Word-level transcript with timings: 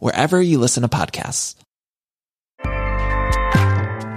wherever 0.00 0.42
you 0.42 0.58
listen 0.58 0.82
to 0.82 0.88
podcasts. 0.88 1.56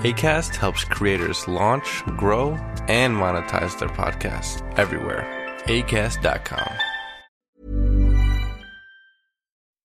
ACAST 0.03 0.55
helps 0.55 0.84
creators 0.84 1.48
launch, 1.48 2.03
grow, 2.17 2.52
and 2.88 3.16
monetize 3.16 3.80
their 3.80 3.90
podcasts 3.90 4.62
everywhere. 4.77 5.26
ACAST.com. 5.66 6.70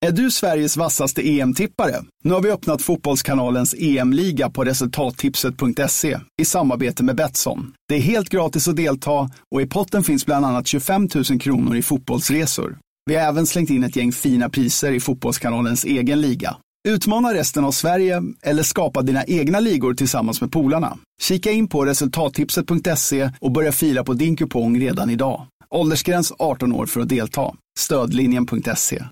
Är 0.05 0.11
du 0.11 0.31
Sveriges 0.31 0.77
vassaste 0.77 1.21
EM-tippare? 1.21 1.95
Nu 2.23 2.33
har 2.33 2.41
vi 2.41 2.51
öppnat 2.51 2.81
Fotbollskanalens 2.81 3.75
EM-liga 3.77 4.49
på 4.49 4.63
resultattipset.se 4.63 6.19
i 6.41 6.45
samarbete 6.45 7.03
med 7.03 7.15
Betsson. 7.15 7.73
Det 7.89 7.95
är 7.95 7.99
helt 7.99 8.29
gratis 8.29 8.67
att 8.67 8.75
delta 8.75 9.29
och 9.51 9.61
i 9.61 9.67
potten 9.67 10.03
finns 10.03 10.25
bland 10.25 10.45
annat 10.45 10.67
25 10.67 11.07
000 11.29 11.39
kronor 11.39 11.75
i 11.75 11.81
fotbollsresor. 11.81 12.77
Vi 13.05 13.15
har 13.15 13.27
även 13.27 13.45
slängt 13.45 13.69
in 13.69 13.83
ett 13.83 13.95
gäng 13.95 14.11
fina 14.11 14.49
priser 14.49 14.91
i 14.91 14.99
Fotbollskanalens 14.99 15.85
egen 15.85 16.21
liga. 16.21 16.55
Utmana 16.87 17.33
resten 17.33 17.65
av 17.65 17.71
Sverige 17.71 18.21
eller 18.41 18.63
skapa 18.63 19.01
dina 19.01 19.23
egna 19.23 19.59
ligor 19.59 19.93
tillsammans 19.93 20.41
med 20.41 20.51
polarna. 20.51 20.97
Kika 21.21 21.51
in 21.51 21.67
på 21.67 21.85
resultattipset.se 21.85 23.29
och 23.41 23.51
börja 23.51 23.71
fila 23.71 24.03
på 24.03 24.13
din 24.13 24.35
kupong 24.35 24.79
redan 24.79 25.09
idag. 25.09 25.47
Åldersgräns 25.69 26.33
18 26.39 26.73
år 26.73 26.85
för 26.85 27.01
att 27.01 27.09
delta. 27.09 27.53
Stödlinjen.se. 27.79 29.03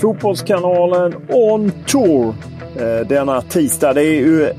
Fotbollskanalen 0.00 1.14
On 1.28 1.72
Tour 1.86 2.34
eh, 2.76 3.08
denna 3.08 3.42
tisdag. 3.42 3.92
Det 3.92 4.02
är 4.02 4.20
ju 4.20 4.52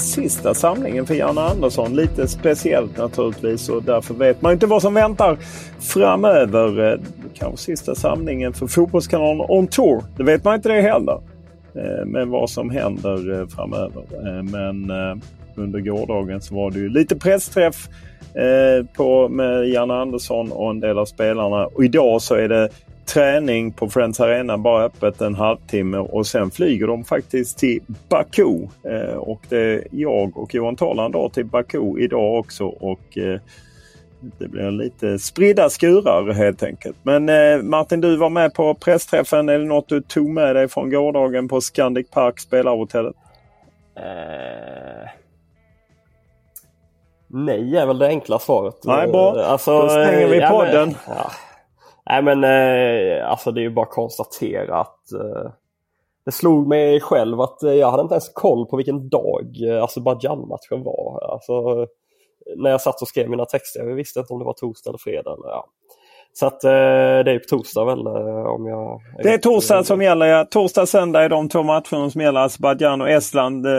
sista 0.00 0.54
samlingen 0.54 1.06
för 1.06 1.14
Janne 1.14 1.40
Andersson. 1.40 1.96
Lite 1.96 2.28
speciellt 2.28 2.98
naturligtvis 2.98 3.68
och 3.68 3.82
därför 3.82 4.14
vet 4.14 4.42
man 4.42 4.52
inte 4.52 4.66
vad 4.66 4.82
som 4.82 4.94
väntar 4.94 5.38
framöver. 5.80 6.92
Eh, 6.92 6.98
kanske 7.34 7.56
sista 7.56 7.94
samlingen 7.94 8.52
för 8.52 8.66
Fotbollskanalen 8.66 9.46
On 9.48 9.66
Tour. 9.66 10.04
Det 10.16 10.22
vet 10.22 10.44
man 10.44 10.54
inte 10.54 10.68
det 10.68 10.80
heller. 10.80 11.20
Eh, 11.74 12.06
men 12.06 12.30
vad 12.30 12.50
som 12.50 12.70
händer 12.70 13.40
eh, 13.40 13.46
framöver. 13.46 14.02
Men 14.42 14.90
under 15.54 15.80
gårdagen 15.80 16.40
så 16.40 16.54
var 16.54 16.70
det 16.70 16.78
ju 16.78 16.88
lite 16.88 17.16
pressträff 17.16 17.88
på, 18.96 19.28
med 19.28 19.68
Janne 19.68 19.94
Andersson 19.94 20.52
och 20.52 20.70
en 20.70 20.80
del 20.80 20.98
av 20.98 21.04
spelarna. 21.04 21.66
Och 21.66 21.84
idag 21.84 22.22
så 22.22 22.34
är 22.34 22.48
det 22.48 22.68
träning 23.06 23.72
på 23.72 23.88
Friends 23.88 24.20
Arena 24.20 24.58
bara 24.58 24.84
öppet 24.84 25.20
en 25.20 25.34
halvtimme 25.34 25.98
och 25.98 26.26
sen 26.26 26.50
flyger 26.50 26.86
de 26.86 27.04
faktiskt 27.04 27.58
till 27.58 27.80
Baku. 28.08 28.66
Eh, 28.82 29.16
och 29.16 29.40
det 29.48 29.58
är 29.58 29.84
jag 29.90 30.36
och 30.36 30.54
Johan 30.54 30.76
Talan 30.76 31.12
drar 31.12 31.28
till 31.28 31.44
Baku 31.44 31.98
idag 31.98 32.38
också 32.38 32.64
och 32.64 33.18
eh, 33.18 33.40
det 34.38 34.48
blir 34.48 34.70
lite 34.70 35.18
spridda 35.18 35.70
skurar 35.70 36.32
helt 36.32 36.62
enkelt. 36.62 36.96
Men 37.02 37.28
eh, 37.28 37.62
Martin, 37.62 38.00
du 38.00 38.16
var 38.16 38.30
med 38.30 38.54
på 38.54 38.74
pressträffen. 38.74 39.48
Är 39.48 39.58
det 39.58 39.64
något 39.64 39.88
du 39.88 40.00
tog 40.00 40.28
med 40.28 40.56
dig 40.56 40.68
från 40.68 40.90
gårdagen 40.90 41.48
på 41.48 41.60
Scandic 41.60 42.10
Park 42.10 42.40
spelarhotellet? 42.40 43.14
Eh... 43.96 45.10
Nej 47.26 47.76
är 47.76 47.86
väl 47.86 47.98
det 47.98 48.06
enkla 48.06 48.38
svaret. 48.38 48.74
Nej, 48.84 49.08
bra. 49.08 49.42
Alltså, 49.42 49.82
Då 49.82 49.88
stänger 49.88 50.28
vi 50.28 50.40
podden. 50.40 50.74
Ja, 50.74 50.86
men, 51.06 51.16
ja. 51.16 51.30
Nej 52.10 52.22
men 52.22 52.44
eh, 52.44 53.30
alltså 53.30 53.50
det 53.50 53.60
är 53.60 53.62
ju 53.62 53.70
bara 53.70 53.86
att 53.86 53.92
konstatera 53.92 54.80
att 54.80 55.12
eh, 55.12 55.50
det 56.24 56.32
slog 56.32 56.66
mig 56.66 57.00
själv 57.00 57.40
att 57.40 57.62
eh, 57.62 57.72
jag 57.72 57.90
hade 57.90 58.02
inte 58.02 58.14
ens 58.14 58.28
koll 58.28 58.66
på 58.66 58.76
vilken 58.76 59.08
dag 59.08 59.56
eh, 59.68 59.84
Azerbajdzjan-matchen 59.84 60.82
var. 60.84 61.32
Alltså, 61.32 61.86
när 62.56 62.70
jag 62.70 62.80
satt 62.80 63.02
och 63.02 63.08
skrev 63.08 63.30
mina 63.30 63.44
texter. 63.44 63.84
Jag 63.84 63.94
visste 63.94 64.20
inte 64.20 64.32
om 64.32 64.38
det 64.38 64.44
var 64.44 64.52
torsdag 64.52 64.90
eller 64.90 64.98
fredag. 64.98 65.32
Eller, 65.32 65.48
ja. 65.48 65.66
Så 66.36 66.46
att 66.46 66.64
eh, 66.64 66.70
det 66.70 67.30
är 67.30 67.38
på 67.38 67.56
torsdag 67.56 67.84
väl 67.84 68.06
eh, 68.06 68.46
om 68.46 68.66
jag... 68.66 69.00
Det 69.22 69.34
är 69.34 69.38
torsdag 69.38 69.84
som 69.84 70.02
gäller 70.02 70.26
ja. 70.26 70.44
Torsdag 70.44 70.86
söndag 70.86 71.24
är 71.24 71.28
de 71.28 71.48
två 71.48 71.62
matcherna 71.62 72.10
som 72.10 72.20
gäller 72.20 72.40
Azerbajdzjan 72.40 73.00
och 73.00 73.10
Estland. 73.10 73.66
Eh, 73.66 73.72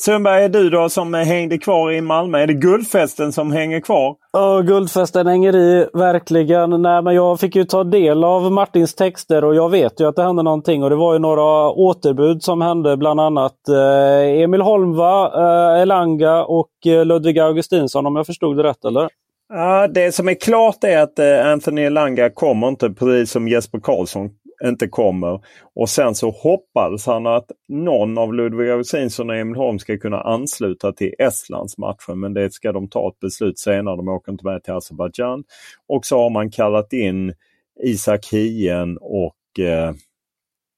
Sundberg, 0.00 0.44
är 0.44 0.48
du 0.48 0.70
då 0.70 0.88
som 0.88 1.14
hängde 1.14 1.58
kvar 1.58 1.92
i 1.92 2.00
Malmö? 2.00 2.38
Är 2.38 2.46
det 2.46 2.54
guldfesten 2.54 3.32
som 3.32 3.52
hänger 3.52 3.80
kvar? 3.80 4.16
Ja, 4.32 4.60
guldfesten 4.60 5.26
hänger 5.26 5.56
i 5.56 5.86
verkligen. 5.92 6.82
Nej, 6.82 7.02
men 7.02 7.14
jag 7.14 7.40
fick 7.40 7.56
ju 7.56 7.64
ta 7.64 7.84
del 7.84 8.24
av 8.24 8.52
Martins 8.52 8.94
texter 8.94 9.44
och 9.44 9.54
jag 9.54 9.70
vet 9.70 10.00
ju 10.00 10.08
att 10.08 10.16
det 10.16 10.22
hände 10.22 10.42
någonting 10.42 10.82
och 10.82 10.90
det 10.90 10.96
var 10.96 11.12
ju 11.12 11.18
några 11.18 11.70
återbud 11.70 12.42
som 12.42 12.60
hände. 12.60 12.96
Bland 12.96 13.20
annat 13.20 13.68
eh, 13.68 14.42
Emil 14.42 14.60
Holmva, 14.60 15.26
eh, 15.26 15.82
Elanga 15.82 16.44
och 16.44 16.86
eh, 16.86 17.04
Ludvig 17.04 17.38
Augustinsson 17.38 18.06
om 18.06 18.16
jag 18.16 18.26
förstod 18.26 18.56
det 18.56 18.62
rätt 18.62 18.84
eller? 18.84 19.08
Ja, 19.48 19.88
det 19.88 20.12
som 20.12 20.28
är 20.28 20.34
klart 20.34 20.84
är 20.84 20.98
att 20.98 21.18
eh, 21.18 21.46
Anthony 21.46 21.82
Elanga 21.82 22.30
kommer 22.30 22.68
inte 22.68 22.90
precis 22.90 23.30
som 23.30 23.48
Jesper 23.48 23.80
Karlsson 23.80 24.30
inte 24.64 24.88
kommer. 24.88 25.40
Och 25.74 25.88
sen 25.88 26.14
så 26.14 26.30
hoppades 26.30 27.06
han 27.06 27.26
att 27.26 27.50
någon 27.68 28.18
av 28.18 28.34
Ludvig 28.34 28.70
Augustinsson 28.70 29.30
och 29.30 29.36
Emil 29.36 29.56
Holm 29.56 29.78
ska 29.78 29.98
kunna 29.98 30.20
ansluta 30.20 30.92
till 30.92 31.14
Estlands 31.18 31.78
matchen. 31.78 32.20
Men 32.20 32.34
det 32.34 32.52
ska 32.52 32.72
de 32.72 32.88
ta 32.88 33.08
ett 33.08 33.20
beslut 33.20 33.58
senare. 33.58 33.96
De 33.96 34.08
åker 34.08 34.32
inte 34.32 34.44
med 34.44 34.64
till 34.64 34.72
Azerbajdzjan. 34.72 35.44
Och 35.88 36.06
så 36.06 36.18
har 36.18 36.30
man 36.30 36.50
kallat 36.50 36.92
in 36.92 37.34
Isak 37.82 38.26
Hien 38.32 38.98
och 39.00 39.64
eh, 39.64 39.94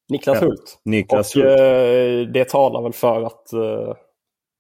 Niklas 0.09 0.43
Hult. 0.43 0.81
Niklas 0.85 1.37
och, 1.37 1.43
Hult. 1.43 1.61
Eh, 1.61 2.33
det 2.33 2.49
talar 2.49 2.83
väl 2.83 2.93
för 2.93 3.23
att 3.23 3.53
eh, 3.53 3.95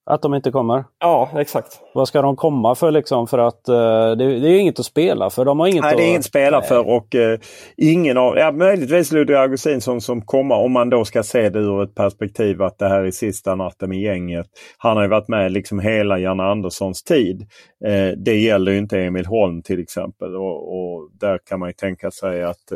att 0.07 0.23
de 0.23 0.35
inte 0.35 0.51
kommer? 0.51 0.85
Ja, 1.01 1.31
exakt. 1.37 1.81
Vad 1.95 2.09
ska 2.09 2.23
de 2.23 2.37
komma 2.37 2.75
för 2.75 2.91
liksom? 2.91 3.27
För 3.27 3.39
att 3.39 3.69
uh, 3.69 4.17
det, 4.17 4.41
det, 4.41 4.49
är 4.49 4.59
inget 4.59 4.79
att 4.79 4.87
spela 4.87 5.31
för. 5.31 5.45
De 5.45 5.61
har 5.61 5.67
inget 5.67 5.83
Nej, 5.83 5.97
det 5.97 6.03
är 6.03 6.09
inget 6.09 6.19
att 6.19 6.25
spela 6.25 6.59
Nej. 6.59 6.69
för 6.69 6.89
och 6.89 7.15
uh, 7.15 7.39
ingen 7.77 8.17
av, 8.17 8.37
ja 8.37 8.53
möjligtvis 8.53 9.13
Ludvig 9.13 9.37
Augustinsson 9.37 10.01
som 10.01 10.23
kommer 10.23 10.55
om 10.55 10.73
man 10.73 10.91
då 10.91 11.05
ska 11.05 11.23
se 11.23 11.49
det 11.49 11.59
ur 11.59 11.83
ett 11.83 11.95
perspektiv 11.95 12.63
att 12.63 12.79
det 12.79 12.89
här 12.89 13.03
är 13.03 13.11
sista 13.11 13.55
natten 13.55 13.89
med 13.89 14.01
gänget. 14.01 14.47
Han 14.79 14.97
har 14.97 15.05
ju 15.05 15.11
varit 15.11 15.29
med 15.29 15.53
liksom 15.53 15.81
hela 15.81 16.19
Janne 16.19 16.43
Anderssons 16.43 17.03
tid. 17.03 17.41
Uh, 17.87 18.19
det 18.25 18.37
gäller 18.37 18.73
inte 18.73 19.01
Emil 19.01 19.27
Holm 19.27 19.63
till 19.63 19.81
exempel 19.81 20.37
och, 20.37 20.73
och 20.73 21.11
där 21.21 21.39
kan 21.49 21.61
man 21.61 21.69
ju 21.69 21.73
tänka 21.73 22.11
sig 22.11 22.43
att 22.45 22.73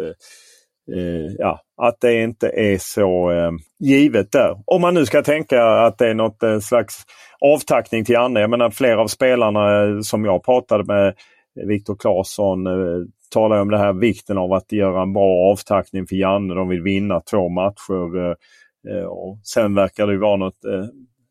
Eh, 0.97 1.33
ja, 1.39 1.61
att 1.83 2.01
det 2.01 2.23
inte 2.23 2.49
är 2.49 2.79
så 2.79 3.31
eh, 3.31 3.51
givet 3.79 4.33
där. 4.33 4.57
Om 4.65 4.81
man 4.81 4.95
nu 4.95 5.07
ska 5.07 5.23
tänka 5.23 5.63
att 5.63 5.99
det 5.99 6.09
är 6.09 6.15
något 6.15 6.43
eh, 6.43 6.59
slags 6.59 6.95
avtackning 7.41 8.05
till 8.05 8.13
Janne. 8.13 8.41
Jag 8.41 8.51
menar 8.51 8.71
flera 8.71 9.01
av 9.01 9.07
spelarna 9.07 9.83
eh, 9.83 10.01
som 10.01 10.25
jag 10.25 10.45
pratade 10.45 10.85
med, 10.85 11.07
eh, 11.09 11.67
Viktor 11.67 11.97
Claesson, 11.97 12.67
eh, 12.67 13.07
talar 13.31 13.61
om 13.61 13.71
det 13.71 13.79
här 13.79 13.93
vikten 13.93 14.39
av 14.39 14.53
att 14.53 14.73
göra 14.73 15.03
en 15.03 15.13
bra 15.13 15.51
avtackning 15.53 16.07
för 16.07 16.17
Janne. 16.17 16.55
De 16.55 16.69
vill 16.69 16.83
vinna 16.83 17.21
två 17.21 17.49
matcher. 17.49 18.17
Eh, 18.19 18.35
eh 18.95 19.05
och 19.05 19.39
sen 19.43 19.75
verkar 19.75 20.07
det 20.07 20.19
vara 20.19 20.37
något 20.37 20.65
eh, 20.65 20.85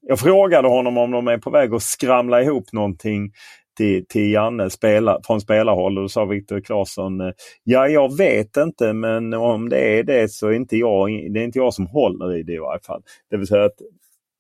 jag 0.10 0.20
frågade 0.20 0.68
honom 0.68 0.98
om 0.98 1.12
de 1.12 1.28
är 1.28 1.38
på 1.38 1.50
väg 1.50 1.74
att 1.74 1.84
skramla 1.84 2.42
ihop 2.42 2.74
någonting 2.74 3.32
till, 3.78 4.06
till 4.08 4.32
Janne 4.32 4.70
spela, 4.70 5.20
från 5.24 5.42
spelarhåll 5.42 5.98
och 5.98 6.04
då 6.04 6.10
sa 6.10 6.26
Viktor 6.26 6.60
Claesson 6.60 7.22
eh, 7.22 7.32
Ja, 7.64 7.88
jag 7.88 8.18
vet 8.18 8.58
inte 8.58 8.94
men 8.94 9.34
om 9.34 9.70
det 9.70 10.00
är 10.00 10.04
det 10.04 10.32
så 10.32 10.48
är 10.48 10.54
inte 10.54 10.78
jag, 10.78 11.10
det 11.34 11.40
är 11.40 11.44
inte 11.44 11.60
jag 11.60 11.74
som 11.74 11.88
håller 11.88 12.36
i 12.36 12.44
det 12.44 12.54
i 12.54 12.58
varje 12.58 12.80
fall. 12.80 13.02
Det 13.30 13.38
vill 13.38 13.48
säga 13.48 13.66
att 13.66 13.82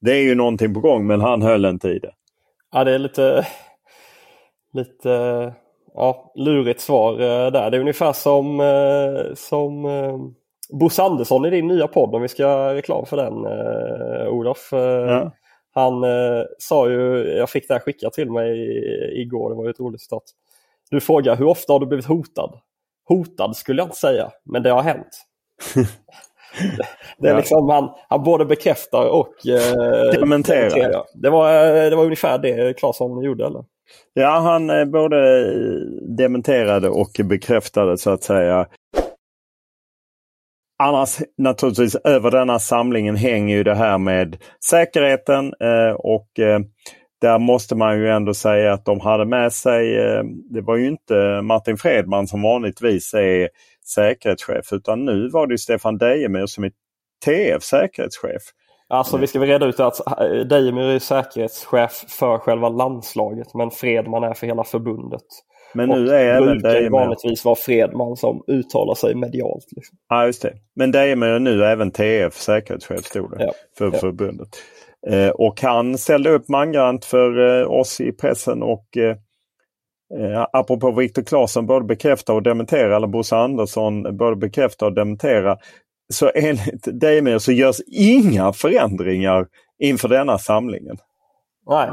det 0.01 0.11
är 0.11 0.21
ju 0.21 0.35
någonting 0.35 0.73
på 0.73 0.79
gång 0.79 1.07
men 1.07 1.21
han 1.21 1.41
höll 1.41 1.65
inte 1.65 1.89
i 1.89 1.99
det. 1.99 2.11
Ja, 2.71 2.83
det 2.83 2.91
är 2.93 2.99
lite, 2.99 3.47
lite 4.73 5.53
ja, 5.93 6.31
lurigt 6.35 6.81
svar 6.81 7.13
eh, 7.13 7.51
där. 7.51 7.71
Det 7.71 7.77
är 7.77 7.81
ungefär 7.81 8.13
som, 8.13 8.59
eh, 8.59 9.33
som 9.35 9.87
Bosse 10.79 11.03
Andersson 11.03 11.45
i 11.45 11.49
din 11.49 11.67
nya 11.67 11.87
podd 11.87 12.15
om 12.15 12.21
vi 12.21 12.27
ska 12.27 12.73
reklam 12.73 13.05
för 13.05 13.17
den 13.17 13.33
Olof. 14.27 14.69
Ja. 14.71 15.31
Han 15.77 16.03
eh, 16.03 16.43
sa 16.57 16.89
ju, 16.89 17.27
jag 17.37 17.49
fick 17.49 17.67
det 17.67 17.73
här 17.73 17.81
skickat 17.81 18.13
till 18.13 18.31
mig 18.31 18.51
igår, 19.21 19.49
det 19.49 19.55
var 19.55 19.63
ju 19.63 19.69
ett 19.69 19.79
roligt 19.79 20.01
citat. 20.01 20.23
Du 20.91 20.99
frågar 20.99 21.35
hur 21.35 21.47
ofta 21.47 21.73
har 21.73 21.79
du 21.79 21.85
blivit 21.85 22.05
hotad? 22.05 22.59
Hotad 23.07 23.55
skulle 23.55 23.81
jag 23.81 23.85
inte 23.85 23.97
säga, 23.97 24.31
men 24.45 24.63
det 24.63 24.69
har 24.69 24.81
hänt. 24.81 25.25
Det 27.17 27.27
är 27.27 27.31
ja. 27.31 27.37
liksom, 27.37 27.69
han, 27.69 27.89
han 28.09 28.23
både 28.23 28.45
bekräftar 28.45 29.09
och 29.09 29.47
eh, 29.47 30.11
dementerar. 30.19 31.03
Det 31.13 31.29
var, 31.29 31.73
det 31.89 31.95
var 31.95 32.03
ungefär 32.03 32.37
det 32.37 32.77
Claesson 32.77 33.23
gjorde 33.23 33.45
eller? 33.45 33.63
Ja, 34.13 34.39
han 34.39 34.69
eh, 34.69 34.85
både 34.85 35.51
dementerade 36.17 36.89
och 36.89 37.11
bekräftade 37.23 37.97
så 37.97 38.09
att 38.09 38.23
säga. 38.23 38.67
Annars 40.79 41.19
naturligtvis 41.37 41.95
över 41.95 42.31
denna 42.31 42.59
samlingen 42.59 43.15
hänger 43.15 43.57
ju 43.57 43.63
det 43.63 43.75
här 43.75 43.97
med 43.97 44.37
säkerheten 44.65 45.53
eh, 45.59 45.91
och 45.97 46.39
eh, 46.39 46.59
där 47.21 47.39
måste 47.39 47.75
man 47.75 47.99
ju 47.99 48.09
ändå 48.09 48.33
säga 48.33 48.73
att 48.73 48.85
de 48.85 48.99
hade 48.99 49.25
med 49.25 49.53
sig, 49.53 49.97
eh, 49.97 50.23
det 50.49 50.61
var 50.61 50.75
ju 50.75 50.87
inte 50.87 51.41
Martin 51.41 51.77
Fredman 51.77 52.27
som 52.27 52.41
vanligtvis 52.41 53.13
är 53.13 53.49
säkerhetschef 53.85 54.73
utan 54.73 55.05
nu 55.05 55.29
var 55.29 55.47
det 55.47 55.57
Stefan 55.57 55.97
Dejemyr 55.97 56.45
som 56.45 56.63
är 56.63 56.71
TF 57.25 57.63
säkerhetschef. 57.63 58.41
Alltså 58.89 59.17
vi 59.17 59.27
ska 59.27 59.39
väl 59.39 59.49
reda 59.49 59.65
ut 59.65 59.79
att 59.79 60.07
eh, 60.07 60.47
Dejemyr 60.49 60.83
är 60.83 60.99
säkerhetschef 60.99 61.91
för 62.07 62.37
själva 62.37 62.69
landslaget 62.69 63.53
men 63.53 63.71
Fredman 63.71 64.23
är 64.23 64.33
för 64.33 64.47
hela 64.47 64.63
förbundet. 64.63 65.25
Men 65.73 65.89
nu 65.89 66.09
är 66.09 66.25
även 66.25 66.59
Dejemyr... 66.59 66.89
vanligtvis 66.89 67.45
vara 67.45 67.55
Fredman 67.55 68.17
som 68.17 68.43
uttalar 68.47 68.95
sig 68.95 69.15
medialt. 69.15 69.65
Liksom. 69.75 69.97
Ja 70.09 70.25
just 70.25 70.41
det. 70.41 70.53
Men 70.75 70.91
Dejemyr 70.91 71.27
är 71.27 71.39
nu 71.39 71.65
även 71.65 71.91
TF 71.91 72.33
säkerhetschef 72.33 73.05
stod 73.05 73.31
det 73.31 73.43
ja. 73.43 73.51
för 73.77 73.85
ja. 73.85 73.99
förbundet. 73.99 74.49
Eh, 75.07 75.29
och 75.29 75.61
han 75.61 75.97
ställde 75.97 76.29
upp 76.29 76.49
mangrant 76.49 77.05
för 77.05 77.61
eh, 77.61 77.71
oss 77.71 78.01
i 78.01 78.11
pressen 78.11 78.63
och 78.63 78.97
eh, 78.97 79.17
Eh, 80.15 80.47
apropå 80.53 80.91
Viktor 80.91 81.23
Claesson 81.23 81.65
både 81.65 81.85
bekräfta 81.85 82.33
och 82.33 82.43
dementera, 82.43 82.95
eller 82.95 83.07
Bosse 83.07 83.35
Andersson 83.35 84.17
både 84.17 84.35
bekräfta 84.35 84.85
och 84.85 84.93
dementera. 84.93 85.57
Så 86.13 86.31
enligt 86.35 86.87
Dejemyr 87.01 87.37
så 87.37 87.51
görs 87.51 87.81
inga 87.87 88.53
förändringar 88.53 89.47
inför 89.79 90.07
denna 90.07 90.37
samlingen. 90.37 90.97
Nej. 91.69 91.89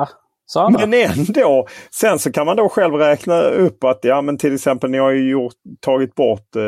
Men 0.71 0.95
ändå, 0.95 1.67
sen 1.91 2.19
så 2.19 2.33
kan 2.33 2.47
man 2.47 2.57
då 2.57 2.69
själv 2.69 2.95
räkna 2.95 3.43
upp 3.43 3.85
att 3.85 3.99
ja 4.03 4.23
men 4.23 4.39
till 4.39 4.55
exempel 4.55 4.91
ni 4.91 4.99
har 4.99 5.11
ju 5.11 5.31
gjort, 5.31 5.55
tagit 5.81 6.15
bort 6.15 6.57
eh, 6.57 6.63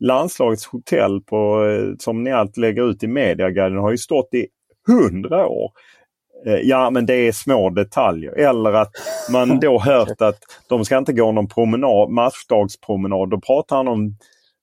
landslagets 0.00 0.66
hotell 0.66 1.20
på, 1.20 1.64
eh, 1.64 1.94
som 1.98 2.24
ni 2.24 2.32
allt 2.32 2.56
lägger 2.56 2.90
ut 2.90 3.02
i 3.02 3.06
Mediaguiden 3.06 3.78
har 3.78 3.90
ju 3.90 3.98
stått 3.98 4.34
i 4.34 4.46
hundra 4.86 5.46
år. 5.46 5.70
Eh, 6.46 6.60
ja 6.62 6.90
men 6.90 7.06
det 7.06 7.14
är 7.14 7.32
små 7.32 7.70
detaljer. 7.70 8.32
Eller 8.32 8.72
att 8.72 8.92
man 9.30 9.60
då 9.60 9.78
hört 9.78 10.20
att 10.22 10.38
de 10.68 10.84
ska 10.84 10.98
inte 10.98 11.12
gå 11.12 11.32
någon 11.32 11.48
promenad, 11.48 12.10
matchdagspromenad. 12.10 13.30
Då 13.30 13.40
pratar 13.40 13.76
han 13.76 13.88
om 13.88 14.16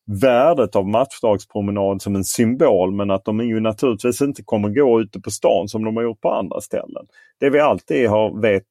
värdet 0.05 0.75
av 0.75 0.87
matchdagspromenad 0.87 2.01
som 2.01 2.15
en 2.15 2.23
symbol 2.23 2.91
men 2.91 3.11
att 3.11 3.25
de 3.25 3.39
ju 3.39 3.59
naturligtvis 3.59 4.21
inte 4.21 4.43
kommer 4.43 4.69
gå 4.69 5.01
ute 5.01 5.19
på 5.19 5.31
stan 5.31 5.67
som 5.67 5.83
de 5.83 5.95
har 5.95 6.03
gjort 6.03 6.21
på 6.21 6.31
andra 6.31 6.61
ställen. 6.61 7.05
Det 7.39 7.49
vi 7.49 7.59
alltid 7.59 8.09
har 8.09 8.41
vet 8.41 8.63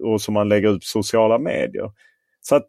och 0.00 0.20
som 0.20 0.34
man 0.34 0.48
lägger 0.48 0.68
ut 0.68 0.80
på 0.80 0.86
sociala 0.86 1.38
medier. 1.38 1.90
Så 2.40 2.56
att 2.56 2.66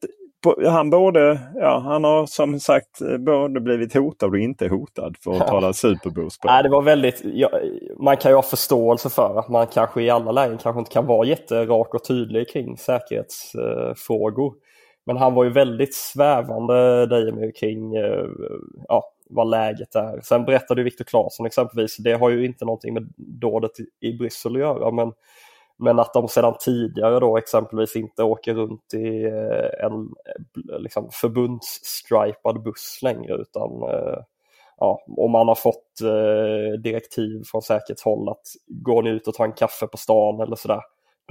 han 0.68 0.90
både, 0.90 1.40
ja 1.56 1.80
han 1.80 2.04
har 2.04 2.26
som 2.26 2.60
sagt 2.60 3.00
både 3.20 3.60
blivit 3.60 3.94
hotad 3.94 4.30
och 4.30 4.38
inte 4.38 4.68
hotad 4.68 5.16
för 5.24 5.32
att 5.32 5.38
ja. 5.38 5.48
tala 5.48 5.74
superboost. 5.74 6.44
Nej, 6.44 6.64
det 6.64 6.70
var 6.70 6.82
väldigt, 6.82 7.22
ja, 7.24 7.50
man 8.00 8.18
kan 8.18 8.32
ju 8.32 8.36
ha 8.36 8.42
förståelse 8.42 9.10
för 9.10 9.40
att 9.40 9.50
man 9.50 9.68
kanske 9.68 10.02
i 10.02 10.10
alla 10.10 10.32
lägen 10.32 10.58
kanske 10.58 10.80
inte 10.80 10.92
kan 10.92 11.06
vara 11.06 11.28
jätterak 11.28 11.94
och 11.94 12.04
tydlig 12.04 12.50
kring 12.50 12.78
säkerhetsfrågor. 12.78 14.54
Men 15.06 15.18
han 15.18 15.34
var 15.34 15.44
ju 15.44 15.50
väldigt 15.50 15.96
svävande 15.96 17.06
Dejemyr 17.06 17.52
kring 17.52 17.96
eh, 17.96 18.26
ja, 18.88 19.04
vad 19.30 19.50
läget 19.50 19.96
är. 19.96 20.22
Sen 20.24 20.46
berättade 20.46 20.84
Viktor 20.84 21.06
Claesson 21.06 21.46
exempelvis, 21.46 21.98
det 21.98 22.14
har 22.14 22.30
ju 22.30 22.46
inte 22.46 22.66
någonting 22.66 22.94
med 22.94 23.14
dådet 23.18 23.72
i 24.00 24.14
Bryssel 24.14 24.56
att 24.56 24.62
göra 24.62 24.92
men 24.92 25.14
men 25.78 26.00
att 26.00 26.14
de 26.14 26.28
sedan 26.28 26.56
tidigare 26.60 27.20
då 27.20 27.38
exempelvis 27.38 27.96
inte 27.96 28.24
åker 28.24 28.54
runt 28.54 28.94
i 28.94 29.24
eh, 29.24 29.86
en 29.86 30.10
eh, 30.74 30.80
liksom, 30.80 31.10
förbundsstripad 31.12 32.64
buss 32.64 33.00
längre 33.04 33.34
utan 33.34 33.72
ja, 34.78 35.04
om 35.18 35.32
man 35.32 35.48
har 35.48 35.56
fått 35.56 36.00
direktiv 36.84 37.44
från 37.46 37.62
säkerhetshåll 37.62 38.30
att 38.30 38.42
går 38.68 39.04
ni 39.04 39.10
ut 39.10 39.28
och 39.28 39.34
tar 39.34 39.46
en 39.46 39.54
kaffe 39.54 39.88
på 39.88 39.98
stan 39.98 40.40
eller 40.42 40.56
sådär 40.56 40.82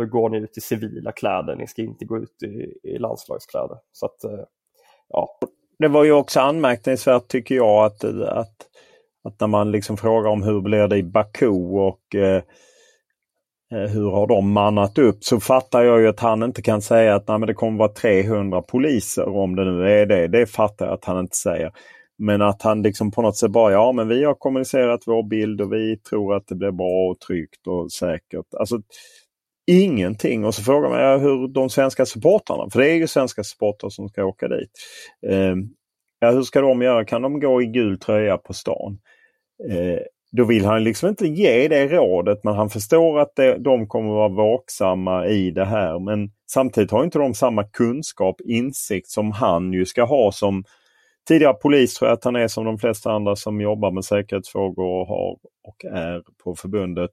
då 0.01 0.07
går 0.07 0.29
ni 0.29 0.39
ut 0.39 0.59
i 0.59 0.61
civila 0.61 1.13
kläder, 1.13 1.57
ni 1.57 1.67
ska 1.67 1.83
inte 1.83 2.05
gå 2.05 2.19
ut 2.19 2.43
i, 2.43 2.89
i 2.89 2.99
landslagskläder. 2.99 3.79
Så 3.93 4.07
att, 4.07 4.25
eh, 4.25 4.45
ja. 5.09 5.39
Det 5.79 5.89
var 5.89 6.05
ju 6.05 6.13
också 6.13 6.41
anmärkningsvärt 6.41 7.29
tycker 7.29 7.55
jag 7.55 7.85
att, 7.85 8.05
att, 8.05 8.57
att 9.25 9.41
när 9.41 9.47
man 9.47 9.71
liksom 9.71 9.97
frågar 9.97 10.31
om 10.31 10.43
hur 10.43 10.61
blir 10.61 10.89
det 10.89 10.97
i 10.97 11.03
Baku 11.03 11.49
och 11.49 12.15
eh, 12.15 12.43
Eh, 13.73 13.91
hur 13.91 14.11
har 14.11 14.27
de 14.27 14.53
mannat 14.53 14.99
upp? 14.99 15.25
Så 15.25 15.41
fattar 15.41 15.83
jag 15.83 16.01
ju 16.01 16.09
att 16.09 16.21
han 16.21 16.43
inte 16.43 16.63
kan 16.63 16.83
säga 16.83 17.15
att 17.15 17.29
nej, 17.29 17.39
men 17.39 17.47
det 17.47 17.55
kommer 17.55 17.79
vara 17.79 17.93
300 17.93 18.63
poliser 18.63 19.29
om 19.29 19.57
det 19.57 19.65
nu 19.65 20.01
är 20.01 20.07
det. 20.07 20.29
Det 20.29 20.47
fattar 20.47 20.87
jag 20.87 20.95
att 20.95 21.05
han 21.05 21.21
inte 21.21 21.37
säger. 21.37 21.73
Men 22.19 22.43
att 22.43 22.63
han 22.63 22.83
liksom 22.83 23.11
på 23.11 23.23
något 23.23 23.37
sätt 23.37 23.51
bara, 23.51 23.73
ja 23.73 23.93
men 23.93 24.09
vi 24.09 24.25
har 24.25 24.35
kommunicerat 24.35 25.01
vår 25.07 25.23
bild 25.23 25.61
och 25.61 25.73
vi 25.73 25.97
tror 25.97 26.35
att 26.35 26.47
det 26.47 26.55
blir 26.55 26.71
bra 26.71 27.11
och 27.11 27.21
tryggt 27.21 27.67
och 27.67 27.93
säkert. 27.93 28.55
Alltså 28.59 28.81
Ingenting. 29.67 30.45
Och 30.45 30.55
så 30.55 30.63
frågar 30.63 30.89
man 30.89 31.21
hur 31.21 31.49
de 31.49 31.71
svenska 31.71 32.07
supportrarna, 32.07 32.71
för 32.71 32.81
det 32.81 32.91
är 32.91 32.95
ju 32.95 33.07
svenska 33.07 33.45
supportrar 33.45 33.91
som 33.91 34.09
ska 34.09 34.25
åka 34.25 34.49
dit. 34.49 34.71
Eh, 35.27 35.55
ja, 36.19 36.31
hur 36.31 36.43
ska 36.43 36.61
de 36.61 36.83
göra? 36.83 37.05
Kan 37.05 37.23
de 37.23 37.41
gå 37.41 37.63
i 37.63 37.67
gul 37.67 37.99
tröja 37.99 38.37
på 38.37 38.53
stan? 38.53 38.99
Eh, 39.71 39.99
då 40.33 40.45
vill 40.45 40.65
han 40.65 40.85
liksom 40.85 41.09
inte 41.09 41.27
ge 41.27 41.69
det 41.69 41.89
rådet 41.89 42.45
men 42.45 42.55
han 42.55 42.71
förstår 42.71 43.21
att 43.21 43.37
det, 43.37 43.59
de 43.59 43.89
kommer 43.89 44.11
vara 44.11 44.29
vaksamma 44.29 45.27
i 45.27 45.51
det 45.51 45.65
här. 45.65 45.99
Men 45.99 46.31
samtidigt 46.53 46.91
har 46.91 47.05
inte 47.05 47.19
de 47.19 47.35
samma 47.35 47.65
kunskap, 47.65 48.41
insikt 48.45 49.09
som 49.09 49.33
han 49.33 49.73
ju 49.73 49.87
ska 49.87 50.05
ha 50.05 50.33
som 50.33 50.65
tidigare 51.29 51.55
polis 51.55 51.95
tror 51.95 52.09
jag 52.09 52.17
att 52.17 52.25
han 52.25 52.37
är 52.37 52.49
som 52.49 52.65
de 52.65 52.79
flesta 52.79 53.13
andra 53.13 53.37
som 53.37 53.61
jobbar 53.61 53.91
med 53.91 54.05
säkerhetsfrågor 54.05 54.85
och 54.85 55.07
har 55.07 55.37
och 55.65 55.85
är 55.85 56.23
på 56.45 56.55
förbundet. 56.55 57.11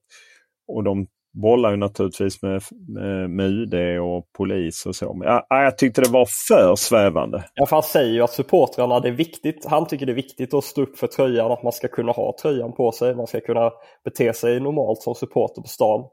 Och 0.67 0.83
de 0.83 1.07
bollar 1.33 1.71
ju 1.71 1.77
naturligtvis 1.77 2.41
med, 2.41 2.61
med, 2.87 3.29
med 3.29 3.45
UD 3.45 3.99
och 3.99 4.25
polis 4.37 4.85
och 4.85 4.95
så. 4.95 5.13
Men 5.13 5.27
jag, 5.27 5.43
jag 5.49 5.77
tyckte 5.77 6.01
det 6.01 6.09
var 6.09 6.27
för 6.47 6.75
svävande. 6.75 7.43
Ja, 7.53 7.65
för 7.65 7.75
han 7.75 7.83
säger 7.83 8.13
ju 8.13 8.21
att 8.21 8.33
supportrarna, 8.33 8.99
det 8.99 9.07
är 9.07 9.13
viktigt. 9.13 9.65
Han 9.65 9.87
tycker 9.87 10.05
det 10.05 10.11
är 10.11 10.15
viktigt 10.15 10.53
att 10.53 10.63
stå 10.63 10.81
upp 10.81 10.97
för 10.97 11.07
tröjan, 11.07 11.51
att 11.51 11.63
man 11.63 11.71
ska 11.71 11.87
kunna 11.87 12.11
ha 12.11 12.35
tröjan 12.41 12.73
på 12.73 12.91
sig. 12.91 13.15
Man 13.15 13.27
ska 13.27 13.39
kunna 13.39 13.71
bete 14.03 14.33
sig 14.33 14.59
normalt 14.59 15.01
som 15.01 15.15
supporter 15.15 15.61
på 15.61 15.67
stan. 15.67 16.05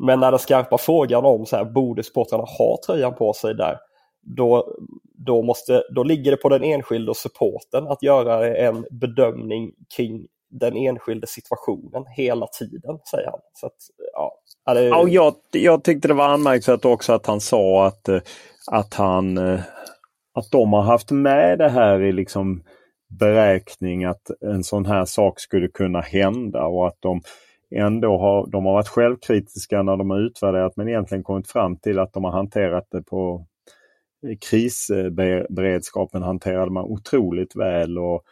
Men 0.00 0.20
när 0.20 0.30
den 0.30 0.40
skarpa 0.40 0.78
frågan 0.78 1.24
om 1.24 1.46
så 1.46 1.56
här, 1.56 1.64
borde 1.64 2.02
supportrarna 2.02 2.44
ha 2.58 2.78
tröjan 2.86 3.14
på 3.14 3.32
sig 3.32 3.54
där? 3.54 3.76
Då, 4.36 4.76
då, 5.26 5.42
måste, 5.42 5.82
då 5.94 6.02
ligger 6.02 6.30
det 6.30 6.36
på 6.36 6.48
den 6.48 6.64
enskilde 6.64 7.10
och 7.10 7.16
supporten 7.16 7.86
att 7.86 8.02
göra 8.02 8.56
en 8.56 8.86
bedömning 8.90 9.72
kring 9.96 10.26
den 10.52 10.76
enskilde 10.76 11.26
situationen 11.26 12.04
hela 12.16 12.46
tiden, 12.46 12.98
säger 13.10 13.30
han. 13.30 13.40
Så 13.54 13.66
att, 13.66 13.76
ja, 14.12 14.74
det... 14.74 14.82
ja, 14.82 15.08
jag, 15.08 15.34
jag 15.50 15.84
tyckte 15.84 16.08
det 16.08 16.14
var 16.14 16.28
anmärkningsvärt 16.28 16.84
också 16.84 17.12
att 17.12 17.26
han 17.26 17.40
sa 17.40 17.86
att, 17.86 18.08
eh, 18.08 18.20
att, 18.70 18.94
han, 18.94 19.38
eh, 19.38 19.60
att 20.34 20.50
de 20.50 20.72
har 20.72 20.82
haft 20.82 21.10
med 21.10 21.58
det 21.58 21.68
här 21.68 22.02
i 22.02 22.12
liksom 22.12 22.62
beräkning 23.20 24.04
att 24.04 24.30
en 24.40 24.64
sån 24.64 24.86
här 24.86 25.04
sak 25.04 25.40
skulle 25.40 25.68
kunna 25.68 26.00
hända 26.00 26.64
och 26.64 26.86
att 26.86 26.98
de 27.00 27.20
ändå 27.74 28.18
har, 28.18 28.46
de 28.46 28.66
har 28.66 28.72
varit 28.72 28.88
självkritiska 28.88 29.82
när 29.82 29.96
de 29.96 30.10
har 30.10 30.20
utvärderat 30.20 30.76
men 30.76 30.88
egentligen 30.88 31.24
kommit 31.24 31.50
fram 31.50 31.76
till 31.76 31.98
att 31.98 32.12
de 32.12 32.24
har 32.24 32.32
hanterat 32.32 32.86
det 32.90 33.02
på 33.02 33.46
eh, 34.26 34.36
krisberedskapen 34.50 36.22
hanterade 36.22 36.70
man 36.70 36.84
otroligt 36.84 37.56
väl. 37.56 37.98
Och, 37.98 38.22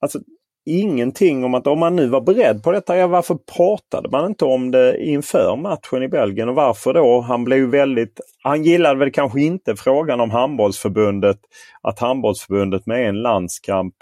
alltså, 0.00 0.18
ingenting 0.66 1.44
om 1.44 1.54
att 1.54 1.66
om 1.66 1.78
man 1.78 1.96
nu 1.96 2.06
var 2.06 2.20
beredd 2.20 2.62
på 2.62 2.72
detta, 2.72 2.96
ja, 2.96 3.06
varför 3.06 3.38
pratade 3.56 4.08
man 4.08 4.26
inte 4.26 4.44
om 4.44 4.70
det 4.70 5.04
inför 5.04 5.56
matchen 5.56 6.02
i 6.02 6.08
Belgien 6.08 6.48
och 6.48 6.54
varför 6.54 6.94
då? 6.94 7.20
Han 7.20 7.44
blev 7.44 7.68
väldigt, 7.68 8.20
han 8.42 8.64
gillade 8.64 8.98
väl 8.98 9.12
kanske 9.12 9.40
inte 9.40 9.76
frågan 9.76 10.20
om 10.20 10.30
handbollsförbundet, 10.30 11.38
att 11.82 11.98
handbollsförbundet 11.98 12.86
med 12.86 13.08
en 13.08 13.22
landskamp 13.22 13.94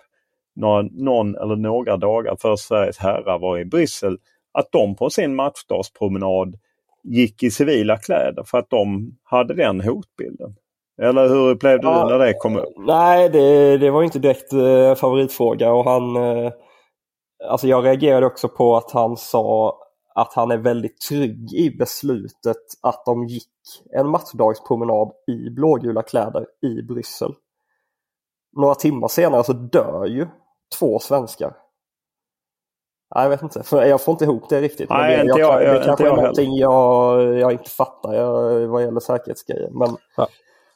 några, 0.57 0.89
någon 0.93 1.37
eller 1.37 1.57
några 1.57 1.97
dagar 1.97 2.37
för 2.41 2.57
Sveriges 2.57 2.99
herrar 2.99 3.39
var 3.39 3.59
i 3.59 3.65
Bryssel, 3.65 4.19
att 4.53 4.73
de 4.73 4.97
på 4.97 5.11
sin 5.11 5.35
matchdagspromenad 5.35 6.57
gick 7.03 7.43
i 7.43 7.51
civila 7.51 7.97
kläder 7.97 8.45
för 8.47 8.59
att 8.59 8.71
de 8.71 9.13
hade 9.25 9.55
den 9.55 9.81
hotbilden. 9.81 10.57
Eller 11.03 11.29
hur 11.29 11.51
upplevde 11.51 11.87
ja, 11.87 12.05
du 12.05 12.19
när 12.19 12.27
det 12.27 12.35
kom 12.35 12.57
upp? 12.57 12.75
Nej, 12.77 13.29
det, 13.29 13.79
det 13.79 13.91
var 13.91 14.03
inte 14.03 14.19
direkt 14.19 14.53
eh, 14.53 14.95
favoritfråga 14.95 15.73
och 15.73 15.85
han... 15.85 16.17
Eh, 16.17 16.53
alltså 17.49 17.69
jag 17.69 17.85
reagerade 17.85 18.27
också 18.27 18.49
på 18.49 18.77
att 18.77 18.91
han 18.91 19.17
sa 19.17 19.79
att 20.15 20.35
han 20.35 20.51
är 20.51 20.57
väldigt 20.57 21.01
trygg 21.01 21.53
i 21.53 21.77
beslutet 21.79 22.57
att 22.83 23.05
de 23.05 23.25
gick 23.27 23.49
en 23.93 24.09
matchdagspromenad 24.09 25.13
i 25.27 25.51
blågula 25.51 26.03
kläder 26.03 26.47
i 26.63 26.83
Bryssel. 26.83 27.35
Några 28.57 28.75
timmar 28.75 29.09
senare 29.09 29.45
så 29.45 29.53
dör 29.53 30.07
ju 30.07 30.27
två 30.79 30.99
svenskar. 30.99 31.57
jag 33.15 33.29
vet 33.29 33.43
inte, 33.43 33.63
för 33.63 33.85
jag 33.85 34.01
får 34.01 34.13
inte 34.13 34.25
ihop 34.25 34.49
det 34.49 34.61
riktigt. 34.61 34.91
Nej, 34.91 35.17
det, 35.17 35.23
inte 35.23 35.41
jag, 35.41 35.63
jag, 35.63 35.75
jag, 35.75 35.81
det 35.81 35.85
kanske 35.85 35.91
inte 35.91 36.03
är 36.03 36.07
jag 36.07 36.17
någonting 36.17 36.57
jag, 36.57 37.39
jag 37.39 37.53
inte 37.53 37.71
fattar 37.71 38.15
jag, 38.15 38.67
vad 38.69 38.83
gäller 38.83 39.01
säkerhetsgrejer. 39.01 39.71
Men, 39.71 39.97
Ja. 40.17 40.29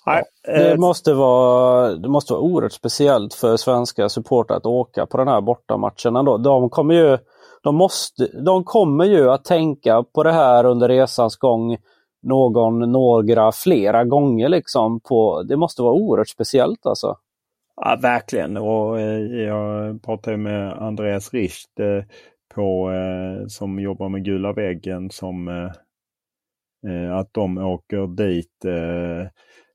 Nej, 0.09 0.23
Det 0.43 0.73
eh, 0.73 0.79
måste, 0.79 1.15
vara, 1.15 1.95
det 1.95 2.09
måste 2.09 2.33
vara 2.33 2.43
oerhört 2.43 2.73
speciellt 2.73 3.35
för 3.35 3.57
svenska 3.57 4.09
supportrar 4.09 4.57
att 4.57 4.67
åka 4.67 5.07
på 5.07 5.19
den 5.19 5.29
här 5.29 5.41
bortamatchen. 5.41 6.17
ändå. 6.17 6.39
De 6.39 6.71
kommer 6.71 6.95
ju, 6.95 7.19
de 7.63 7.75
måste, 7.75 8.27
de 8.27 8.65
kommer 8.65 9.05
ju 9.05 9.31
att 9.31 9.45
tänka 9.45 10.05
på 10.15 10.23
det 10.23 10.33
här 10.33 10.65
under 10.65 10.89
resans 10.89 11.37
gång 11.37 11.77
någon, 12.23 12.93
några, 12.93 13.53
flera 13.53 14.05
gånger. 14.05 14.49
Liksom 14.49 15.01
på, 15.01 15.43
det 15.43 15.57
måste 15.57 15.83
vara 15.83 15.93
oerhört 15.93 16.29
speciellt 16.29 16.87
alltså. 16.87 17.17
Ja, 17.77 17.99
verkligen. 18.03 18.57
Och, 18.57 19.01
eh, 19.01 19.21
jag 19.47 20.03
pratade 20.03 20.37
med 20.37 20.73
Andreas 20.73 21.33
Richt 21.33 21.81
eh, 21.81 22.05
på, 22.55 22.91
som 23.49 23.79
jobbar 23.79 24.09
med 24.09 24.25
Gula 24.25 24.53
väggen. 24.53 25.11
som 25.11 25.49
Att 27.19 27.29
de 27.33 27.59
åker 27.59 28.07
dit 28.17 28.65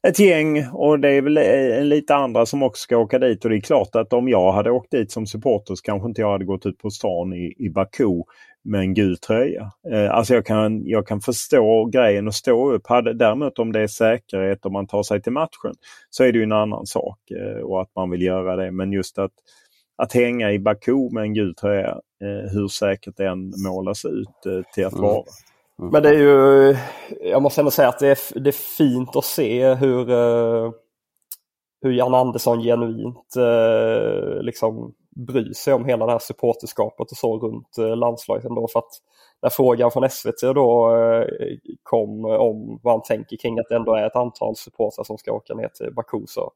ett 0.08 0.20
gäng 0.20 0.68
och 0.68 1.00
det 1.00 1.10
är 1.10 1.22
väl 1.22 1.38
eh, 1.38 1.86
lite 1.86 2.16
andra 2.16 2.46
som 2.46 2.64
också 2.64 2.82
ska 2.82 2.98
åka 2.98 3.20
dit. 3.20 3.44
Och 3.44 3.50
det 3.50 3.58
är 3.58 3.62
klart 3.62 3.96
att 3.96 4.14
om 4.14 4.30
jag 4.30 4.52
hade 4.52 4.72
åkt 4.72 4.92
dit 4.92 5.12
som 5.12 5.28
supporter 5.28 5.76
så 5.76 5.82
kanske 5.84 6.08
inte 6.08 6.22
jag 6.22 6.32
hade 6.32 6.46
gått 6.46 6.66
ut 6.66 6.78
på 6.78 6.90
stan 6.90 7.34
i, 7.34 7.54
i 7.58 7.70
Baku 7.70 8.24
med 8.64 8.82
en 8.82 8.94
gul 8.94 9.18
tröja. 9.18 9.72
Eh, 9.92 10.12
alltså 10.12 10.34
jag 10.34 10.46
kan, 10.46 10.86
jag 10.86 11.08
kan 11.08 11.22
förstå 11.22 11.86
grejen 11.86 12.28
och 12.28 12.36
stå 12.36 12.72
upp. 12.72 12.88
Hade, 12.88 13.14
däremot 13.14 13.60
om 13.60 13.72
det 13.72 13.80
är 13.80 13.88
säkerhet 13.88 14.66
och 14.66 14.72
man 14.72 14.88
tar 14.88 15.04
sig 15.04 15.22
till 15.22 15.32
matchen 15.32 15.74
så 16.10 16.24
är 16.24 16.32
det 16.32 16.38
ju 16.38 16.44
en 16.44 16.52
annan 16.52 16.86
sak 16.86 17.20
eh, 17.32 17.62
och 17.62 17.82
att 17.82 17.92
man 17.96 18.10
vill 18.10 18.22
göra 18.22 18.56
det. 18.56 18.72
Men 18.72 18.92
just 18.92 19.18
att, 19.18 19.32
att 19.98 20.14
hänga 20.14 20.52
i 20.52 20.60
Baku 20.60 21.10
med 21.12 21.24
en 21.24 21.34
gul 21.34 21.56
tröja, 21.56 21.90
eh, 22.24 22.52
hur 22.54 22.68
säkert 22.68 23.18
det 23.18 23.28
än 23.28 23.54
målas 23.68 24.06
ut 24.06 24.46
eh, 24.46 24.74
till 24.74 24.86
att 24.86 24.94
Mm. 24.94 25.24
Mm. 25.80 25.92
men 25.92 26.04
det 26.04 26.10
är 26.10 26.14
ju, 26.14 26.76
jag 27.22 27.42
måste 27.42 27.62
ändå 27.62 27.72
säga 27.72 27.90
att 27.90 28.00
det 28.00 28.08
är, 28.08 28.40
det 28.40 28.50
är 28.50 28.78
fint 28.78 29.16
att 29.16 29.26
se 29.26 29.74
hur, 29.74 30.10
eh, 30.10 30.72
hur 31.82 31.92
Jan 31.92 32.14
Andersson 32.14 32.62
genuint 32.62 33.36
eh, 33.38 34.42
liksom 34.42 34.94
bryr 35.16 35.54
sig 35.54 35.74
om 35.74 35.86
hela 35.86 36.06
det 36.06 36.12
här 36.12 36.20
supporterskapet 36.20 37.12
och 37.12 37.18
så 37.18 37.40
runt 37.40 37.78
eh, 37.78 37.96
landslaget 37.98 38.46
ändå. 38.46 38.68
För 38.68 38.80
att 38.80 38.92
när 39.42 39.50
frågan 39.50 39.92
från 39.92 40.10
SVT 40.10 40.42
då 40.42 40.92
kom 41.84 42.26
om 42.26 42.80
vad 42.84 42.94
han 42.94 43.02
tänker 43.02 43.38
kring 43.38 43.60
att 43.60 43.66
det 43.70 43.76
ändå 43.76 43.96
är 43.96 44.08
ett 44.08 44.16
antal 44.16 44.56
supportrar 44.56 45.04
som 45.04 45.18
ska 45.18 45.32
åka 45.32 45.54
ner 45.54 45.68
till 45.68 45.94
Baku 45.94 46.26
så 46.28 46.52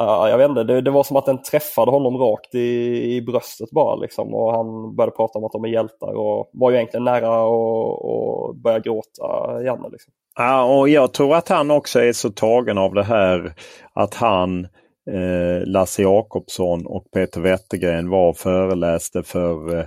Uh, 0.00 0.28
jag 0.28 0.38
vet 0.38 0.48
inte, 0.48 0.64
det, 0.64 0.80
det 0.80 0.90
var 0.90 1.04
som 1.04 1.16
att 1.16 1.26
den 1.26 1.42
träffade 1.42 1.90
honom 1.90 2.16
rakt 2.16 2.54
i, 2.54 3.14
i 3.16 3.22
bröstet 3.22 3.70
bara 3.70 3.96
liksom 3.96 4.34
och 4.34 4.52
han 4.52 4.96
började 4.96 5.16
prata 5.16 5.38
om 5.38 5.44
att 5.44 5.52
de 5.52 5.64
är 5.64 5.68
hjältar 5.68 6.12
och 6.12 6.50
var 6.52 6.70
ju 6.70 6.76
egentligen 6.76 7.04
nära 7.04 7.42
att 7.42 8.56
börja 8.56 8.78
gråta 8.78 9.60
igen. 9.60 9.84
Liksom. 9.92 10.12
Ja, 10.36 10.64
och 10.64 10.88
jag 10.88 11.12
tror 11.12 11.34
att 11.34 11.48
han 11.48 11.70
också 11.70 12.00
är 12.00 12.12
så 12.12 12.30
tagen 12.30 12.78
av 12.78 12.94
det 12.94 13.02
här 13.02 13.54
att 13.92 14.14
han, 14.14 14.68
Eh, 15.06 15.66
Lasse 15.66 16.02
Jakobsson 16.02 16.86
och 16.86 17.10
Peter 17.10 17.40
Wettergren 17.40 18.08
var 18.08 18.28
och 18.28 18.36
föreläste 18.36 19.22
för 19.22 19.78
eh, 19.78 19.84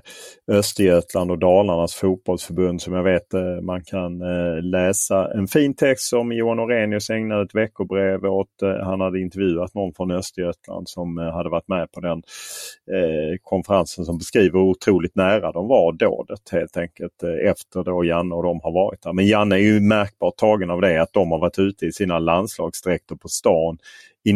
Östergötland 0.48 1.32
och 1.32 1.40
Dalarnas 1.40 1.96
fotbollsförbund 1.96 2.82
som 2.82 2.94
jag 2.94 3.04
vet 3.04 3.34
eh, 3.34 3.62
man 3.62 3.84
kan 3.84 4.20
läsa. 4.62 5.34
En 5.34 5.48
fin 5.48 5.74
text 5.74 6.10
som 6.10 6.32
Johan 6.32 6.60
Orenius 6.60 7.10
ägnade 7.10 7.44
ett 7.44 7.56
veckobrev 7.56 8.26
åt. 8.26 8.48
Han 8.84 9.02
hade 9.02 9.20
intervjuat 9.20 9.74
någon 9.74 9.94
från 9.94 10.12
Östergötland 10.12 10.90
som 10.90 11.18
hade 11.18 11.50
varit 11.50 11.68
med 11.68 11.92
på 11.92 12.00
den 12.00 12.24
konferensen 13.42 14.06
som 14.06 14.18
beskriver 14.18 14.60
hur 14.60 14.66
otroligt 14.66 15.16
nära 15.16 15.52
de 15.52 15.68
var 15.68 15.92
dådet 15.92 16.50
helt 16.52 16.78
enkelt 16.78 17.24
efter 17.46 17.84
då 17.84 18.06
Janne 18.06 18.36
och 18.36 18.44
de 18.44 18.60
har 18.64 18.72
varit 18.72 19.02
där. 19.02 19.14
Men 19.14 19.28
Janne 19.28 19.56
är 19.56 19.60
ju 19.60 19.80
märkbart 19.80 20.38
tagen 20.38 20.70
av 20.70 20.82
det 20.82 21.02
att 21.02 21.14
de 21.14 21.32
har 21.32 21.40
varit 21.40 21.60
ute 21.60 21.86
i 21.86 21.92
sina 21.92 22.20
landslagsdräkter 22.20 23.16
på 23.16 23.28
stan 23.28 23.78
i 24.24 24.34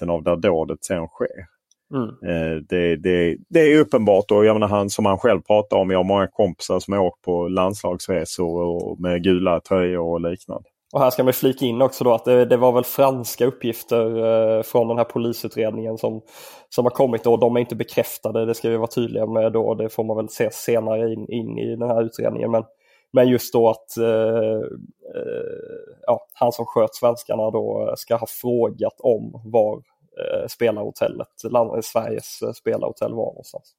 närheten 0.00 0.10
av 0.10 0.22
där 0.22 0.36
dådet 0.36 0.84
sen 0.84 1.06
sker. 1.06 1.46
Mm. 1.94 2.08
Eh, 2.08 2.62
det, 2.68 2.96
det, 2.96 3.36
det 3.48 3.60
är 3.60 3.80
uppenbart 3.80 4.30
och 4.30 4.44
jag 4.44 4.54
menar 4.54 4.68
han 4.68 4.90
som 4.90 5.06
han 5.06 5.18
själv 5.18 5.40
pratar 5.40 5.76
om, 5.76 5.90
jag 5.90 5.98
har 5.98 6.04
många 6.04 6.26
kompisar 6.26 6.80
som 6.80 6.94
har 6.94 7.00
åkt 7.00 7.22
på 7.22 7.48
landslagsresor 7.48 8.60
och 8.62 9.00
med 9.00 9.22
gula 9.22 9.60
tröjor 9.60 10.02
och 10.02 10.20
liknande. 10.20 10.68
Och 10.92 11.00
här 11.00 11.10
ska 11.10 11.24
man 11.24 11.32
flika 11.32 11.64
in 11.64 11.82
också 11.82 12.04
då 12.04 12.12
att 12.12 12.24
det, 12.24 12.44
det 12.44 12.56
var 12.56 12.72
väl 12.72 12.84
franska 12.84 13.46
uppgifter 13.46 14.06
eh, 14.06 14.62
från 14.62 14.88
den 14.88 14.98
här 14.98 15.04
polisutredningen 15.04 15.98
som, 15.98 16.20
som 16.68 16.84
har 16.84 16.90
kommit 16.90 17.26
och 17.26 17.40
de 17.40 17.56
är 17.56 17.60
inte 17.60 17.76
bekräftade, 17.76 18.46
det 18.46 18.54
ska 18.54 18.70
vi 18.70 18.76
vara 18.76 18.86
tydliga 18.86 19.26
med 19.26 19.52
då, 19.52 19.74
det 19.74 19.88
får 19.88 20.04
man 20.04 20.16
väl 20.16 20.28
se 20.28 20.50
senare 20.52 21.12
in, 21.12 21.28
in 21.28 21.58
i 21.58 21.76
den 21.76 21.88
här 21.88 22.02
utredningen. 22.02 22.50
Men, 22.50 22.64
men 23.12 23.28
just 23.28 23.52
då 23.52 23.68
att 23.68 23.96
eh, 23.96 24.60
eh, 25.14 25.42
ja, 26.06 26.26
han 26.34 26.52
som 26.52 26.66
sköt 26.66 26.94
svenskarna 26.94 27.50
då 27.50 27.94
ska 27.96 28.16
ha 28.16 28.26
frågat 28.26 29.00
om 29.00 29.42
var 29.44 29.82
eh, 30.18 30.46
spelarhotellet, 30.48 31.28
land, 31.50 31.74
eh, 31.74 31.80
Sveriges 31.80 32.42
eh, 32.42 32.52
spelarhotell 32.52 33.10
var 33.10 33.26
någonstans. 33.26 33.74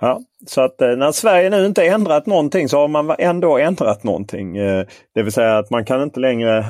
Ja, 0.00 0.20
så 0.46 0.60
att 0.60 0.80
eh, 0.80 0.96
när 0.96 1.12
Sverige 1.12 1.50
nu 1.50 1.66
inte 1.66 1.86
ändrat 1.86 2.26
någonting 2.26 2.68
så 2.68 2.78
har 2.78 2.88
man 2.88 3.14
ändå 3.18 3.58
ändrat 3.58 4.04
någonting. 4.04 4.56
Eh, 4.56 4.86
det 5.14 5.22
vill 5.22 5.32
säga 5.32 5.58
att 5.58 5.70
man 5.70 5.84
kan 5.84 6.02
inte 6.02 6.20
längre, 6.20 6.66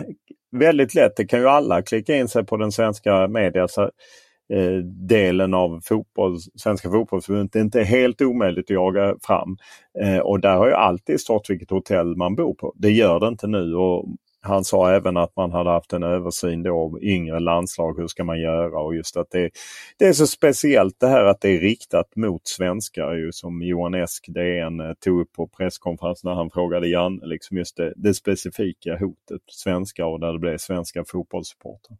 väldigt 0.52 0.94
lätt, 0.94 1.16
det 1.16 1.24
kan 1.24 1.40
ju 1.40 1.48
alla 1.48 1.82
klicka 1.82 2.16
in 2.16 2.28
sig 2.28 2.44
på 2.44 2.56
den 2.56 2.72
svenska 2.72 3.28
medias 3.28 3.78
eh, 3.78 4.76
delen 5.08 5.54
av 5.54 5.80
fotboll, 5.84 6.38
Svenska 6.54 6.90
fotbollsförbundet. 6.90 7.52
Det 7.52 7.58
är 7.58 7.64
inte 7.64 7.82
helt 7.82 8.22
omöjligt 8.22 8.64
att 8.64 8.74
jaga 8.74 9.14
fram. 9.22 9.56
Eh, 10.00 10.18
och 10.18 10.40
där 10.40 10.56
har 10.56 10.66
ju 10.66 10.74
alltid 10.74 11.20
stått 11.20 11.50
vilket 11.50 11.70
hotell 11.70 12.16
man 12.16 12.34
bor 12.34 12.54
på. 12.54 12.74
Det 12.76 12.90
gör 12.90 13.20
det 13.20 13.28
inte 13.28 13.46
nu. 13.46 13.74
Och 13.74 14.06
han 14.42 14.64
sa 14.64 14.90
även 14.90 15.16
att 15.16 15.36
man 15.36 15.52
hade 15.52 15.70
haft 15.70 15.92
en 15.92 16.02
översyn 16.02 16.62
då 16.62 16.78
av 16.78 17.02
yngre 17.02 17.40
landslag. 17.40 17.98
Hur 17.98 18.06
ska 18.06 18.24
man 18.24 18.40
göra? 18.40 18.80
Och 18.80 18.94
just 18.94 19.16
att 19.16 19.30
det, 19.30 19.50
det 19.98 20.04
är 20.04 20.12
så 20.12 20.26
speciellt 20.26 21.00
det 21.00 21.08
här 21.08 21.24
att 21.24 21.40
det 21.40 21.48
är 21.48 21.60
riktat 21.60 22.16
mot 22.16 22.48
svenskar. 22.48 23.14
Ju, 23.14 23.32
som 23.32 23.62
Johan 23.62 23.94
Esk, 23.94 24.26
DN, 24.28 24.80
eh, 24.80 24.92
tog 25.04 25.20
upp 25.20 25.32
på 25.32 25.46
presskonferensen 25.46 26.28
när 26.28 26.34
han 26.34 26.50
frågade 26.50 26.88
Jan, 26.88 27.20
liksom 27.22 27.56
just 27.56 27.76
det, 27.76 27.92
det 27.96 28.14
specifika 28.14 28.96
hotet 28.96 29.42
svenskar 29.50 30.04
och 30.04 30.20
där 30.20 30.32
det 30.32 30.38
blev 30.38 30.58
svenska 30.58 31.04
fotbollssupportrar. 31.04 31.96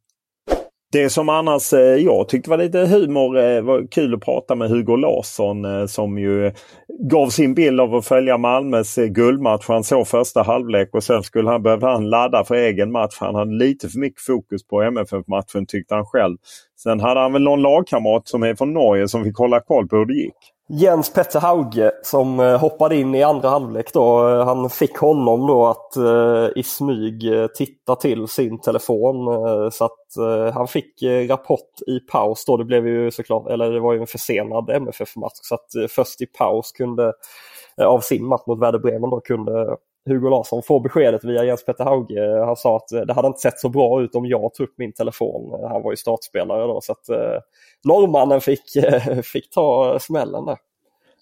Det 0.93 1.11
som 1.11 1.29
annars 1.29 1.73
eh, 1.73 1.81
jag 1.81 2.29
tyckte 2.29 2.51
var 2.51 2.57
lite 2.57 2.79
humor 2.79 3.39
eh, 3.39 3.63
var 3.63 3.87
kul 3.91 4.15
att 4.15 4.21
prata 4.21 4.55
med 4.55 4.69
Hugo 4.71 4.97
Larsson 4.97 5.65
eh, 5.65 5.87
som 5.87 6.19
ju 6.19 6.53
gav 7.11 7.29
sin 7.29 7.55
bild 7.55 7.81
av 7.81 7.95
att 7.95 8.07
följa 8.07 8.39
Malmös 8.39 8.97
guldmatch. 8.97 9.69
Han 9.69 9.85
såg 9.85 10.09
första 10.09 10.43
halvlek 10.43 10.89
och 10.93 11.05
sen 11.05 11.23
skulle 11.23 11.51
han, 11.51 11.63
behövde 11.63 11.87
han 11.87 12.11
ladda 12.11 12.45
för 12.45 12.55
egen 12.55 12.93
match. 12.93 13.17
Han 13.21 13.35
hade 13.35 13.55
lite 13.55 13.89
för 13.89 13.99
mycket 13.99 14.23
fokus 14.23 14.67
på 14.67 14.83
MFF-matchen 14.83 15.67
tyckte 15.67 15.95
han 15.95 16.07
själv. 16.07 16.37
Sen 16.83 17.01
hade 17.01 17.21
han 17.21 17.33
väl 17.33 17.43
någon 17.43 17.63
lagkamrat 17.63 18.29
som 18.29 18.43
är 18.43 18.55
från 18.55 18.73
Norge 18.73 19.09
som 19.09 19.25
fick 19.25 19.37
hålla 19.37 19.61
koll 19.61 19.89
på 19.89 19.97
hur 19.97 20.07
det 20.07 20.15
gick. 20.15 20.60
Jens 20.73 21.13
Petter 21.13 21.41
Hauge 21.41 21.93
som 22.03 22.41
eh, 22.41 22.59
hoppade 22.59 22.97
in 22.97 23.15
i 23.15 23.23
andra 23.23 23.49
halvlek 23.49 23.93
då. 23.93 24.29
Eh, 24.29 24.45
han 24.45 24.71
fick 24.71 24.97
honom 24.97 25.47
då 25.47 25.67
att 25.67 25.97
eh, 25.97 26.49
i 26.57 26.63
smyg 26.63 27.33
eh, 27.33 27.47
titta 27.47 27.97
till 27.97 28.29
sin 28.29 28.61
telefon. 28.61 29.29
eh, 29.29 29.71
Så 29.71 29.85
att 29.85 30.17
eh, 30.19 30.55
han 30.55 30.69
fick 30.69 31.03
eh, 31.03 31.29
rapport 31.29 31.81
i 31.87 32.01
paus 32.01 32.45
då. 32.45 32.57
Det 32.57 32.65
blev 32.65 32.87
ju 32.89 33.11
såklart, 33.11 33.51
eller 33.51 33.73
det 33.73 33.81
var 33.81 33.93
ju 33.93 34.01
en 34.01 34.07
försenad 34.07 34.71
MFF-match. 34.71 35.33
Så 35.43 35.55
att 35.55 35.75
eh, 35.75 35.87
först 35.89 36.21
i 36.21 36.27
paus 36.27 36.73
kunde, 36.73 37.13
eh, 37.81 37.87
av 37.87 38.01
sin 38.01 38.27
match 38.27 38.43
mot 38.47 38.63
Werder 38.63 38.79
Bremen 38.79 39.11
då 39.11 39.21
kunde 39.21 39.77
Hugo 40.09 40.29
Larsson 40.29 40.63
få 40.63 40.81
beskedet 40.81 41.25
via 41.25 41.45
Jens 41.45 41.65
Petter 41.65 41.85
Hauge. 41.85 42.45
Han 42.47 42.57
sa 42.57 42.77
att 42.77 42.93
eh, 42.93 43.01
det 43.01 43.13
hade 43.13 43.29
inte 43.29 43.41
sett 43.41 43.59
så 43.59 43.69
bra 43.69 44.03
ut 44.03 44.15
om 44.15 44.27
jag 44.27 44.55
tog 44.55 44.67
upp 44.69 44.75
min 44.79 44.93
telefon. 44.93 45.69
Han 45.71 45.83
var 45.83 45.91
ju 45.93 45.97
startspelare 45.97 46.67
då 46.67 46.81
så 46.81 46.93
att 46.93 47.09
eh, 47.09 47.39
norrmannen 47.85 48.41
fick, 48.41 48.77
eh, 48.77 49.21
fick 49.23 49.51
ta 49.51 49.99
smällen 50.01 50.45
där. 50.45 50.57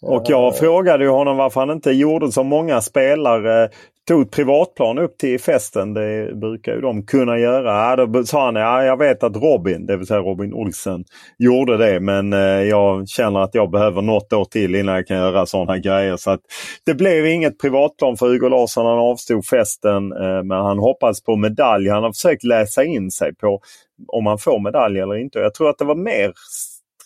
Och 0.03 0.23
jag 0.27 0.57
frågade 0.57 1.05
ju 1.05 1.11
honom 1.11 1.37
varför 1.37 1.61
han 1.61 1.71
inte 1.71 1.91
gjorde 1.91 2.33
som 2.33 2.47
många 2.47 2.81
spelare. 2.81 3.69
Tog 4.09 4.23
ett 4.23 4.31
privatplan 4.31 4.99
upp 4.99 5.19
till 5.19 5.41
festen. 5.41 5.95
Det 5.95 6.35
brukar 6.35 6.75
ju 6.75 6.81
de 6.81 7.07
kunna 7.07 7.39
göra. 7.39 7.97
Ja, 7.97 8.07
då 8.07 8.25
sa 8.25 8.45
han 8.45 8.55
ja, 8.55 8.85
jag 8.85 8.97
vet 8.97 9.23
att 9.23 9.37
Robin, 9.37 9.87
det 9.87 9.97
vill 9.97 10.07
säga 10.07 10.21
Robin 10.21 10.55
Olsen, 10.55 11.05
gjorde 11.39 11.77
det. 11.77 12.01
Men 12.01 12.33
eh, 12.33 12.41
jag 12.41 13.09
känner 13.09 13.41
att 13.41 13.55
jag 13.55 13.71
behöver 13.71 14.03
något 14.03 14.33
år 14.33 14.45
till 14.45 14.75
innan 14.75 14.95
jag 14.95 15.07
kan 15.07 15.17
göra 15.17 15.47
sådana 15.47 15.79
grejer. 15.79 16.17
Så 16.17 16.31
att 16.31 16.41
Det 16.87 16.95
blev 16.95 17.27
inget 17.27 17.59
privatplan 17.59 18.17
för 18.17 18.27
Hugo 18.27 18.49
Larsson. 18.49 18.87
Han 18.87 18.99
avstod 18.99 19.47
festen. 19.47 20.13
Eh, 20.13 20.43
men 20.45 20.59
han 20.59 20.79
hoppas 20.79 21.23
på 21.23 21.37
medalj. 21.37 21.89
Han 21.89 22.03
har 22.03 22.13
försökt 22.13 22.45
läsa 22.45 22.85
in 22.85 23.11
sig 23.11 23.35
på 23.35 23.61
om 24.09 24.27
han 24.27 24.39
får 24.39 24.61
medalj 24.61 25.01
eller 25.01 25.17
inte. 25.17 25.39
Jag 25.39 25.55
tror 25.55 25.71
att 25.71 25.79
det 25.79 25.85
var 25.85 25.95
mer 25.95 26.33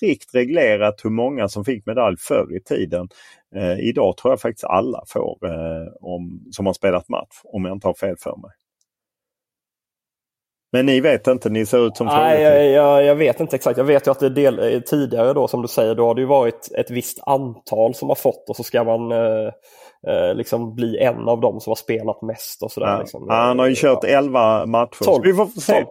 strikt 0.03 0.35
reglerat 0.35 1.05
hur 1.05 1.11
många 1.11 1.49
som 1.49 1.65
fick 1.65 1.87
medalj 1.87 2.17
förr 2.19 2.57
i 2.57 2.61
tiden. 2.61 3.09
Eh, 3.57 3.81
idag 3.81 4.17
tror 4.17 4.33
jag 4.33 4.41
faktiskt 4.41 4.65
alla 4.65 5.03
får 5.07 5.39
eh, 5.47 5.93
om, 6.01 6.41
som 6.51 6.67
har 6.67 6.73
spelat 6.73 7.09
match, 7.09 7.41
om 7.45 7.65
jag 7.65 7.77
inte 7.77 7.87
har 7.87 7.95
fel 7.95 8.17
för 8.19 8.37
mig. 8.37 8.51
Men 10.73 10.87
ni 10.87 11.01
vet 11.01 11.27
inte, 11.27 11.51
ni 11.51 11.67
ser 11.67 11.87
ut 11.87 11.97
som 11.97 12.07
Nej, 12.07 12.43
jag, 12.43 12.71
jag, 12.71 13.05
jag, 13.05 13.15
vet 13.15 13.41
inte 13.41 13.57
exakt. 13.57 13.79
Jag 13.79 13.85
vet 13.85 14.07
ju 14.07 14.11
att 14.11 14.21
det 14.21 14.29
del, 14.29 14.83
tidigare 14.87 15.33
då 15.33 15.49
som 15.49 15.63
du 15.63 15.69
säger, 15.69 15.95
då 15.95 16.07
har 16.07 16.15
det 16.15 16.21
ju 16.21 16.27
varit 16.27 16.73
ett 16.79 16.91
visst 16.91 17.19
antal 17.27 17.95
som 17.95 18.09
har 18.09 18.17
fått 18.17 18.49
och 18.49 18.57
så 18.57 18.63
ska 18.63 18.85
man 18.85 19.13
eh, 19.13 19.53
eh, 20.07 20.35
liksom 20.35 20.75
bli 20.75 20.99
en 20.99 21.29
av 21.29 21.41
dem 21.41 21.61
som 21.61 21.71
har 21.71 21.77
spelat 21.77 22.23
mest 22.23 22.63
och 22.63 22.73
sådär. 22.73 22.93
Ja. 22.93 22.99
Liksom. 22.99 23.27
Han 23.29 23.59
har 23.59 23.67
ju 23.67 23.75
kört 23.75 24.05
11 24.05 24.67
matcher. 24.67 25.05
12. 25.05 25.23
Vi 25.25 25.33
får 25.33 25.47
se. 25.47 25.73
12. 25.73 25.87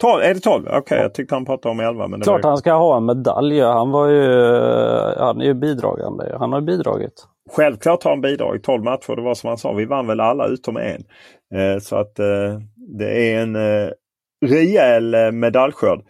12. 0.00 0.22
Är 0.22 0.34
det 0.34 0.40
12? 0.40 0.64
Okej, 0.66 0.78
okay, 0.78 0.98
jag 0.98 1.14
tyckte 1.14 1.34
han 1.34 1.44
pratade 1.44 1.72
om 1.72 1.80
11. 1.80 2.08
Men 2.08 2.20
det 2.20 2.24
Klart 2.24 2.42
var... 2.42 2.50
han 2.50 2.58
ska 2.58 2.72
ha 2.72 2.96
en 2.96 3.04
medalj. 3.04 3.60
Han 3.60 3.90
var 3.90 4.08
ju, 4.08 4.24
han 5.18 5.40
är 5.40 5.44
ju 5.44 5.54
bidragande. 5.54 6.36
Han 6.38 6.52
har 6.52 6.60
bidragit. 6.60 7.26
Självklart 7.50 8.04
har 8.04 8.10
han 8.10 8.20
bidragit. 8.20 8.64
12 8.64 8.84
matcher, 8.84 9.16
det 9.16 9.22
var 9.22 9.34
som 9.34 9.48
han 9.48 9.58
sa. 9.58 9.72
Vi 9.72 9.84
vann 9.84 10.06
väl 10.06 10.20
alla 10.20 10.46
utom 10.46 10.76
en. 10.76 11.04
Eh, 11.54 11.78
så 11.80 11.96
att 11.96 12.18
eh, 12.18 12.58
det 12.98 13.32
är 13.32 13.42
en 13.42 13.56
eh, 13.56 13.90
rejäl 14.46 15.32
medaljskörd. 15.32 16.00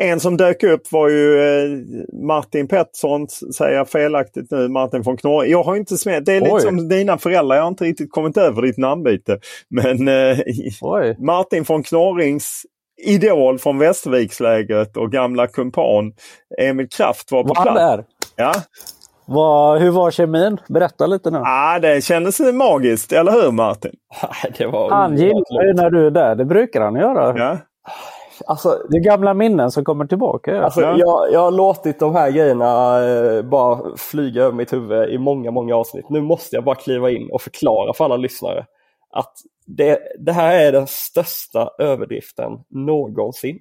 En 0.00 0.20
som 0.20 0.36
dök 0.36 0.62
upp 0.62 0.92
var 0.92 1.08
ju 1.08 1.86
Martin 2.26 2.68
Pettersson, 2.68 3.28
säger 3.28 3.76
jag 3.76 3.88
felaktigt 3.88 4.50
nu, 4.50 4.68
Martin 4.68 5.02
von 5.02 5.16
Knorr. 5.16 5.44
Jag 5.44 5.62
har 5.62 5.76
inte 5.76 5.96
smält, 5.96 6.26
det 6.26 6.32
är 6.32 6.40
lite 6.40 6.52
Oj. 6.52 6.60
som 6.60 6.88
dina 6.88 7.18
föräldrar, 7.18 7.56
jag 7.56 7.62
har 7.62 7.68
inte 7.68 7.84
riktigt 7.84 8.10
kommit 8.10 8.36
över 8.36 8.62
ditt 8.62 8.78
namnbyte. 8.78 9.38
Men 9.70 10.08
eh. 10.08 10.38
Martin 11.18 11.64
von 11.68 11.82
Knorrings 11.82 12.62
idol 13.06 13.58
från 13.58 13.78
Västervikslägret 13.78 14.96
och 14.96 15.12
gamla 15.12 15.46
kumpan 15.46 16.12
Emil 16.60 16.88
Kraft 16.88 17.32
var 17.32 17.42
på 17.42 17.48
Var 17.54 17.62
plats. 17.62 17.78
där? 17.80 18.04
Ja. 18.36 18.52
Vad- 19.26 19.80
hur 19.80 19.90
var 19.90 20.10
kemin? 20.10 20.58
Berätta 20.68 21.06
lite 21.06 21.30
nu. 21.30 21.38
Ah, 21.46 21.78
det 21.78 22.04
kändes 22.04 22.40
magiskt, 22.40 23.12
eller 23.12 23.32
hur 23.32 23.50
Martin? 23.52 23.92
Var 24.72 24.90
Han 24.90 25.16
gillar 25.16 25.64
ju 25.66 25.72
när 25.74 25.90
du 25.90 26.06
är 26.06 26.10
där. 26.10 26.34
Det 26.34 26.44
brukar 26.44 26.80
han 26.80 26.94
göra. 26.96 27.38
Ja. 27.38 27.58
Alltså, 28.46 28.78
Det 28.90 28.96
är 28.96 29.00
gamla 29.04 29.34
minnen 29.34 29.70
som 29.70 29.84
kommer 29.84 30.04
tillbaka. 30.06 30.50
Ja. 30.54 30.62
Alltså, 30.62 30.80
Ja. 30.80 30.94
jag, 30.98 31.32
jag 31.32 31.40
har 31.40 31.50
låtit 31.50 31.98
de 31.98 32.14
här 32.14 32.30
grejerna 32.30 32.98
eh, 33.08 33.42
bara 33.42 33.78
flyga 33.96 34.42
över 34.42 34.52
mitt 34.52 34.72
huvud 34.72 35.08
i 35.10 35.18
många, 35.18 35.50
många 35.50 35.76
avsnitt. 35.76 36.08
Nu 36.08 36.20
måste 36.20 36.56
jag 36.56 36.64
bara 36.64 36.74
kliva 36.74 37.10
in 37.10 37.28
och 37.32 37.42
förklara 37.42 37.92
för 37.94 38.04
alla 38.04 38.16
lyssnare 38.16 38.64
att 39.12 39.32
det, 39.66 39.98
det 40.18 40.32
här 40.32 40.54
är 40.58 40.72
den 40.72 40.86
största 40.86 41.70
överdriften 41.78 42.52
någonsin. 42.70 43.58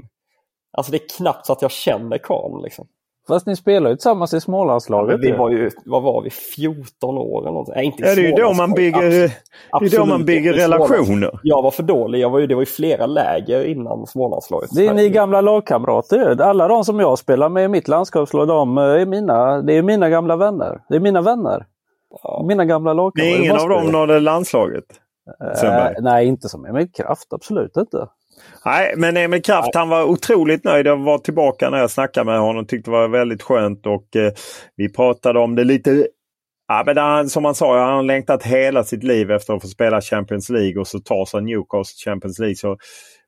Alltså 0.78 0.92
det 0.92 0.98
är 0.98 1.18
knappt 1.18 1.46
så 1.46 1.54
att 1.54 1.62
jag 1.62 1.72
känner 1.72 2.18
Karl. 2.18 2.64
Liksom. 2.64 2.88
Fast 3.28 3.46
ni 3.48 3.56
spelar 3.56 3.90
ju 3.90 3.96
tillsammans 3.96 4.34
i 4.34 4.42
Smålandslaget. 4.42 5.20
vi 5.20 5.28
ju. 5.28 5.38
var 5.38 5.50
ju, 5.50 5.70
vad 5.86 6.04
var 6.04 6.22
vi, 6.24 6.30
14 6.30 7.18
år 7.18 7.42
eller 7.42 7.52
något? 7.52 7.68
Nej, 7.68 7.86
inte 7.86 8.04
i 8.04 8.08
Ja, 8.08 8.16
det 8.16 8.22
är 8.22 8.26
ju 8.26 8.32
då 8.32 8.54
man 8.54 8.72
bygger, 8.74 8.98
Abs- 9.02 9.10
det 9.10 9.24
är 9.24 9.28
då 9.30 9.86
absolut 9.86 10.08
man 10.08 10.26
bygger 10.26 10.54
relationer. 10.54 11.40
Jag 11.44 11.62
var 11.62 11.72
för 11.72 11.84
dålig. 11.84 12.20
Jag 12.20 12.30
var 12.30 12.40
ju, 12.40 12.48
det 12.48 12.56
var 12.56 12.62
ju 12.62 12.66
flera 12.66 13.06
läger 13.06 13.64
innan 13.64 14.08
Smålandslaget. 14.08 14.70
Det 14.76 14.88
är 14.88 14.94
ni 14.94 15.10
gamla 15.10 15.42
lagkamrater. 15.42 16.42
Alla 16.42 16.68
de 16.68 16.84
som 16.86 17.00
jag 17.00 17.20
spelar 17.20 17.50
med 17.50 17.66
i 17.66 17.68
mitt 17.68 17.88
landskapslag, 17.88 18.48
de 18.48 18.78
eh, 18.78 18.84
är 18.84 19.06
mina, 19.06 19.62
det 19.62 19.74
är 19.74 19.82
mina 19.84 20.10
gamla 20.10 20.36
vänner. 20.36 20.82
Det 20.90 20.96
är 20.96 21.00
mina 21.00 21.22
vänner. 21.22 21.66
Mina 22.48 22.66
gamla 22.66 22.92
Det 22.94 22.98
lagkamrater. 22.98 23.36
är 23.36 23.40
ingen 23.40 23.58
av 23.60 23.70
dem 23.70 23.86
det. 23.86 23.92
nådde 23.92 24.20
landslaget. 24.20 24.86
Sundberg. 25.56 25.96
Eh, 25.98 26.04
nej, 26.04 26.28
inte 26.28 26.50
som 26.50 26.66
Emil 26.66 26.92
Kraft. 26.92 27.34
Absolut 27.34 27.78
inte. 27.78 28.08
Nej, 28.66 28.94
men 28.98 29.18
Emil 29.18 29.42
Kraft 29.42 29.76
han 29.76 29.90
var 29.90 30.04
otroligt 30.04 30.64
nöjd. 30.64 30.88
Jag 30.88 30.98
var 30.98 31.18
tillbaka 31.18 31.70
när 31.70 31.78
jag 31.78 31.92
snackade 31.92 32.26
med 32.26 32.40
honom. 32.40 32.68
Tyckte 32.68 32.92
det 32.92 32.98
var 32.98 33.08
väldigt 33.08 33.42
skönt 33.42 33.86
och 33.86 34.16
eh, 34.16 34.32
vi 34.76 34.94
pratade 34.94 35.40
om 35.40 35.56
det 35.56 35.64
lite. 35.64 36.08
Ja, 36.68 36.84
men 36.86 36.98
han, 36.98 37.30
som 37.30 37.46
han 37.46 37.56
sa, 37.56 37.80
han 37.86 37.96
har 37.96 38.04
längtat 38.04 38.44
hela 38.44 38.84
sitt 38.84 39.04
liv 39.04 39.32
efter 39.32 39.54
att 39.54 39.62
få 39.62 39.68
spela 39.68 40.02
Champions 40.02 40.50
League 40.50 40.82
och 40.82 40.88
så 40.88 41.00
tar 41.00 41.26
sig 41.26 41.42
Newcastle 41.42 42.12
Champions 42.12 42.40
League. 42.40 42.56
Så, 42.56 42.78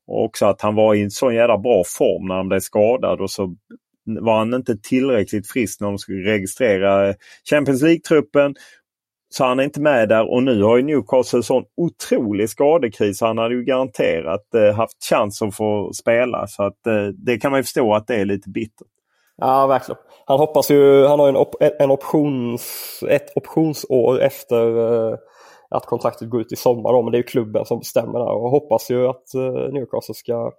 och 0.07 0.23
också 0.25 0.45
att 0.45 0.61
han 0.61 0.75
var 0.75 0.95
i 0.95 1.03
en 1.03 1.11
sån 1.11 1.35
jävla 1.35 1.57
bra 1.57 1.83
form 1.97 2.27
när 2.27 2.35
han 2.35 2.47
blev 2.47 2.59
skadad 2.59 3.21
och 3.21 3.31
så 3.31 3.55
var 4.05 4.37
han 4.37 4.53
inte 4.53 4.77
tillräckligt 4.77 5.51
frisk 5.51 5.81
när 5.81 5.87
de 5.87 5.97
skulle 5.97 6.31
registrera 6.31 7.13
Champions 7.49 7.81
League-truppen. 7.81 8.55
Så 9.35 9.43
han 9.45 9.59
är 9.59 9.63
inte 9.63 9.81
med 9.81 10.09
där 10.09 10.31
och 10.31 10.43
nu 10.43 10.63
har 10.63 10.77
ju 10.77 10.83
Newcastle 10.83 11.39
en 11.39 11.43
sån 11.43 11.63
otrolig 11.77 12.49
skadekris. 12.49 13.21
Han 13.21 13.37
hade 13.37 13.55
ju 13.55 13.63
garanterat 13.63 14.53
eh, 14.55 14.75
haft 14.75 15.03
chans 15.09 15.41
att 15.41 15.55
få 15.55 15.93
spela. 15.93 16.47
Så 16.47 16.63
att 16.63 16.87
eh, 16.87 17.07
det 17.07 17.37
kan 17.37 17.51
man 17.51 17.59
ju 17.59 17.63
förstå 17.63 17.93
att 17.93 18.07
det 18.07 18.15
är 18.15 18.25
lite 18.25 18.49
bittert. 18.49 18.87
Ja, 19.37 19.67
verkligen. 19.67 19.99
Han 20.25 20.39
hoppas 20.39 20.71
ju, 20.71 21.05
han 21.05 21.19
har 21.19 21.29
en, 21.29 21.35
op, 21.35 21.55
en 21.79 21.91
options, 21.91 22.99
ett 23.09 23.37
optionsår 23.37 24.21
efter 24.21 24.77
eh, 25.11 25.17
att 25.69 25.85
kontraktet 25.85 26.29
går 26.29 26.41
ut 26.41 26.51
i 26.51 26.55
sommar. 26.55 26.93
Då, 26.93 27.01
men 27.01 27.11
det 27.11 27.15
är 27.15 27.19
ju 27.19 27.23
klubben 27.23 27.65
som 27.65 27.79
bestämmer 27.79 28.19
där 28.19 28.31
och 28.31 28.49
hoppas 28.49 28.91
ju 28.91 29.07
att 29.07 29.33
eh, 29.33 29.73
Newcastle 29.73 30.15
ska 30.15 30.51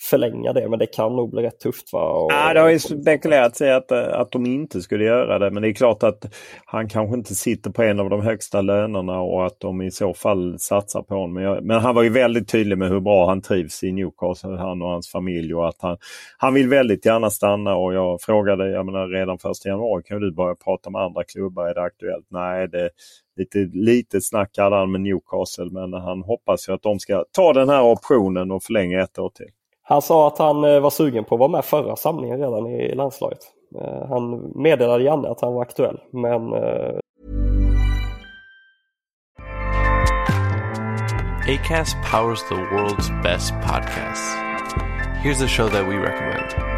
förlänga 0.00 0.52
det. 0.52 0.68
Men 0.68 0.78
det 0.78 0.86
kan 0.86 1.16
nog 1.16 1.30
bli 1.30 1.42
rätt 1.42 1.60
tufft. 1.60 1.92
Va? 1.92 2.12
Och, 2.12 2.32
Ja, 2.32 2.54
det 2.54 2.60
har 2.60 2.68
ju 2.68 2.78
spekulerats 2.78 3.60
i 3.60 3.70
att, 3.70 3.90
eh, 3.90 4.20
att 4.20 4.32
de 4.32 4.46
inte 4.46 4.80
skulle 4.80 5.04
göra 5.04 5.38
det. 5.38 5.50
Men 5.50 5.62
det 5.62 5.68
är 5.68 5.72
klart 5.72 6.02
att 6.02 6.34
han 6.64 6.88
kanske 6.88 7.16
inte 7.16 7.34
sitter 7.34 7.70
på 7.70 7.82
en 7.82 8.00
av 8.00 8.10
de 8.10 8.22
högsta 8.22 8.60
lönerna 8.60 9.20
och 9.20 9.46
att 9.46 9.60
de 9.60 9.82
i 9.82 9.90
så 9.90 10.14
fall 10.14 10.58
satsar 10.58 11.02
på 11.02 11.14
honom. 11.14 11.32
Men, 11.32 11.42
jag, 11.42 11.64
men 11.64 11.80
han 11.80 11.94
var 11.94 12.02
ju 12.02 12.10
väldigt 12.10 12.48
tydlig 12.48 12.78
med 12.78 12.88
hur 12.88 13.00
bra 13.00 13.28
han 13.28 13.42
trivs 13.42 13.82
i 13.84 13.92
Newcastle, 13.92 14.56
han 14.56 14.82
och 14.82 14.88
hans 14.88 15.10
familj. 15.10 15.54
Och 15.54 15.68
att 15.68 15.76
han, 15.78 15.96
han 16.38 16.54
vill 16.54 16.68
väldigt 16.68 17.06
gärna 17.06 17.30
stanna 17.30 17.76
och 17.76 17.94
jag 17.94 18.20
frågade, 18.20 18.70
jag 18.70 18.86
menar 18.86 19.08
redan 19.08 19.38
första 19.38 19.68
januari 19.68 20.02
kan 20.02 20.20
du 20.20 20.32
börja 20.32 20.54
prata 20.54 20.90
med 20.90 21.02
andra 21.02 21.24
klubbar, 21.24 21.66
är 21.66 21.74
det 21.74 21.82
aktuellt? 21.82 22.26
Nej, 22.30 22.68
det 22.68 22.90
lite, 23.38 23.58
lite 23.72 24.20
snack 24.20 24.58
hade 24.58 24.76
han 24.76 24.92
med 24.92 25.00
Newcastle 25.00 25.70
men 25.70 25.92
han 25.92 26.22
hoppas 26.22 26.68
ju 26.68 26.72
att 26.72 26.82
de 26.82 26.98
ska 26.98 27.24
ta 27.32 27.52
den 27.52 27.68
här 27.68 27.82
optionen 27.82 28.50
och 28.50 28.62
förlänga 28.62 29.02
ett 29.02 29.18
år 29.18 29.30
till. 29.34 29.50
Han 29.88 30.02
sa 30.02 30.26
att 30.26 30.38
han 30.38 30.64
eh, 30.64 30.80
var 30.80 30.90
sugen 30.90 31.24
på 31.24 31.34
att 31.34 31.38
vara 31.38 31.50
med 31.50 31.64
förra 31.64 31.96
samlingen 31.96 32.40
redan 32.40 32.66
i 32.66 32.94
landslaget. 32.94 33.38
Eh, 33.80 34.08
han 34.08 34.52
meddelade 34.54 35.04
Janne 35.04 35.28
att 35.28 35.40
han 35.40 35.54
var 35.54 35.62
aktuell 35.62 36.00
men 36.10 36.52
eh, 36.52 36.98
ACAST 41.54 41.96
powers 42.12 42.48
the 42.48 42.54
world's 42.54 43.22
best 43.22 43.52
podcasts. 43.52 44.36
Here's 45.24 45.44
a 45.44 45.48
show 45.48 45.68
that 45.68 45.88
we 45.88 45.96
recommend. 45.96 46.77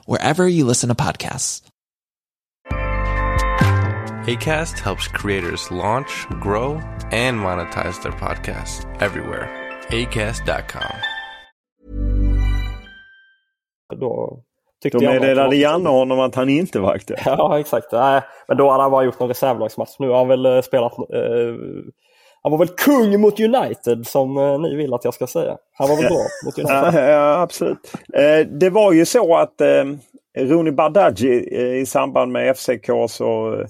wherever 0.05 0.47
you 0.47 0.65
listen 0.65 0.89
to 0.89 0.95
podcasts. 0.95 1.61
ACAST 4.27 4.79
helps 4.79 5.07
creators 5.07 5.71
launch, 5.71 6.27
grow, 6.41 6.79
and 7.11 7.39
monetize 7.39 8.01
their 8.03 8.11
podcasts 8.11 8.85
everywhere. 8.99 9.49
ACAST.com. 9.89 10.95
då 13.99 14.43
tyckte 14.83 14.97
Då 14.97 15.03
Janne 15.03 15.15
det 15.15 15.21
meddelade 15.21 15.47
var- 15.47 15.53
Janne 15.53 15.89
honom 15.89 16.19
att 16.19 16.35
han 16.35 16.49
inte 16.49 16.79
var 16.79 16.93
aktuell. 16.95 17.19
Ja 17.25 17.59
exakt. 17.59 17.91
Nej, 17.91 18.21
men 18.47 18.57
då 18.57 18.69
hade 18.71 18.83
han 18.83 18.91
bara 18.91 19.03
gjort 19.03 19.19
någon 19.19 19.29
reservlagsmatch. 19.29 19.95
Nu 19.99 20.09
har 20.09 20.17
han 20.17 20.27
väl 20.27 20.45
eh, 20.45 20.61
spelat... 20.61 20.93
Eh, 20.97 21.55
han 22.43 22.51
var 22.51 22.59
väl 22.59 22.67
kung 22.67 23.21
mot 23.21 23.39
United 23.39 24.07
som 24.07 24.37
eh, 24.37 24.59
ni 24.59 24.75
vill 24.75 24.93
att 24.93 25.05
jag 25.05 25.13
ska 25.13 25.27
säga. 25.27 25.57
Han 25.73 25.89
var 25.89 25.95
väl 25.95 26.05
bra 26.05 26.25
mot 26.45 26.59
United. 26.59 27.03
Ja, 27.03 27.09
ja, 27.09 27.41
absolut. 27.41 27.93
Eh, 28.13 28.47
det 28.47 28.69
var 28.69 28.91
ju 28.91 29.05
så 29.05 29.35
att 29.35 29.61
eh, 29.61 29.83
Rooney 30.37 30.73
Bardghji 30.73 31.47
eh, 31.51 31.81
i 31.81 31.85
samband 31.85 32.31
med 32.31 32.57
FCK 32.57 32.89
så 33.09 33.63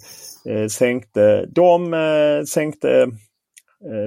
sänkte 0.70 1.46
de 1.46 1.96
sänkte 2.48 3.08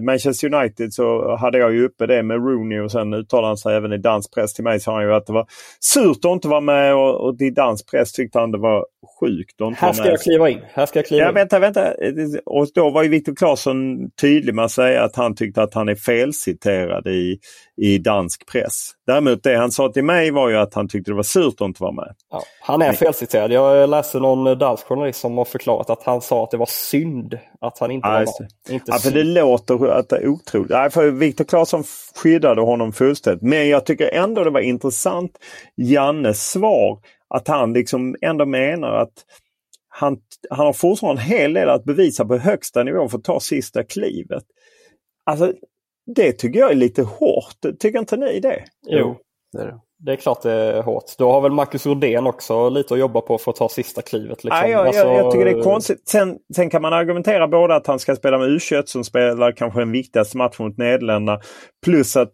Manchester 0.03 0.55
United 0.55 0.93
så 0.93 1.37
hade 1.37 1.59
jag 1.59 1.73
ju 1.75 1.85
uppe 1.85 2.07
det 2.07 2.23
med 2.23 2.37
Rooney 2.37 2.81
och 2.81 2.93
sen 2.93 3.15
uttalade 3.15 3.47
han 3.47 3.57
sig 3.57 3.77
även 3.77 3.93
i 3.93 3.99
dansk 3.99 4.35
press 4.35 4.55
till 4.55 4.65
mig 4.65 4.81
sa 4.81 4.93
han 4.95 5.03
ju 5.03 5.15
att 5.15 5.27
det 5.27 5.33
var 5.33 5.47
surt 5.81 6.25
att 6.25 6.33
inte 6.33 6.49
vara 6.49 6.61
med 6.61 6.95
och, 6.95 7.29
och 7.29 7.41
i 7.41 7.51
dansk 7.51 7.91
press 7.91 8.13
tyckte 8.13 8.39
han 8.39 8.51
det 8.51 8.59
var 8.59 8.87
sjukt 9.21 9.61
att 9.61 9.67
inte 9.69 9.81
Här 9.81 9.87
vara 9.87 9.95
ska 9.95 10.05
med. 10.05 10.13
jag 10.13 10.21
kliva 10.21 10.51
in. 10.51 10.61
Här 10.73 10.87
ska 10.87 10.99
jag 10.99 11.07
kliva 11.07 11.23
Ja, 11.23 11.29
in. 11.29 11.35
vänta, 11.35 11.59
vänta. 11.59 11.93
Och 12.47 12.67
då 12.75 12.91
var 12.91 13.03
ju 13.03 13.09
Viktor 13.09 13.35
Claesson 13.35 14.11
tydlig 14.21 14.55
med 14.55 14.65
att 14.65 14.71
säga 14.71 15.03
att 15.05 15.17
han 15.17 15.35
tyckte 15.35 15.63
att 15.63 15.75
han 15.75 15.89
är 15.89 15.95
felciterad 15.95 17.07
i, 17.07 17.39
i 17.77 17.99
dansk 17.99 18.47
press. 18.47 18.91
Däremot 19.07 19.43
det 19.43 19.57
han 19.57 19.71
sa 19.71 19.89
till 19.89 20.05
mig 20.05 20.31
var 20.31 20.49
ju 20.49 20.57
att 20.57 20.75
han 20.75 20.89
tyckte 20.89 21.11
det 21.11 21.15
var 21.15 21.23
surt 21.23 21.55
att 21.61 21.67
inte 21.67 21.83
vara 21.83 21.93
med. 21.93 22.15
Ja, 22.31 22.43
han 22.61 22.83
är 22.83 22.93
felciterad. 22.93 23.53
Jag 23.53 23.91
läste 23.91 24.19
någon 24.19 24.59
dansk 24.59 24.87
journalist 24.87 25.21
som 25.21 25.39
har 25.39 25.45
förklarat 25.45 25.91
att 25.91 26.03
han 26.03 26.21
sa 26.21 26.45
att 26.45 26.51
det 26.51 26.57
var 26.57 26.69
synd 26.71 27.39
att 27.61 27.79
han 27.79 27.91
inte 27.91 28.09
Ja, 28.09 28.13
var 28.13 28.41
med. 28.41 28.51
Inte 28.69 28.85
Ja, 28.93 28.99
för 28.99 29.11
det 29.11 29.23
låter 29.23 29.89
att 29.89 30.09
det 30.09 30.17
är 30.17 30.29
otroligt. 30.29 30.71
Nej, 30.71 30.91
för 30.91 31.11
Viktor 31.11 31.45
Claesson 31.45 31.85
skyddade 32.15 32.61
honom 32.61 32.93
fullständigt. 32.93 33.43
Men 33.43 33.69
jag 33.69 33.87
tycker 33.87 34.09
ändå 34.15 34.45
det 34.45 34.51
var 34.51 34.61
intressant, 34.61 35.39
Jannes 35.77 36.51
svar, 36.51 36.99
att 37.29 37.49
han 37.49 37.73
liksom 37.73 38.17
ändå 38.21 38.47
menar 38.47 38.93
att 38.93 39.13
han, 39.89 40.19
han 40.51 40.67
har 40.67 40.73
fortfarande 40.73 41.23
en 41.23 41.29
hel 41.29 41.53
del 41.53 41.69
att 41.69 41.85
bevisa 41.85 42.25
på 42.25 42.37
högsta 42.37 42.83
nivå 42.83 43.09
för 43.09 43.19
att 43.19 43.25
ta 43.25 43.41
sista 43.41 43.85
klivet. 43.85 44.45
Alltså, 45.27 45.53
det 46.07 46.33
tycker 46.33 46.61
jag 46.61 46.71
är 46.71 46.75
lite 46.75 47.03
hårt. 47.03 47.79
Tycker 47.81 47.99
inte 47.99 48.17
ni 48.17 48.41
det? 48.41 48.65
Jo, 48.87 49.17
Det 49.53 49.63
är 49.63 49.67
det. 49.67 49.81
det 49.99 50.13
är 50.13 50.17
klart 50.17 50.43
det 50.43 50.53
är 50.53 50.83
hårt. 50.83 51.05
Då 51.19 51.33
har 51.33 51.41
väl 51.41 51.53
Marcus 51.53 51.87
Rodén 51.87 52.27
också 52.27 52.69
lite 52.69 52.95
att 52.95 53.01
jobba 53.01 53.21
på 53.21 53.39
för 53.39 53.51
att 53.51 53.57
ta 53.57 53.69
sista 53.69 54.03
klivet. 54.03 54.45
Liksom. 54.45 54.61
Nej, 54.63 54.71
jag, 54.71 54.87
Alltså, 54.87 55.07
jag, 55.07 55.17
jag 55.17 55.33
tycker 55.33 55.45
det 55.45 55.51
är 55.51 55.63
konstigt. 55.63 56.09
Sen, 56.09 56.39
sen 56.57 56.71
kan 56.71 56.83
man 56.83 56.93
argumentera 56.93 57.49
både 57.49 57.75
att 57.75 57.87
han 57.87 57.99
ska 57.99 58.17
spela 58.17 58.39
med 58.39 58.49
U21 58.49 58.83
som 58.87 59.05
spelar 59.05 59.53
kanske 59.53 59.81
den 59.81 59.93
viktigaste 59.93 60.37
matchen 60.37 60.67
mot 60.67 60.79
Nederländerna. 60.79 61.41
Plus 61.85 62.17
att 62.17 62.33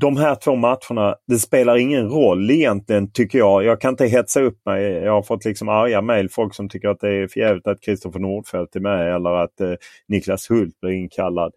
de 0.00 0.16
här 0.16 0.34
två 0.34 0.54
matcherna, 0.54 1.16
det 1.26 1.38
spelar 1.38 1.76
ingen 1.76 2.08
roll 2.08 2.50
egentligen 2.50 3.12
tycker 3.12 3.38
jag. 3.38 3.64
Jag 3.64 3.80
kan 3.80 3.90
inte 3.90 4.06
hetsa 4.06 4.40
upp 4.40 4.66
mig. 4.66 4.82
Jag 4.92 5.12
har 5.12 5.22
fått 5.22 5.44
liksom 5.44 5.68
arga 5.68 6.02
mejl. 6.02 6.28
Folk 6.30 6.54
som 6.54 6.68
tycker 6.68 6.88
att 6.88 7.00
det 7.00 7.08
är 7.08 7.28
förjävligt 7.28 7.66
att 7.66 7.80
Kristoffer 7.80 8.20
Nordfeldt 8.20 8.76
är 8.76 8.80
med 8.80 9.14
eller 9.14 9.30
att 9.30 9.60
eh, 9.60 9.72
Niklas 10.08 10.50
Hult 10.50 10.80
blir 10.80 10.92
inkallad. 10.92 11.52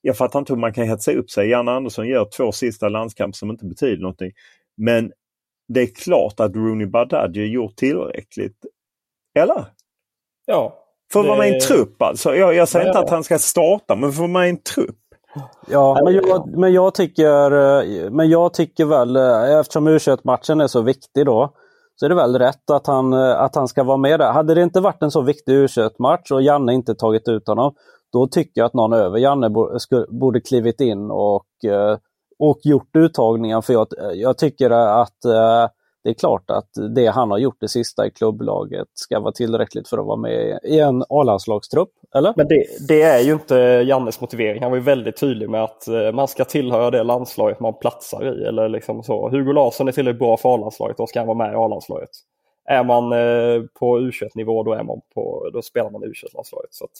Jag 0.00 0.16
fattar 0.16 0.38
inte 0.38 0.52
hur 0.52 0.60
man 0.60 0.72
kan 0.72 0.88
hetsa 0.88 1.12
upp 1.12 1.30
sig. 1.30 1.48
Janne 1.48 1.70
Andersson 1.70 2.08
gör 2.08 2.28
två 2.36 2.52
sista 2.52 2.88
landskamper 2.88 3.36
som 3.36 3.50
inte 3.50 3.64
betyder 3.64 4.02
någonting. 4.02 4.32
Men 4.76 5.12
det 5.68 5.80
är 5.80 5.86
klart 5.86 6.40
att 6.40 6.56
Rooney 6.56 6.86
Badaji 6.86 7.46
gjort 7.46 7.76
tillräckligt. 7.76 8.56
Eller? 9.38 9.64
Ja, 10.46 10.78
För 11.12 11.20
att 11.20 11.26
vara 11.26 11.38
med 11.38 11.48
i 11.48 11.54
en 11.54 11.60
trupp 11.60 12.02
alltså. 12.02 12.34
Jag, 12.34 12.54
jag 12.54 12.68
säger 12.68 12.86
Ja, 12.86 12.90
inte 12.90 12.98
ja. 12.98 13.04
att 13.04 13.10
han 13.10 13.24
ska 13.24 13.38
starta, 13.38 13.96
men 13.96 14.12
för 14.12 14.24
att 14.24 14.30
vara 14.30 14.40
med 14.40 14.46
i 14.46 14.50
en 14.50 14.62
trupp. 14.62 14.96
Ja, 15.68 16.00
men 16.04 16.14
jag, 16.14 16.58
men 16.58 16.72
jag 16.72 16.94
tycker, 16.94 17.50
eh, 17.52 18.10
men 18.10 18.28
jag 18.28 18.54
tycker 18.54 18.84
väl, 18.84 19.16
eh, 19.16 19.58
eftersom 19.60 19.86
u 19.86 19.98
matchen 20.24 20.60
är 20.60 20.66
så 20.66 20.82
viktig 20.82 21.26
då, 21.26 21.54
så 21.96 22.06
är 22.06 22.08
det 22.08 22.14
väl 22.14 22.38
rätt 22.38 22.70
att 22.70 22.86
han, 22.86 23.12
eh, 23.12 23.40
att 23.40 23.54
han 23.54 23.68
ska 23.68 23.82
vara 23.82 23.96
med 23.96 24.20
där. 24.20 24.32
Hade 24.32 24.54
det 24.54 24.62
inte 24.62 24.80
varit 24.80 25.02
en 25.02 25.10
så 25.10 25.20
viktig 25.20 25.52
u 25.52 25.68
match 25.98 26.30
och 26.30 26.42
Janne 26.42 26.74
inte 26.74 26.94
tagit 26.94 27.28
ut 27.28 27.48
honom, 27.48 27.74
då 28.12 28.26
tycker 28.26 28.60
jag 28.60 28.66
att 28.66 28.74
någon 28.74 28.92
över 28.92 29.18
Janne 29.18 29.50
borde 30.08 30.40
klivit 30.40 30.80
in 30.80 31.10
och, 31.10 31.64
eh, 31.64 31.98
och 32.38 32.58
gjort 32.62 32.96
uttagningen. 32.96 33.62
För 33.62 33.72
jag, 33.72 33.86
jag 34.14 34.38
tycker 34.38 34.70
att 34.70 35.24
eh, 35.24 35.68
det 36.04 36.10
är 36.10 36.14
klart 36.14 36.50
att 36.50 36.70
det 36.94 37.06
han 37.06 37.30
har 37.30 37.38
gjort 37.38 37.60
det 37.60 37.68
sista 37.68 38.06
i 38.06 38.10
klubblaget 38.10 38.88
ska 38.94 39.20
vara 39.20 39.32
tillräckligt 39.32 39.88
för 39.88 39.98
att 39.98 40.06
vara 40.06 40.16
med 40.16 40.58
i 40.64 40.78
en 40.78 41.04
A-landslagstrupp, 41.08 41.90
eller? 42.14 42.34
Men 42.36 42.48
det, 42.48 42.66
det 42.88 43.02
är 43.02 43.20
ju 43.20 43.32
inte 43.32 43.54
Jannes 43.86 44.20
motivering. 44.20 44.62
Han 44.62 44.70
var 44.70 44.78
ju 44.78 44.84
väldigt 44.84 45.16
tydlig 45.20 45.50
med 45.50 45.64
att 45.64 45.88
eh, 45.88 46.12
man 46.12 46.28
ska 46.28 46.44
tillhöra 46.44 46.90
det 46.90 47.02
landslaget 47.02 47.60
man 47.60 47.74
platsar 47.78 48.24
i. 48.24 48.44
Eller 48.44 48.68
liksom 48.68 49.02
så. 49.02 49.28
Hugo 49.28 49.52
Larsson 49.52 49.88
är 49.88 49.92
tillräckligt 49.92 50.18
bra 50.18 50.36
för 50.36 50.54
A-landslaget, 50.54 50.96
då 50.96 51.06
ska 51.06 51.20
han 51.20 51.26
vara 51.26 51.38
med 51.38 51.52
i 51.52 51.56
A-landslaget. 51.56 52.10
Är 52.70 52.84
man 52.84 53.12
eh, 53.12 53.62
på 53.80 53.98
U21-nivå 53.98 54.62
då, 54.62 54.72
är 54.72 54.82
man 54.82 55.00
på, 55.14 55.50
då 55.52 55.62
spelar 55.62 55.90
man 55.90 56.04
i 56.04 56.06
U21-landslaget. 56.06 56.74
Så 56.74 56.84
att 56.84 56.90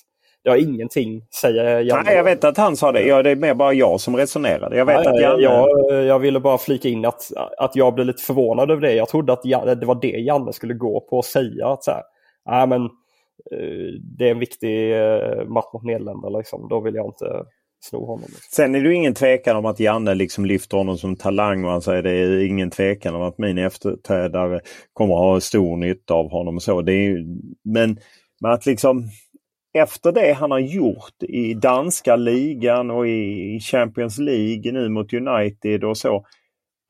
det 0.44 0.50
har 0.50 0.56
ingenting, 0.56 1.22
säger 1.40 1.80
Janne. 1.80 2.02
Nej, 2.04 2.16
jag 2.16 2.24
vet 2.24 2.44
att 2.44 2.56
han 2.56 2.76
sa 2.76 2.92
det. 2.92 3.02
Ja, 3.02 3.22
det 3.22 3.30
är 3.30 3.36
mer 3.36 3.54
bara 3.54 3.72
jag 3.72 4.00
som 4.00 4.16
resonerade. 4.16 4.76
Jag 4.76 4.86
vet 4.86 4.96
Nej, 4.96 5.06
att 5.06 5.20
Janne... 5.20 5.42
jag, 5.42 6.04
jag 6.04 6.18
ville 6.18 6.40
bara 6.40 6.58
flika 6.58 6.88
in 6.88 7.04
att, 7.04 7.22
att 7.58 7.76
jag 7.76 7.94
blev 7.94 8.06
lite 8.06 8.22
förvånad 8.22 8.70
över 8.70 8.82
det. 8.82 8.94
Jag 8.94 9.08
trodde 9.08 9.32
att 9.32 9.44
Janne, 9.44 9.74
det 9.74 9.86
var 9.86 9.98
det 10.02 10.20
Janne 10.20 10.52
skulle 10.52 10.74
gå 10.74 11.00
på 11.00 11.16
och 11.16 11.24
säga. 11.24 11.68
att 11.68 11.84
så 11.84 11.90
här, 11.90 12.02
Nej, 12.46 12.66
men, 12.66 12.84
eh, 13.50 14.00
det 14.18 14.26
är 14.26 14.30
en 14.30 14.38
viktig 14.38 15.00
eh, 15.00 15.44
match 15.44 15.72
mot 15.72 15.84
Nederländerna. 15.84 16.38
Liksom. 16.38 16.68
Då 16.68 16.80
vill 16.80 16.94
jag 16.94 17.06
inte 17.06 17.44
sno 17.80 18.06
honom. 18.06 18.24
Liksom. 18.26 18.40
Sen 18.50 18.74
är 18.74 18.80
det 18.80 18.88
ju 18.88 18.94
ingen 18.94 19.14
tvekan 19.14 19.56
om 19.56 19.66
att 19.66 19.80
Janne 19.80 20.14
liksom 20.14 20.44
lyfter 20.44 20.76
honom 20.76 20.98
som 20.98 21.16
talang 21.16 21.64
och 21.64 21.70
han 21.70 21.82
säger 21.82 22.02
det 22.02 22.10
är 22.10 22.44
ingen 22.44 22.70
tvekan 22.70 23.14
om 23.14 23.22
att 23.22 23.38
min 23.38 23.58
efterträdare 23.58 24.60
kommer 24.92 25.14
att 25.14 25.20
ha 25.20 25.40
stor 25.40 25.76
nytta 25.76 26.14
av 26.14 26.30
honom. 26.30 26.56
Och 26.56 26.62
så. 26.62 26.82
Det 26.82 26.92
är 26.92 27.02
ju, 27.02 27.26
men, 27.64 27.98
men 28.40 28.52
att 28.52 28.66
liksom 28.66 29.08
efter 29.72 30.12
det 30.12 30.32
han 30.32 30.50
har 30.50 30.58
gjort 30.58 31.22
i 31.22 31.54
danska 31.54 32.16
ligan 32.16 32.90
och 32.90 33.08
i 33.08 33.60
Champions 33.60 34.18
League 34.18 34.72
nu 34.72 34.88
mot 34.88 35.12
United 35.12 35.84
och 35.84 35.96
så. 35.98 36.26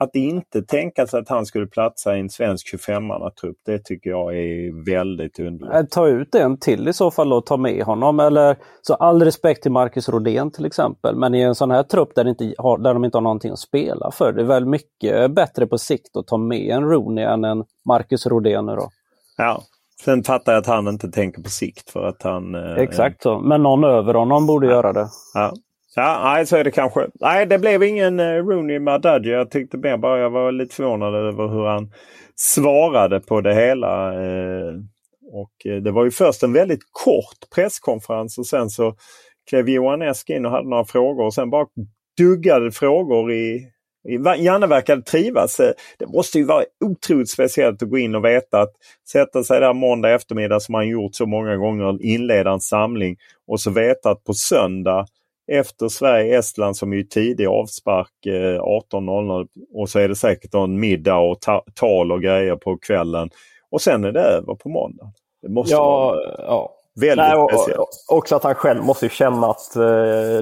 Att 0.05 0.15
inte 0.17 0.63
tänka 0.63 1.07
sig 1.07 1.21
att 1.21 1.29
han 1.29 1.47
skulle 1.47 1.67
platsa 1.67 2.17
i 2.17 2.21
en 2.21 2.31
svensk 2.31 2.75
25-mannatrupp, 2.75 3.57
det 3.67 3.79
tycker 3.85 4.11
jag 4.11 4.37
är 4.39 4.85
väldigt 4.85 5.39
underligt. 5.39 5.75
Eh, 5.75 5.83
Ta 5.83 6.09
ut 6.09 6.35
en 6.35 6.59
till 6.59 6.89
i 6.89 6.93
så 6.93 7.11
fall 7.11 7.33
och 7.33 7.47
ta 7.47 7.57
med 7.57 7.83
honom. 7.85 8.21
Eller, 8.21 8.57
så 8.83 8.95
all 8.95 9.23
respekt 9.23 9.63
till 9.63 9.73
Marcus 9.73 10.09
Rodén 10.09 10.51
till 10.51 10.65
exempel. 10.65 11.17
Men 11.17 11.35
i 11.35 11.41
en 11.41 11.55
sån 11.55 11.71
här 11.71 11.83
trupp 11.83 12.15
där, 12.15 12.29
inte 12.29 12.55
har, 12.59 12.79
där 12.79 12.95
de 12.95 13.05
inte 13.05 13.17
har 13.17 13.23
någonting 13.23 13.53
att 13.53 13.59
spela 13.59 14.11
för. 14.11 14.33
Det 14.33 14.41
är 14.41 14.47
väl 14.47 14.67
mycket 14.67 15.31
bättre 15.31 15.67
på 15.67 15.79
sikt 15.79 16.17
att 16.17 16.27
ta 16.27 16.37
med 16.37 16.69
en 16.77 16.85
Rooney 16.91 17.25
än 17.25 17.45
en 17.45 17.65
Marcus 17.85 18.27
Rodén 18.27 18.67
nu 18.67 18.75
då. 18.75 18.89
Ja. 19.37 19.63
Sen 20.05 20.23
fattar 20.25 20.53
jag 20.53 20.61
att 20.61 20.67
han 20.67 20.89
inte 20.89 21.11
tänker 21.11 21.43
på 21.43 21.49
sikt 21.51 21.91
för 21.91 22.07
att 22.07 22.23
han... 22.23 22.55
eh, 22.55 22.77
Exakt 22.77 23.23
så. 23.23 23.39
Men 23.39 23.63
någon 23.63 23.85
över 23.85 24.15
honom 24.15 24.47
borde 24.47 24.67
göra 24.67 24.93
det. 24.93 25.09
Ja. 25.35 25.53
Ja, 25.96 26.20
nej, 26.24 26.46
så 26.46 26.57
är 26.57 26.64
det 26.64 26.70
kanske. 26.70 27.07
Nej, 27.20 27.46
det 27.46 27.59
blev 27.59 27.83
ingen 27.83 28.20
eh, 28.20 28.35
Rooney 28.35 28.79
Madadji. 28.79 29.31
Jag 29.31 29.50
tyckte 29.50 29.76
mer 29.76 29.96
bara 29.96 30.18
jag 30.18 30.31
var 30.31 30.53
lite 30.53 30.74
förvånad 30.74 31.14
över 31.14 31.48
hur 31.48 31.66
han 31.66 31.92
svarade 32.37 33.20
på 33.20 33.40
det 33.40 33.55
hela. 33.55 34.14
Eh, 34.14 34.74
och 35.33 35.66
eh, 35.66 35.83
det 35.83 35.90
var 35.90 36.05
ju 36.05 36.11
först 36.11 36.42
en 36.42 36.53
väldigt 36.53 36.83
kort 36.92 37.50
presskonferens 37.55 38.38
och 38.38 38.46
sen 38.46 38.70
så 38.70 38.94
klev 39.48 39.68
Johan 39.68 40.03
Esk 40.03 40.31
in 40.31 40.46
och 40.46 40.53
hade 40.53 40.68
några 40.68 40.85
frågor 40.85 41.24
och 41.26 41.35
sen 41.35 41.50
bara 41.50 41.66
duggade 42.18 42.72
frågor 42.72 43.33
i 43.33 43.70
Janne 44.38 44.66
verkade 44.66 45.03
trivas. 45.03 45.61
Eh, 45.61 45.72
det 45.98 46.07
måste 46.07 46.38
ju 46.38 46.44
vara 46.44 46.64
otroligt 46.85 47.31
speciellt 47.31 47.83
att 47.83 47.90
gå 47.90 47.98
in 47.98 48.14
och 48.14 48.24
veta 48.24 48.61
att 48.61 48.72
sätta 49.12 49.44
sig 49.44 49.61
där 49.61 49.72
måndag 49.72 50.11
eftermiddag 50.11 50.61
som 50.61 50.74
han 50.74 50.88
gjort 50.88 51.14
så 51.14 51.26
många 51.26 51.57
gånger, 51.57 52.03
inleda 52.03 52.50
en 52.50 52.61
samling 52.61 53.16
och 53.46 53.61
så 53.61 53.70
veta 53.70 54.11
att 54.11 54.24
på 54.24 54.35
söndag 54.35 55.07
efter 55.51 55.89
Sverige-Estland 55.89 56.77
som 56.77 56.93
är 56.93 57.03
tidig 57.03 57.47
avspark 57.47 58.27
eh, 58.27 58.31
18.00 58.63 59.49
och 59.75 59.89
så 59.89 59.99
är 59.99 60.09
det 60.09 60.17
säkert 60.17 60.55
en 60.55 60.81
middag 60.81 61.17
och 61.19 61.41
ta 61.41 61.65
tal 61.75 62.13
och 62.13 62.23
grejer 62.23 62.57
på 62.57 62.77
kvällen. 62.77 63.31
Och 63.71 63.81
sen 63.83 64.05
är 64.05 64.13
det 64.13 64.21
över 64.21 64.55
på 64.55 64.69
måndag. 64.69 65.13
Det 65.43 65.49
måste 65.49 65.73
Ja, 65.75 65.85
vara 65.85 66.17
ja. 66.39 66.73
väldigt 67.01 67.17
Nej, 67.27 67.37
och, 67.37 67.51
speciellt. 67.51 67.89
också 68.09 68.37
att 68.37 68.45
han 68.45 68.55
själv 68.55 68.85
måste 68.85 69.09
känna 69.09 69.47
att 69.47 69.77
eh, 69.77 69.83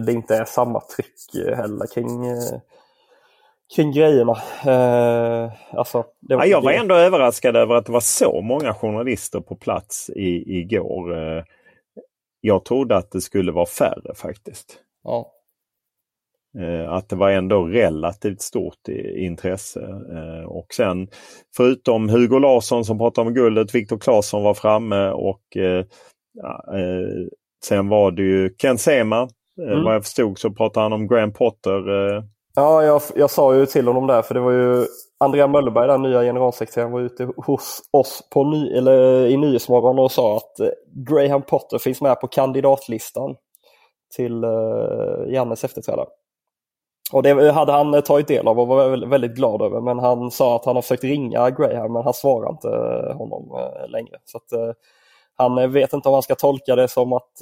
det 0.07 0.13
inte 0.13 0.37
är 0.37 0.45
samma 0.45 0.81
tryck 0.81 1.47
eh, 1.49 1.57
heller 1.57 1.87
kring, 1.95 2.27
eh, 2.27 2.61
kring 3.77 3.93
grejerna. 3.93 4.33
Eh, 4.67 5.53
alltså, 5.79 6.05
det, 6.21 6.35
Ja, 6.35 6.47
jag 6.47 6.61
var 6.61 6.73
ändå 6.73 6.95
överraskad 6.95 7.57
över 7.57 7.75
att 7.75 7.87
det 7.87 7.93
var 7.93 8.01
så 8.01 8.41
många 8.41 8.75
journalister 8.75 9.41
på 9.41 9.57
plats 9.57 10.11
i, 10.11 10.59
igår. 10.59 11.17
Eh, 11.37 11.43
Jag 12.41 12.65
trodde 12.65 12.97
att 12.97 13.11
det 13.11 13.21
skulle 13.21 13.53
vara 13.53 13.67
färre 13.67 14.15
faktiskt. 14.15 14.79
Ja. 15.09 15.33
Eh, 16.59 16.93
Att 16.93 17.09
det 17.09 17.17
var 17.17 17.31
ändå 17.31 17.65
relativt 17.67 18.43
stort 18.43 18.89
intresse. 19.17 19.81
Eh, 20.13 20.49
Och 20.49 20.67
sen 20.75 21.09
förutom 21.57 22.09
Hugo 22.09 22.39
Larsson 22.39 22.85
som 22.85 22.99
pratade 22.99 23.29
om 23.29 23.35
guldet, 23.35 23.75
Viktor 23.75 23.99
Claesson 23.99 24.43
var 24.43 24.55
framme 24.55 25.11
och 25.11 25.57
eh, 25.57 25.85
ja, 26.43 26.65
sen 27.65 27.89
var 27.89 28.11
det 28.11 28.23
ju 28.23 28.55
Ken 28.63 28.79
Sema. 28.79 29.29
Mm. 29.63 29.85
Vad 29.85 29.95
jag 29.95 30.03
förstod 30.05 30.39
så 30.39 30.51
pratade 30.51 30.85
han 30.85 30.93
om 30.93 31.09
Graham 31.09 31.33
Potter. 31.33 31.81
Ja, 32.55 32.83
jag, 32.83 33.03
jag 33.17 33.31
sa 33.31 33.55
ju 33.55 33.67
till 33.67 33.87
honom 33.87 34.07
där, 34.07 34.23
för 34.23 34.35
det 34.35 34.41
var 34.41 34.53
ju 34.53 34.87
Andrea 35.21 35.47
Möllerberg, 35.47 35.87
den 35.89 36.03
nya 36.03 36.23
generalsekreteraren, 36.23 36.93
var 36.93 37.01
ute 37.01 37.29
hos 37.37 37.81
oss 37.91 38.29
på 38.33 38.45
ny, 38.45 38.73
eller, 38.73 39.27
i 39.27 39.37
Nyhetsmorgon 39.37 39.99
och 39.99 40.13
sa 40.13 40.37
att 40.37 40.53
Graham 41.09 41.43
Potter 41.43 41.79
finns 41.79 42.01
med 42.01 42.21
på 42.21 42.27
kandidatlistan 42.27 43.37
till 44.15 44.45
eh, 44.45 44.51
Jannes 45.27 45.65
efterträdare. 45.65 46.07
Och 47.13 47.23
det 47.23 47.53
hade 47.53 47.73
han 47.73 48.03
tagit 48.03 48.29
del 48.29 48.49
av 48.49 48.61
och 48.61 48.67
var 48.69 48.89
väl- 48.89 49.07
väldigt 49.09 49.35
glad 49.35 49.63
över, 49.63 49.81
men 49.81 49.99
han 49.99 50.31
sa 50.31 50.57
att 50.57 50.65
han 50.65 50.75
har 50.75 50.83
försökt 50.83 51.05
ringa 51.05 51.51
Graham, 51.51 51.93
men 51.93 52.03
han 52.03 52.15
svarar 52.15 52.51
inte 52.51 52.69
eh, 52.69 53.17
honom 53.17 53.51
eh, 53.57 53.89
längre. 53.89 54.17
Så 54.25 54.37
att, 54.39 54.77
han 55.41 55.73
vet 55.73 55.93
inte 55.93 56.09
om 56.09 56.13
han 56.13 56.23
ska 56.23 56.35
tolka 56.35 56.77
det 56.77 56.89
som 56.89 57.13
att 57.13 57.33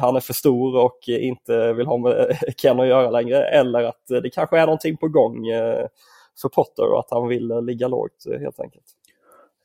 han 0.00 0.16
är 0.16 0.20
för 0.20 0.32
stor 0.32 0.84
och 0.84 0.98
inte 1.08 1.72
vill 1.72 1.86
ha 1.86 1.96
med 1.96 2.36
Ken 2.56 2.80
att 2.80 2.86
göra 2.86 3.10
längre 3.10 3.44
eller 3.44 3.82
att 3.82 4.06
det 4.22 4.30
kanske 4.30 4.58
är 4.58 4.66
någonting 4.66 4.96
på 4.96 5.08
gång 5.08 5.36
för 6.42 6.48
Potter 6.48 6.92
och 6.92 6.98
att 6.98 7.10
han 7.10 7.28
vill 7.28 7.48
ligga 7.62 7.88
lågt 7.88 8.24
helt 8.40 8.60
enkelt. 8.60 8.84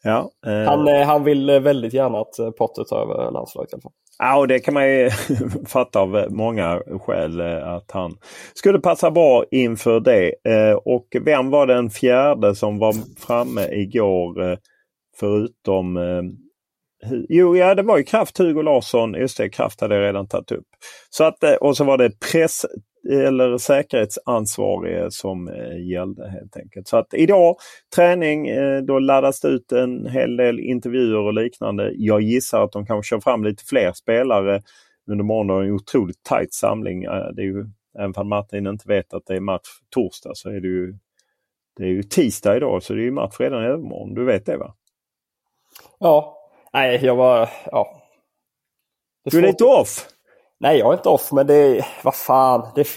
Ja, 0.04 0.30
eh, 0.45 0.63
Han, 0.69 0.88
han 0.88 1.23
vill 1.23 1.60
väldigt 1.60 1.93
gärna 1.93 2.19
att 2.19 2.36
Potter 2.58 2.84
tar 2.84 3.02
över 3.02 3.32
landslaget 3.32 3.71
i 3.73 3.76
alla 3.76 3.82
fall. 3.82 3.91
Ja, 4.19 4.38
och 4.38 4.47
det 4.47 4.60
kan 4.60 4.73
man 4.73 4.89
ju 4.89 5.10
fatta 5.67 5.99
av 5.99 6.25
många 6.30 6.82
skäl 7.01 7.39
eh, 7.39 7.67
att 7.67 7.91
han 7.91 8.17
skulle 8.53 8.80
passa 8.80 9.12
bra 9.12 9.45
inför 9.51 9.99
det. 9.99 10.34
Eh, 10.43 10.73
och 10.73 11.08
vem 11.21 11.49
var 11.49 11.67
den 11.67 11.89
fjärde 11.89 12.56
som 12.56 12.80
var 12.80 12.93
framme 13.19 13.67
igår 13.71 14.51
eh, 14.51 14.58
förutom 15.19 15.99
Jo, 17.30 17.56
ja 17.56 17.75
det 17.75 17.84
var 17.84 17.97
ju 17.97 18.03
Kraft, 18.03 18.38
Hugo 18.38 18.62
Larsson. 18.62 19.13
Just 19.13 19.38
det, 19.38 19.49
Kraft 19.49 19.82
hade 19.82 19.95
jag 19.95 20.03
redan 20.03 20.27
tagit 20.27 20.51
upp. 20.51 20.65
Så 21.10 21.23
att, 21.23 21.43
och 21.62 21.77
så 21.77 21.84
var 21.84 21.97
det 21.97 22.19
press 22.32 22.65
eller 23.12 23.58
säkerhetsansvarige 23.58 25.12
som 25.12 25.50
gällde 25.91 26.30
helt 26.30 26.58
enkelt. 26.58 26.88
Så 26.88 26.98
att 26.98 27.13
idag 27.13 27.56
träning, 27.96 28.48
då 28.86 29.00
laddas 29.00 29.39
det 29.39 29.48
ut 29.48 29.72
en 29.72 30.06
hel 30.06 30.38
del 30.38 30.60
intervjuer 30.60 31.17
och 31.17 31.34
liknande. 31.34 31.91
Jag 31.96 32.22
gissar 32.22 32.63
att 32.63 32.72
de 32.72 32.86
kanske 32.86 33.10
kör 33.10 33.20
fram 33.20 33.43
lite 33.43 33.63
fler 33.63 33.93
spelare 33.93 34.62
under 35.12 35.26
morgonen. 35.26 35.67
En 35.67 35.72
otroligt 35.72 36.24
tajt 36.24 36.54
samling. 36.54 37.02
Det 37.34 37.41
är 37.41 37.46
ju, 37.46 37.65
även 38.00 38.13
om 38.15 38.30
Martin 38.30 38.67
inte 38.67 38.88
vet 38.88 39.13
att 39.13 39.26
det 39.26 39.36
är 39.36 39.39
match 39.39 39.67
torsdag 39.89 40.32
så 40.34 40.50
är 40.50 40.60
det 40.60 40.67
ju 40.67 40.98
det 41.76 41.84
är 41.84 41.88
ju 41.88 42.04
tisdag 42.04 42.58
idag 42.58 42.84
så 42.84 42.93
det 42.93 43.08
är 43.08 43.12
match 43.12 43.36
redan 43.39 43.63
i 43.63 43.67
övermorgon. 43.67 44.13
Du 44.13 44.26
vet 44.26 44.46
det 44.46 44.58
va? 44.58 44.76
Ja, 46.00 46.38
Nej, 46.74 47.06
jag 47.06 47.15
var... 47.15 47.50
Ja. 47.65 48.02
Du 49.24 49.38
är 49.38 49.41
lite 49.41 49.63
off? 49.63 50.08
Nej, 50.60 50.78
jag 50.78 50.93
är 50.93 50.98
inte 50.98 51.10
off, 51.10 51.32
men 51.32 51.48
det 51.48 51.54
är... 51.54 51.86
Vad 52.04 52.15
fan. 52.15 52.72
Det, 52.76 52.96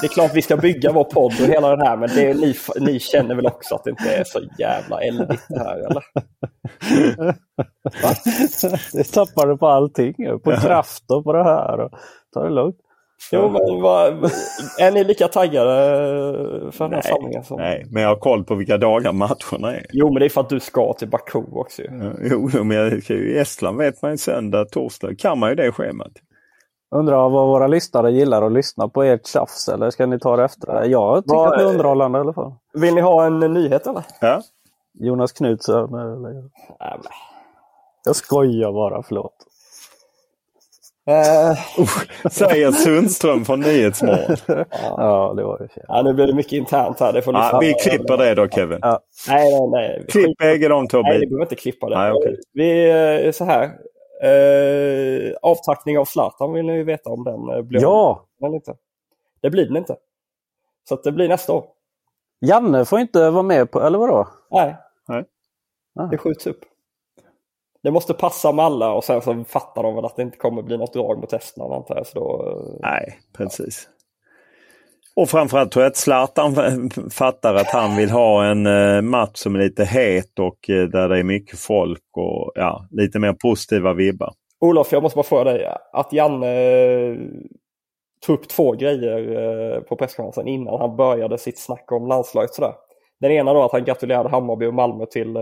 det 0.00 0.06
är 0.06 0.08
klart 0.08 0.30
vi 0.34 0.42
ska 0.42 0.56
bygga 0.56 0.92
vår 0.92 1.04
podd 1.04 1.32
och 1.40 1.46
hela 1.46 1.76
den 1.76 1.86
här, 1.86 1.96
men 1.96 2.08
det 2.14 2.34
ni, 2.34 2.54
ni 2.80 3.00
känner 3.00 3.34
väl 3.34 3.46
också 3.46 3.74
att 3.74 3.84
det 3.84 3.90
inte 3.90 4.14
är 4.14 4.24
så 4.24 4.40
jävla 4.58 5.00
eldigt 5.00 5.46
det 5.48 5.58
här, 5.58 5.76
eller? 5.76 6.04
det 8.92 9.04
tappar 9.04 9.46
du 9.46 9.56
på 9.56 9.66
allting. 9.66 10.14
På 10.44 10.52
kraft 10.52 11.10
och 11.10 11.24
på 11.24 11.32
det 11.32 11.44
här. 11.44 11.80
Och, 11.80 11.90
ta 12.34 12.42
det 12.42 12.50
lugnt. 12.50 12.76
Jo, 13.32 13.50
men 13.50 13.82
vad, 13.82 14.24
är 14.78 14.90
ni 14.90 15.04
lika 15.04 15.28
taggade 15.28 15.72
för 16.72 16.84
den 16.84 16.92
här 16.92 17.02
samlingen? 17.02 17.44
Som... 17.44 17.60
Nej, 17.60 17.86
men 17.90 18.02
jag 18.02 18.08
har 18.08 18.16
koll 18.16 18.44
på 18.44 18.54
vilka 18.54 18.78
dagar 18.78 19.12
matcherna 19.12 19.76
är. 19.76 19.86
Jo, 19.92 20.12
men 20.12 20.20
det 20.20 20.24
är 20.24 20.28
för 20.28 20.40
att 20.40 20.48
du 20.48 20.60
ska 20.60 20.92
till 20.92 21.08
Baku 21.08 21.38
också. 21.52 21.82
Jo, 22.20 22.50
men 22.64 22.76
jag, 22.76 22.92
i 23.10 23.38
Estland 23.38 23.78
vet 23.78 24.02
man 24.02 24.10
ju 24.10 24.16
söndag, 24.16 24.64
torsdag 24.64 25.14
kan 25.18 25.38
man 25.38 25.50
ju 25.50 25.54
det 25.54 25.72
schemat. 25.72 26.12
Undrar 26.90 27.28
vad 27.28 27.46
våra 27.46 27.66
lyssnare 27.66 28.12
gillar 28.12 28.42
att 28.42 28.52
lyssna 28.52 28.88
på 28.88 29.02
ert 29.02 29.26
tjafs 29.26 29.68
eller 29.68 29.90
ska 29.90 30.06
ni 30.06 30.18
ta 30.18 30.36
det 30.36 30.44
efter? 30.44 30.84
Jag 30.84 31.24
tycker 31.24 31.36
vad, 31.36 31.52
att 31.52 31.58
det 31.58 31.64
är 31.64 31.68
underhållande 31.68 32.18
i 32.18 32.20
alla 32.20 32.32
fall. 32.32 32.52
Vill 32.72 32.94
ni 32.94 33.00
ha 33.00 33.26
en 33.26 33.40
nyhet 33.40 33.86
eller? 33.86 34.02
Ja. 34.20 34.42
Jonas 34.98 35.32
Knutsson 35.32 35.94
eller? 35.94 36.44
Jag 38.04 38.16
skojar 38.16 38.72
bara, 38.72 39.02
förlåt. 39.02 39.46
Uh, 41.10 41.88
säger 42.30 42.72
Sundström 42.72 43.44
från 43.44 43.60
Nyhetsmorgon. 43.60 44.36
ja, 44.96 45.34
det 45.36 45.44
var 45.44 45.58
ju 45.60 45.68
fel. 45.68 45.84
Ja, 45.88 46.02
nu 46.02 46.12
blir 46.12 46.26
det 46.26 46.34
mycket 46.34 46.52
internt 46.52 47.00
här. 47.00 47.12
Det 47.12 47.22
får 47.22 47.34
ja, 47.34 47.58
vi 47.60 47.74
klipper 47.74 48.16
det 48.16 48.34
då 48.34 48.48
Kevin. 48.48 48.78
Ja. 48.82 49.00
Nej, 49.28 49.50
nej, 49.52 49.68
nej. 49.70 50.04
Klipp 50.08 50.38
bägge 50.38 50.68
de 50.68 50.88
Tobbe. 50.88 51.08
Nej, 51.08 51.18
vi 51.18 51.26
behöver 51.26 51.44
inte 51.44 51.54
klippa 51.54 51.88
det. 51.88 51.98
Nej, 51.98 52.12
okay. 52.12 52.36
Vi 52.52 52.90
är 52.90 53.32
så 53.32 53.44
här. 53.44 53.70
Uh, 54.24 55.34
avtackning 55.42 55.98
av 55.98 56.04
Zlatan 56.04 56.52
vill 56.52 56.66
ni 56.66 56.72
ju 56.72 56.84
veta 56.84 57.10
om 57.10 57.24
den 57.24 57.50
uh, 57.50 57.62
blir 57.62 57.82
Ja! 57.82 58.26
Eller 58.42 58.54
inte. 58.54 58.74
Det 59.40 59.50
blir 59.50 59.66
den 59.66 59.76
inte. 59.76 59.96
Så 60.88 60.96
det 60.96 61.12
blir 61.12 61.28
nästa 61.28 61.52
år. 61.52 61.64
Janne 62.40 62.84
får 62.84 63.00
inte 63.00 63.30
vara 63.30 63.42
med 63.42 63.70
på, 63.70 63.80
eller 63.80 63.98
vadå? 63.98 64.28
Nej. 64.50 64.76
Nej. 65.08 65.24
Ah. 65.94 66.06
Det 66.06 66.18
skjuts 66.18 66.46
upp 66.46 66.64
det 67.82 67.90
måste 67.90 68.14
passa 68.14 68.52
med 68.52 68.64
alla 68.64 68.92
och 68.92 69.04
sen 69.04 69.22
så 69.22 69.44
fattar 69.44 69.82
de 69.82 69.94
väl 69.94 70.04
att 70.04 70.16
det 70.16 70.22
inte 70.22 70.36
kommer 70.36 70.62
bli 70.62 70.76
något 70.76 70.92
drag 70.92 71.18
mot 71.18 71.32
Estland 71.32 71.72
antar 71.72 71.96
jag. 71.96 72.06
Så 72.06 72.18
då, 72.18 72.48
eh, 72.48 72.90
Nej, 72.90 73.20
precis. 73.32 73.88
Och 75.20 75.30
framförallt 75.30 75.72
tror 75.72 75.82
jag 75.82 75.90
att 75.90 75.96
Zlatan 75.96 76.54
fattar 77.10 77.54
att 77.54 77.70
han 77.70 77.96
vill 77.96 78.10
ha 78.10 78.44
en 78.44 78.66
eh, 78.66 79.02
match 79.02 79.36
som 79.36 79.54
är 79.54 79.58
lite 79.58 79.84
het 79.84 80.38
och 80.38 80.70
eh, 80.70 80.84
där 80.88 81.08
det 81.08 81.18
är 81.18 81.22
mycket 81.22 81.58
folk 81.58 82.02
och 82.16 82.52
ja, 82.54 82.86
lite 82.90 83.18
mer 83.18 83.32
positiva 83.32 83.94
vibbar. 83.94 84.32
Olof, 84.60 84.92
jag 84.92 85.02
måste 85.02 85.16
bara 85.16 85.22
fråga 85.22 85.44
dig. 85.44 85.68
Att 85.92 86.12
Janne 86.12 86.46
eh, 86.46 87.16
tog 88.26 88.38
upp 88.38 88.48
två 88.48 88.72
grejer 88.72 89.80
på 89.80 89.96
presskonferensen 89.96 90.48
innan 90.48 90.80
han 90.80 90.96
började 90.96 91.38
sitt 91.38 91.58
snack 91.58 91.92
om 91.92 92.06
landslaget. 92.06 92.54
Sådär. 92.54 92.74
Den 93.20 93.30
ena 93.30 93.52
då 93.52 93.62
att 93.62 93.72
han 93.72 93.84
gratulerade 93.84 94.28
Hammarby 94.28 94.66
och 94.66 94.74
Malmö 94.74 95.06
till 95.06 95.38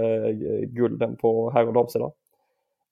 gulden 0.67 1.17
på 1.17 1.51
herr 1.51 1.67
och 1.67 1.73
damsidan. 1.73 2.11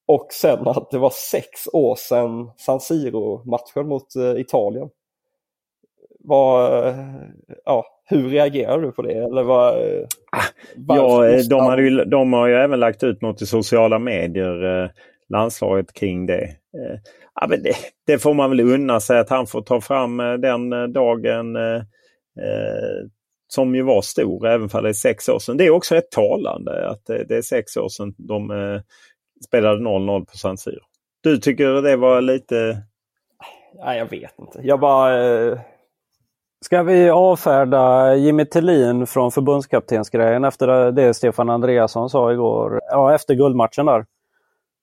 Och 0.06 0.26
sen 0.30 0.68
att 0.68 0.90
det 0.90 0.98
var 0.98 1.12
sex 1.30 1.48
år 1.72 1.94
sedan 1.94 2.50
San 2.56 2.80
Siro-matchen 2.80 3.88
mot 3.88 4.06
Italien. 4.36 4.88
Eh, 6.30 6.94
ja, 7.64 7.86
hur 8.04 8.28
reagerar 8.28 8.80
du 8.80 8.92
på 8.92 9.02
det? 9.02 9.12
Eller 9.12 9.42
var, 9.42 9.72
ah, 10.32 10.42
ja, 10.88 11.28
eh, 11.28 11.40
de, 11.50 11.60
hade 11.60 11.82
ju, 11.82 12.04
de 12.04 12.32
har 12.32 12.46
ju 12.46 12.54
även 12.54 12.80
lagt 12.80 13.02
ut 13.02 13.22
något 13.22 13.42
i 13.42 13.46
sociala 13.46 13.98
medier, 13.98 14.90
landslaget 15.28 15.92
kring 15.92 16.26
det. 16.26 16.50
Ja, 17.40 17.46
men 17.48 17.62
det, 17.62 17.74
det, 18.06 18.18
får 18.18 18.34
man 18.34 18.50
väl 18.50 18.60
unna 18.60 19.00
sig 19.00 19.18
att 19.18 19.30
han 19.30 19.46
får 19.46 19.62
ta 19.62 19.80
fram 19.80 20.16
den 20.16 20.92
dagen 20.92 21.56
eh, 21.56 21.82
som 23.48 23.74
ju 23.74 23.82
var 23.82 24.02
stor, 24.02 24.46
även 24.46 24.68
för 24.68 24.82
det 24.82 24.88
är 24.88 24.92
sex 24.92 25.28
år 25.28 25.38
sedan. 25.38 25.56
Det 25.56 25.64
är 25.64 25.70
också 25.70 25.94
rätt 25.94 26.10
talande 26.10 26.88
att 26.88 27.06
det, 27.06 27.36
är 27.36 27.42
sex 27.42 27.76
år 27.76 27.88
sedan 27.88 28.14
de 28.18 28.50
eh, 28.50 28.80
spelade 29.46 29.80
0-0 29.80 30.24
på 30.24 30.36
San 30.36 30.58
Siro. 30.58 30.80
Du 31.20 31.38
tycker 31.38 31.82
det 31.82 31.96
var 31.96 32.20
lite... 32.20 32.82
Nej, 33.84 33.98
jag 33.98 34.10
vet 34.10 34.38
inte. 34.38 34.60
Jag 34.62 34.80
bara... 34.80 35.58
Ska 36.66 36.82
vi 36.82 37.10
avfärda 37.10 38.14
Jimmy 38.14 38.44
Tillin 38.44 39.06
från 39.06 39.32
förbundskaptensgrejen 39.32 40.44
efter 40.44 40.92
det 40.92 41.14
Stefan 41.14 41.50
Andreasson 41.50 42.10
sa 42.10 42.32
igår? 42.32 42.80
Ja, 42.90 43.14
efter 43.14 43.34
guldmatchen 43.34 43.86
där. 43.86 44.06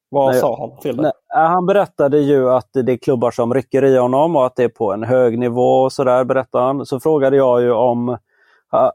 Vad 0.10 0.32
Nej, 0.32 0.40
sa 0.40 0.58
han 0.60 0.80
till 0.80 0.98
det? 0.98 1.14
han 1.28 1.66
berättade 1.66 2.20
ju 2.20 2.50
att 2.50 2.70
det 2.74 2.92
är 2.92 2.98
klubbar 2.98 3.32
som 3.32 3.54
rycker 3.54 3.86
i 3.86 3.98
honom 3.98 4.36
och 4.36 4.46
att 4.46 4.56
det 4.56 4.64
är 4.64 4.70
på 4.70 4.94
en 4.94 5.04
hög 5.04 5.40
nivå 5.40 5.82
och 5.82 5.92
sådär 5.92 6.24
berättade 6.24 6.64
han. 6.64 6.86
Så 6.86 7.00
frågade 7.00 7.38
jag 7.38 7.62
ju 7.62 7.72
om, 7.72 8.18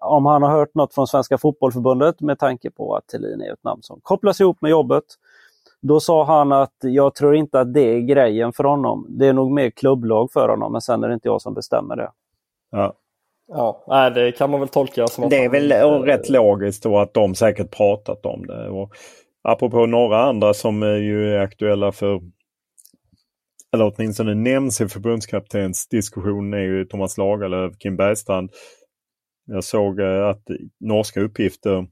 om 0.01 0.27
han 0.27 0.42
har 0.42 0.51
hört 0.51 0.74
något 0.74 0.94
från 0.94 1.07
Svenska 1.07 1.38
Fotbollförbundet 1.38 2.20
med 2.20 2.38
tanke 2.38 2.70
på 2.70 2.96
att 2.96 3.07
Thelin 3.07 3.40
är 3.40 3.53
ett 3.53 3.64
namn 3.64 3.83
som 3.83 4.01
kopplas 4.03 4.40
ihop 4.40 4.62
med 4.62 4.70
jobbet. 4.70 5.05
Då 5.81 6.01
sa 6.01 6.24
han 6.24 6.53
att 6.53 6.77
jag 6.81 7.14
tror 7.14 7.37
inte 7.37 7.61
att 7.61 7.74
det 7.74 7.94
är 7.94 8.01
grejen 8.01 8.53
för 8.53 8.64
honom. 8.64 9.07
Det 9.09 9.27
är 9.27 9.33
nog 9.33 9.51
mer 9.51 9.70
klubblag 9.70 10.33
för 10.33 10.48
honom, 10.48 10.72
men 10.72 10.81
sen 10.81 11.05
är 11.05 11.09
det 11.09 11.14
inte 11.14 11.29
jag 11.29 11.42
som 11.42 11.55
bestämmer 11.55 11.96
det. 11.96 12.11
Ja. 12.70 12.98
Ja, 13.87 14.11
det 14.14 14.33
kan 14.33 14.50
man 14.50 14.61
väl 14.61 14.68
tolka 14.68 15.07
som 15.07 15.24
att 15.24 15.31
Det 15.31 15.44
är 15.44 15.48
väl 15.48 15.72
han... 15.72 16.02
rätt 16.02 16.28
logiskt 16.28 16.83
då 16.83 16.98
att 16.98 17.14
de 17.14 17.35
säkert 17.35 17.70
pratat 17.70 18.26
om 18.26 18.46
det. 18.46 18.68
Och 18.68 18.92
apropå 19.42 19.87
några 19.87 20.22
andra 20.22 20.54
som 20.54 20.83
ju 20.83 21.35
är 21.35 21.38
aktuella 21.38 21.92
för 21.92 22.20
eller 23.72 23.92
åtminstone 23.94 24.35
nämns 24.35 24.81
i 24.81 24.88
förbundskaptens 24.88 25.88
diskussion 25.88 26.54
är 26.54 26.59
ju 26.59 26.85
Thomas 26.85 27.18
Lagerlöf, 27.18 27.78
Kim 27.78 27.96
Bergstrand. 27.96 28.50
Jag 29.46 29.64
såg 29.64 30.00
eh, 30.00 30.26
att 30.28 30.42
norska 30.81 31.20
uppgifter 31.20 31.87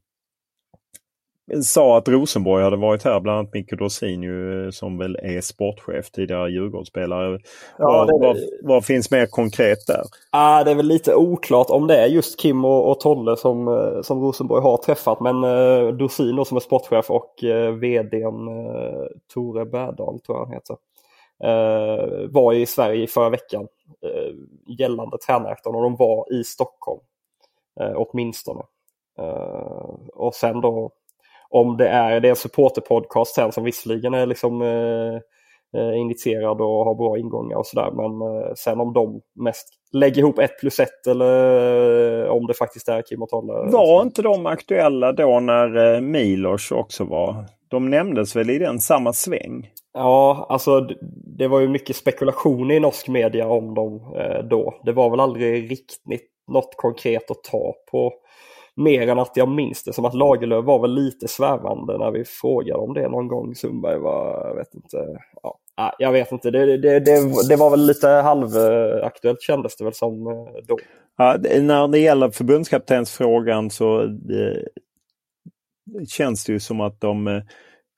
sa 1.63 1.97
att 1.97 2.07
Rosenborg 2.07 2.63
hade 2.63 2.77
varit 2.77 3.03
här, 3.03 3.19
bland 3.19 3.39
annat 3.39 3.53
Micke 3.53 3.77
Dorsin 3.77 4.23
ju, 4.23 4.71
som 4.71 4.97
väl 4.97 5.15
är 5.15 5.41
sportchef, 5.41 6.11
tidigare 6.11 6.49
Djurgårdsspelare. 6.49 7.39
Ja, 7.77 8.07
vad, 8.11 8.21
vad, 8.21 8.37
vad, 8.61 8.85
finns 8.85 9.11
mer 9.11 9.25
konkret 9.25 9.87
där? 9.87 10.01
Ah, 10.31 10.63
det 10.63 10.71
är 10.71 10.75
väl 10.75 10.87
lite 10.87 11.15
oklart 11.15 11.69
om 11.69 11.87
det 11.87 11.97
är 11.97 12.07
just 12.07 12.39
Kim 12.39 12.65
och, 12.65 12.91
och 12.91 12.99
Tolle 12.99 13.37
som, 13.37 13.67
eh, 13.67 14.01
som 14.01 14.21
Rosenborg 14.21 14.61
har 14.61 14.77
träffat. 14.77 15.19
Men 15.19 15.43
eh, 15.43 15.87
Dorsin 15.87 16.45
som 16.45 16.57
är 16.57 16.61
sportchef 16.61 17.11
och 17.11 17.43
eh, 17.43 17.71
vdn 17.71 18.47
eh, 18.47 19.07
Tore 19.33 19.65
Bärdal, 19.65 20.19
tror 20.19 20.37
jag 20.37 20.45
han 20.45 20.53
heter, 20.53 20.77
eh, 21.43 22.29
var 22.29 22.53
i 22.53 22.65
Sverige 22.65 23.07
förra 23.07 23.29
veckan 23.29 23.67
eh, 24.01 24.33
gällande 24.79 25.17
tränarjakten 25.17 25.75
och 25.75 25.81
de 25.81 25.95
var 25.95 26.33
i 26.33 26.43
Stockholm 26.43 27.01
eh, 27.79 27.93
åtminstone. 27.95 28.61
Uh, 29.19 29.95
och 30.13 30.35
sen 30.35 30.61
då 30.61 30.91
om 31.49 31.77
det 31.77 31.87
är, 31.87 32.19
det 32.19 32.27
är 32.27 32.29
en 32.29 32.35
supporterpodcast 32.35 33.35
sen 33.35 33.51
som 33.51 33.63
visserligen 33.63 34.13
är 34.13 34.25
liksom 34.25 34.61
eh, 34.61 35.15
eh, 35.81 35.97
initierad 35.97 36.61
och 36.61 36.85
har 36.85 36.95
bra 36.95 37.17
ingångar 37.17 37.57
och 37.57 37.65
sådär. 37.65 37.91
Men 37.91 38.21
eh, 38.21 38.53
sen 38.55 38.79
om 38.79 38.93
de 38.93 39.21
mest 39.35 39.67
lägger 39.93 40.19
ihop 40.19 40.39
ett 40.39 40.59
plus 40.59 40.79
ett 40.79 41.07
eller 41.07 42.25
eh, 42.25 42.29
om 42.29 42.47
det 42.47 42.53
faktiskt 42.53 42.89
är 42.89 43.01
Kim 43.01 43.21
och 43.21 43.29
Tolle. 43.29 43.53
Var 43.53 44.01
inte 44.01 44.21
de 44.21 44.45
aktuella 44.45 45.11
då 45.11 45.39
när 45.39 45.95
eh, 45.95 46.01
Milos 46.01 46.71
också 46.71 47.03
var? 47.03 47.45
De 47.69 47.89
nämndes 47.89 48.35
väl 48.35 48.49
i 48.49 48.59
den 48.59 48.79
samma 48.79 49.13
sväng? 49.13 49.69
Ja, 49.93 50.45
alltså 50.49 50.87
det 51.37 51.47
var 51.47 51.59
ju 51.59 51.67
mycket 51.67 51.95
spekulation 51.95 52.71
i 52.71 52.79
norsk 52.79 53.07
media 53.07 53.47
om 53.47 53.73
dem 53.73 54.15
eh, 54.17 54.43
då. 54.43 54.73
Det 54.83 54.91
var 54.91 55.09
väl 55.09 55.19
aldrig 55.19 55.71
riktigt 55.71 56.23
något 56.51 56.75
konkret 56.75 57.31
att 57.31 57.43
ta 57.43 57.73
på 57.91 58.13
mer 58.77 59.07
än 59.07 59.19
att 59.19 59.31
jag 59.35 59.49
minns 59.49 59.83
det 59.83 59.93
som 59.93 60.05
att 60.05 60.13
Lagerlöf 60.13 60.65
var 60.65 60.79
väl 60.79 60.93
lite 60.93 61.27
svävande 61.27 61.97
när 61.97 62.11
vi 62.11 62.25
frågade 62.25 62.79
om 62.79 62.93
det 62.93 63.09
någon 63.09 63.27
gång. 63.27 63.55
Sundberg 63.55 63.99
var, 63.99 64.47
jag 64.47 64.55
vet 64.55 64.75
inte. 64.75 64.97
Ja, 65.75 65.95
jag 65.99 66.11
vet 66.11 66.31
inte, 66.31 66.51
det, 66.51 66.77
det, 66.77 66.99
det, 66.99 67.47
det 67.49 67.55
var 67.55 67.69
väl 67.69 67.85
lite 67.85 68.07
halvaktuellt 68.07 69.41
kändes 69.41 69.75
det 69.75 69.83
väl 69.83 69.93
som 69.93 70.27
eh, 70.27 70.63
då. 70.67 70.77
Ja, 71.17 71.37
när 71.61 71.87
det 71.87 71.99
gäller 71.99 72.29
förbundskaptensfrågan 72.29 73.69
så 73.69 74.03
det, 74.05 74.67
känns 76.07 76.45
det 76.45 76.53
ju 76.53 76.59
som 76.59 76.81
att 76.81 77.01
de 77.01 77.27
eh, 77.27 77.41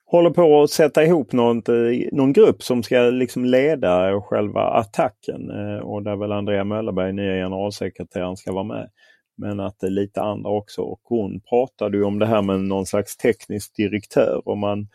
håller 0.06 0.30
på 0.30 0.62
att 0.62 0.70
sätta 0.70 1.04
ihop 1.04 1.32
något, 1.32 1.68
eh, 1.68 1.74
någon 2.12 2.32
grupp 2.32 2.62
som 2.62 2.82
ska 2.82 2.98
liksom 3.00 3.44
leda 3.44 4.20
själva 4.20 4.60
attacken. 4.60 5.50
Och 5.82 6.02
där 6.02 6.16
väl 6.16 6.32
Andrea 6.32 6.64
Möllerberg, 6.64 7.12
nya 7.12 7.34
generalsekreteraren, 7.34 8.36
ska 8.36 8.52
vara 8.52 8.64
med. 8.64 8.90
Men 9.40 9.60
att 9.60 9.80
det 9.80 9.86
är 9.86 9.90
lite 9.90 10.22
andra 10.22 10.50
också. 10.50 10.82
Och 10.82 11.00
hon 11.02 11.40
pratade 11.40 11.96
ju 11.96 12.04
om 12.04 12.18
det 12.18 12.26
här 12.26 12.42
med 12.42 12.60
någon 12.60 12.86
slags 12.86 13.16
teknisk 13.16 13.76
direktör. 13.76 14.42
Och 14.44 14.58
man 14.58 14.88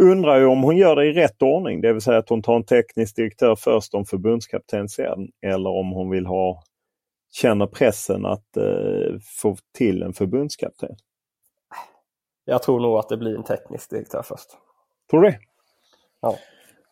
undrar 0.00 0.38
ju 0.38 0.46
om 0.46 0.62
hon 0.62 0.76
gör 0.76 0.96
det 0.96 1.06
i 1.06 1.12
rätt 1.12 1.42
ordning. 1.42 1.80
Det 1.80 1.92
vill 1.92 2.02
säga 2.02 2.18
att 2.18 2.28
hon 2.28 2.42
tar 2.42 2.56
en 2.56 2.64
teknisk 2.64 3.16
direktör 3.16 3.56
först 3.56 3.94
om 3.94 4.04
förbundskapten 4.04 4.88
sen. 4.88 5.30
Eller 5.42 5.70
om 5.70 5.90
hon 5.90 6.10
vill 6.10 6.26
ha 6.26 6.62
känner 7.32 7.66
pressen 7.66 8.26
att 8.26 8.56
eh, 8.56 9.18
få 9.22 9.56
till 9.72 10.02
en 10.02 10.12
förbundskapten. 10.12 10.96
Jag 12.44 12.62
tror 12.62 12.80
nog 12.80 12.98
att 12.98 13.08
det 13.08 13.16
blir 13.16 13.36
en 13.36 13.44
teknisk 13.44 13.90
direktör 13.90 14.22
först. 14.22 14.48
Tror 15.10 15.22
du 15.22 15.30
det? 15.30 15.38
Ja. 16.20 16.36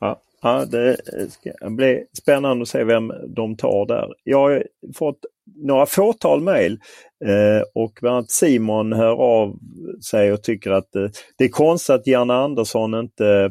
ja. 0.01 0.23
Ja, 0.41 0.65
det 0.65 0.97
ska 1.31 1.71
bli 1.71 2.07
spännande 2.13 2.63
att 2.63 2.69
se 2.69 2.85
vem 2.85 3.13
de 3.29 3.57
tar 3.57 3.87
där. 3.87 4.15
Jag 4.25 4.39
har 4.39 4.65
fått 4.95 5.19
några 5.67 5.87
fåtal 5.87 6.41
mejl 6.41 6.79
eh, 7.25 7.63
och 7.75 7.93
bland 8.01 8.17
annat 8.17 8.31
Simon 8.31 8.93
hör 8.93 9.13
av 9.13 9.59
sig 10.11 10.33
och 10.33 10.43
tycker 10.43 10.71
att 10.71 10.95
eh, 10.97 11.09
det 11.39 11.45
är 11.45 11.49
konstigt 11.49 11.95
att 11.95 12.07
Janne 12.07 12.35
Andersson 12.35 12.95
inte 12.95 13.51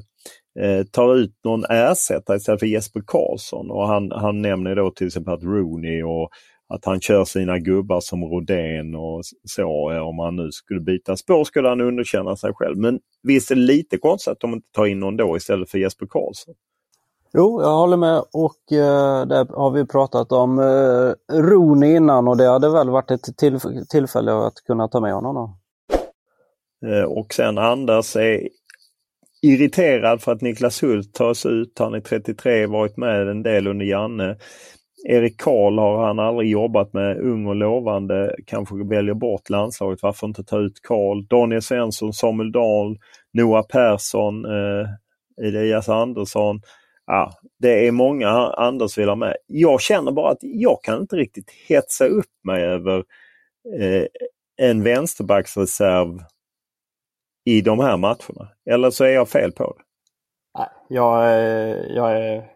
eh, 0.60 0.84
tar 0.92 1.16
ut 1.16 1.34
någon 1.44 1.64
ersättare 1.70 2.38
istället 2.38 2.60
för 2.60 2.68
Jesper 2.68 3.04
Karlsson. 3.08 3.72
Och 3.72 3.88
han, 3.88 4.12
han 4.12 4.42
nämner 4.42 4.76
då 4.76 4.92
till 4.92 5.08
exempel 5.08 5.34
att 5.34 5.44
Rooney 5.44 6.04
och 6.04 6.30
att 6.74 6.86
han 6.86 7.02
kör 7.02 7.26
sina 7.26 7.60
gubbar 7.60 8.00
som 8.00 8.24
Rodén 8.24 8.96
och 8.96 9.22
så. 9.44 9.92
Eh, 9.92 10.08
om 10.08 10.20
han 10.20 10.36
nu 10.36 10.52
skulle 10.52 10.82
byta 10.82 11.18
spår 11.18 11.44
skulle 11.44 11.70
han 11.70 11.82
underkänna 11.82 12.36
sig 12.36 12.52
själv. 12.54 12.78
Men 12.78 13.00
visst 13.24 13.52
är 13.52 13.56
det 13.56 13.62
lite 13.62 13.98
konstigt 13.98 14.32
att 14.32 14.40
de 14.40 14.54
inte 14.54 14.68
tar 14.72 14.86
in 14.86 15.00
någon 15.00 15.18
då 15.18 15.38
istället 15.38 15.70
för 15.72 15.78
Jesper 15.78 16.06
Karlsson? 16.10 16.54
Jo, 17.34 17.62
jag 17.62 17.78
håller 17.78 17.98
med 17.98 18.24
och 18.34 18.72
eh, 18.72 19.26
där 19.26 19.56
har 19.56 19.72
vi 19.72 19.86
pratat 19.86 20.32
om 20.32 20.60
eh, 20.60 21.36
Rooney 21.42 21.96
innan 21.96 22.28
och 22.28 22.38
det 22.38 22.48
hade 22.48 22.70
väl 22.70 22.90
varit 22.90 23.12
ett 23.12 23.38
till, 23.38 23.60
tillfälle 23.90 24.34
att 24.34 24.56
kunna 24.68 24.88
ta 24.88 25.00
med 25.00 25.14
honom. 25.14 25.36
Då. 25.36 25.58
Eh, 26.88 27.04
och 27.04 27.34
sen 27.34 27.58
Anders 27.58 28.16
är 28.16 28.50
irriterad 29.42 30.22
för 30.22 30.32
att 30.32 30.42
Niklas 30.42 30.84
Hult 30.84 31.14
tas 31.14 31.46
ut. 31.46 31.80
Han 31.80 31.94
är 31.94 32.00
33, 32.00 32.66
varit 32.66 32.98
med 32.98 33.28
en 33.28 33.44
del 33.44 33.68
under 33.68 33.86
Janne. 33.86 34.38
Erik 35.08 35.42
Karl 35.42 35.80
har 35.80 36.06
han 36.08 36.20
aldrig 36.20 36.50
jobbat 36.50 36.94
med, 36.94 37.18
ung 37.18 37.48
och 37.48 37.56
lovande, 37.56 38.36
kanske 38.46 38.76
väljer 38.76 39.14
bort 39.14 39.50
landslaget. 39.50 40.00
Varför 40.02 40.28
inte 40.28 40.44
ta 40.44 40.60
ut 40.60 40.80
Karl? 40.84 41.28
Daniel 41.28 41.62
Svensson, 41.62 42.14
Samuel 42.14 42.52
Dahl, 42.52 42.98
Noah 43.34 43.66
Persson, 43.68 44.46
eh, 44.46 44.88
Elias 45.48 45.90
Andersson 45.90 46.62
ja, 47.08 47.32
det 47.60 47.88
är 47.88 47.92
många 47.92 48.30
Anders 48.58 48.98
vill 48.98 49.10
ha 49.10 49.16
med. 49.16 49.38
Jag 49.46 49.82
känner 49.82 50.12
bara 50.12 50.32
att 50.32 50.40
jag 50.42 50.84
kan 50.84 51.02
inte 51.02 51.16
riktigt 51.16 51.52
hetsa 51.68 52.06
upp 52.06 52.44
mig 52.44 52.64
över 52.64 53.04
eh, 53.80 54.06
en 54.58 54.84
vänsterbacksreserv 54.84 56.20
i 57.46 57.62
de 57.62 57.80
här 57.80 57.98
matcherna. 57.98 58.48
Eller 58.70 58.90
så 58.90 59.04
är 59.04 59.10
jag 59.10 59.30
fel 59.30 59.52
på 59.52 59.64
det. 59.64 59.84
Nej, 60.60 60.70
jag, 60.88 61.26
är, 61.26 61.96
jag 61.96 62.12
är, 62.12 62.52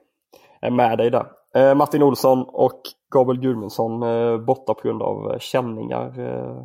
är 0.61 0.71
med 0.71 0.97
dig 0.97 1.09
där. 1.11 1.25
Eh, 1.55 1.75
Martin 1.75 2.03
Olsson 2.03 2.45
och 2.47 2.81
Gabriel 3.13 3.41
Gudmundsson 3.41 4.03
eh, 4.03 4.37
borta 4.37 4.73
på 4.73 4.81
grund 4.87 5.01
av 5.01 5.39
känningar 5.39 6.19
eh, 6.19 6.63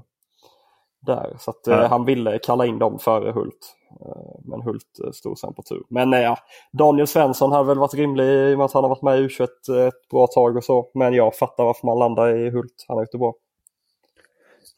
där. 1.06 1.36
Så 1.38 1.50
att, 1.50 1.90
han 1.90 2.04
ville 2.04 2.38
kalla 2.38 2.66
in 2.66 2.78
dem 2.78 2.98
före 2.98 3.32
Hult. 3.32 3.75
Eh, 3.90 4.40
men 4.44 4.62
Hult 4.62 5.00
eh, 5.04 5.10
stod 5.10 5.38
sen 5.38 5.54
på 5.54 5.62
tur. 5.62 5.82
Men 5.88 6.12
eh, 6.12 6.20
ja, 6.20 6.38
Daniel 6.72 7.06
Svensson 7.06 7.52
hade 7.52 7.68
väl 7.68 7.78
varit 7.78 7.94
rimlig 7.94 8.24
i 8.24 8.54
och 8.54 8.58
med 8.58 8.64
att 8.64 8.72
han 8.72 8.84
har 8.84 8.88
varit 8.88 9.02
med 9.02 9.18
i 9.18 9.28
U21 9.28 9.88
ett 9.88 10.08
bra 10.10 10.26
tag 10.26 10.56
och 10.56 10.64
så. 10.64 10.90
Men 10.94 11.14
jag 11.14 11.34
fattar 11.34 11.64
varför 11.64 11.86
man 11.86 11.98
landar 11.98 12.36
i 12.36 12.50
Hult. 12.50 12.84
Han 12.88 12.96
har 12.96 13.02
gjort 13.02 13.12
det 13.12 13.18
bra. 13.18 13.34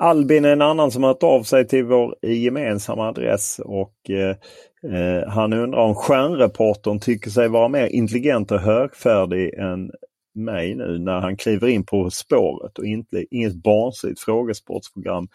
Albin 0.01 0.44
är 0.44 0.53
en 0.53 0.62
annan 0.62 0.90
som 0.90 1.03
har 1.03 1.11
hört 1.11 1.23
av 1.23 1.42
sig 1.42 1.68
till 1.68 1.85
vår 1.85 2.14
gemensamma 2.23 3.09
adress 3.09 3.61
och 3.64 4.11
eh, 4.11 5.29
han 5.29 5.53
undrar 5.53 5.81
om 5.81 5.94
stjärnreportern 5.94 7.01
tycker 7.01 7.31
sig 7.31 7.49
vara 7.49 7.68
mer 7.68 7.87
intelligent 7.87 8.53
och 8.53 8.61
högfärdig 8.61 9.55
än 9.55 9.90
mig 10.35 10.75
nu 10.75 10.99
när 10.99 11.21
han 11.21 11.37
kliver 11.37 11.68
in 11.68 11.87
på 11.87 12.11
spåret 12.11 12.79
och 12.79 12.85
inte, 12.85 13.25
inget 13.31 13.62
barnsligt 13.62 14.21
frågesportsprogram 14.21 15.29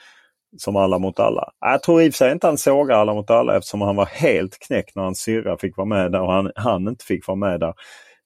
som 0.58 0.76
Alla 0.76 1.00
mot 1.00 1.20
alla. 1.20 1.52
Jag 1.60 1.84
tror 1.84 2.02
i 2.02 2.10
och 2.10 2.14
för 2.14 2.18
sig 2.18 2.32
inte 2.32 2.48
han 2.48 2.58
sågar 2.58 2.96
Alla 2.96 3.14
mot 3.14 3.30
alla 3.30 3.58
eftersom 3.58 3.82
han 3.82 3.96
var 3.96 4.06
helt 4.06 4.60
knäckt 4.60 4.96
när 4.96 5.04
hans 5.04 5.20
syrra 5.20 5.58
fick 5.58 5.78
vara 5.78 5.88
med 5.88 6.12
där 6.12 6.22
och 6.22 6.32
han, 6.32 6.52
han 6.56 6.88
inte 6.88 7.06
fick 7.06 7.28
vara 7.28 7.36
med 7.36 7.60
där. 7.60 7.74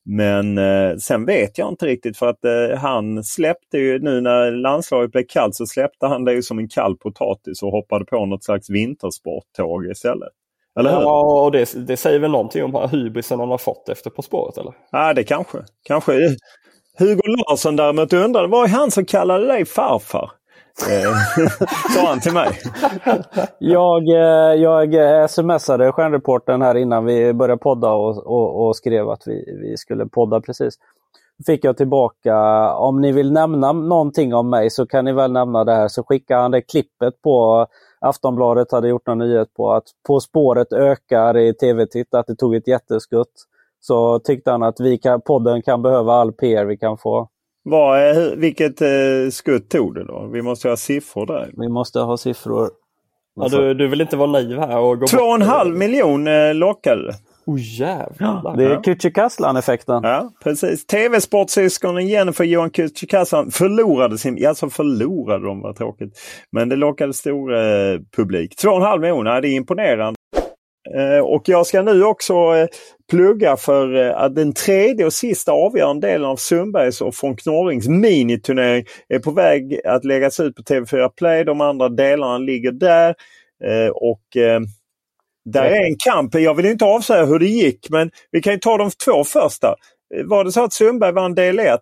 Men 0.09 0.57
eh, 0.57 0.95
sen 0.97 1.25
vet 1.25 1.57
jag 1.57 1.69
inte 1.69 1.85
riktigt 1.85 2.17
för 2.17 2.27
att 2.27 2.45
eh, 2.45 2.77
han 2.77 3.23
släppte 3.23 3.77
ju 3.77 3.99
nu 3.99 4.21
när 4.21 4.51
landslaget 4.51 5.11
blev 5.11 5.23
kallt 5.29 5.55
så 5.55 5.65
släppte 5.65 6.07
han 6.07 6.25
det 6.25 6.33
ju 6.33 6.41
som 6.41 6.59
en 6.59 6.69
kall 6.69 6.97
potatis 6.97 7.63
och 7.63 7.71
hoppade 7.71 8.05
på 8.05 8.25
något 8.25 8.43
slags 8.43 8.69
vintersporttåg 8.69 9.85
istället. 9.85 10.29
Eller 10.79 10.89
hur? 10.89 11.01
Ja, 11.01 11.43
och 11.43 11.51
det, 11.51 11.87
det 11.87 11.97
säger 11.97 12.19
väl 12.19 12.31
någonting 12.31 12.63
om 12.63 12.89
hybrisen 12.91 13.39
han 13.39 13.49
har 13.49 13.57
fått 13.57 13.89
efter 13.89 14.09
På 14.09 14.21
spåret 14.21 14.57
eller? 14.57 14.73
Ja, 14.91 15.13
det 15.13 15.23
kanske. 15.23 15.57
kanske. 15.83 16.13
Hugo 16.99 17.21
Larsson 17.37 17.75
däremot 17.75 18.13
undrade, 18.13 18.47
var 18.47 18.63
är 18.63 18.67
han 18.67 18.91
som 18.91 19.05
kallade 19.05 19.47
dig 19.47 19.65
farfar? 19.65 20.31
Eh, 20.85 21.13
sa 21.95 22.07
han 22.07 22.19
till 22.19 22.33
mig. 22.33 22.59
jag, 23.59 24.09
eh, 24.09 24.61
jag 24.61 24.93
eh, 24.93 25.27
smsade 25.27 25.91
stjärnreporten 25.91 26.61
här 26.61 26.75
innan 26.75 27.05
vi 27.05 27.33
började 27.33 27.59
podda 27.59 27.91
och, 27.91 28.27
och, 28.27 28.67
och, 28.67 28.75
skrev 28.75 29.09
att 29.09 29.27
vi, 29.27 29.57
vi 29.61 29.77
skulle 29.77 30.05
podda 30.05 30.41
precis. 30.41 30.73
Fick 31.45 31.65
jag 31.65 31.77
tillbaka, 31.77 32.35
om 32.73 33.01
ni 33.01 33.11
vill 33.11 33.31
nämna 33.31 33.71
någonting 33.71 34.33
om 34.33 34.49
mig 34.49 34.69
så 34.69 34.85
kan 34.85 35.05
ni 35.05 35.13
väl 35.13 35.31
nämna 35.31 35.63
det 35.63 35.75
här. 35.75 35.87
Så 35.87 36.03
skickade 36.03 36.41
han 36.41 36.51
det 36.51 36.61
klippet 36.61 37.21
på 37.21 37.67
Aftonbladet 37.99 38.71
hade 38.71 38.87
gjort 38.87 39.07
någon 39.07 39.17
nyhet 39.17 39.53
på 39.53 39.73
att 39.73 39.83
På 40.07 40.19
spåret 40.19 40.73
ökar 40.73 41.37
i 41.37 41.53
tv-titt, 41.53 42.13
att 42.13 42.27
det 42.27 42.35
tog 42.35 42.55
ett 42.55 42.67
jätteskutt. 42.67 43.33
Så 43.79 44.19
tyckte 44.19 44.51
han 44.51 44.63
att 44.63 44.79
vi 44.79 44.97
kan, 44.97 45.21
podden 45.21 45.61
kan 45.61 45.81
behöva 45.81 46.13
all 46.13 46.33
PR 46.33 46.65
vi 46.65 46.77
kan 46.77 46.97
få. 46.97 47.29
Vad, 47.69 48.15
vilket 48.37 48.81
eh, 48.81 48.87
skutt 49.31 49.69
tog 49.69 49.95
det 49.95 50.03
då? 50.03 50.29
Vi 50.33 50.41
måste 50.41 50.69
ha 50.69 50.77
siffror 50.77 51.25
där. 51.25 51.49
Vi 51.57 51.69
måste 51.69 51.99
ha 51.99 52.17
siffror. 52.17 52.69
Ja, 53.35 53.47
du, 53.47 53.73
du 53.73 53.87
vill 53.87 54.01
inte 54.01 54.17
vara 54.17 54.31
naiv 54.31 54.59
här 54.59 54.77
och 54.77 54.99
gå 54.99 55.07
Två 55.07 55.23
och 55.23 55.35
en 55.35 55.41
halv 55.41 55.75
miljon 55.75 56.27
eh, 56.27 56.53
lockade 56.53 57.13
Oh 57.47 57.59
jävlar! 57.59 58.43
Ja, 58.45 58.53
det 58.57 58.65
är 58.65 58.77
Kücükaslan-effekten. 58.81 60.03
Ja, 60.03 60.31
precis. 60.43 60.85
TV-sportsyskonen 60.85 62.07
Jennifer 62.07 62.43
Johan 62.43 62.71
Kücükaslan 62.71 63.51
förlorade 63.51 64.17
sin... 64.17 64.47
Alltså 64.47 64.69
förlorade 64.69 65.45
de, 65.45 65.61
var 65.61 65.73
tråkigt. 65.73 66.19
Men 66.51 66.69
det 66.69 66.75
lockade 66.75 67.13
stor 67.13 67.55
eh, 67.55 67.99
publik. 68.17 68.55
Två 68.55 68.69
och 68.69 68.77
en 68.77 68.81
halv 68.81 69.01
miljon, 69.01 69.25
det 69.25 69.31
är 69.31 69.45
imponerande. 69.45 70.16
Eh, 70.95 71.19
och 71.19 71.49
jag 71.49 71.67
ska 71.67 71.81
nu 71.81 72.03
också 72.03 72.33
eh, 72.33 72.67
plugga 73.09 73.57
för 73.57 73.95
eh, 73.95 74.17
att 74.17 74.35
den 74.35 74.53
tredje 74.53 75.05
och 75.05 75.13
sista 75.13 75.51
avgörande 75.51 76.07
delen 76.07 76.25
av 76.25 76.35
Sundbergs 76.35 77.01
och 77.01 77.15
von 77.21 77.35
Knorrings 77.35 77.87
miniturnering 77.87 78.85
är 79.09 79.19
på 79.19 79.31
väg 79.31 79.79
att 79.85 80.05
läggas 80.05 80.39
ut 80.39 80.55
på 80.55 80.61
TV4 80.61 81.09
Play. 81.17 81.43
De 81.43 81.61
andra 81.61 81.89
delarna 81.89 82.37
ligger 82.37 82.71
där. 82.71 83.15
Och 83.93 84.23
där 85.45 85.63
är 85.63 85.85
en 85.85 85.95
kamp. 85.99 86.35
Jag 86.35 86.55
vill 86.55 86.65
inte 86.65 86.85
avslöja 86.85 87.25
hur 87.25 87.39
det 87.39 87.45
gick 87.45 87.89
men 87.89 88.11
vi 88.31 88.41
kan 88.41 88.59
ta 88.59 88.77
de 88.77 88.89
två 89.05 89.23
första. 89.23 89.75
Var 90.25 90.43
det 90.43 90.51
så 90.51 90.63
att 90.63 90.73
Sundberg 90.73 91.11
vann 91.11 91.35
del 91.35 91.59
1 91.59 91.79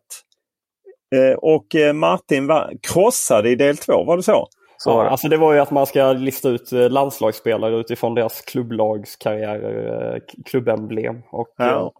och 1.38 1.66
Martin 1.94 2.52
krossade 2.82 3.50
i 3.50 3.56
del 3.56 3.78
2? 3.78 4.04
Var 4.04 4.18
det 4.18 4.24
så? 4.24 4.48
Så 4.78 4.90
ja, 4.90 5.10
alltså 5.10 5.28
det 5.28 5.38
var 5.38 5.54
ju 5.54 5.60
att 5.60 5.72
man 5.72 5.86
ska 5.86 6.12
lista 6.12 6.50
ut 6.50 6.72
eh, 6.72 6.90
landslagsspelare 6.90 7.76
utifrån 7.76 8.16
deras 8.16 8.42
klubblagskarriärer, 8.42 10.14
eh, 10.14 10.22
klubbemblem. 10.46 11.22
Och, 11.32 11.48
ja. 11.58 11.92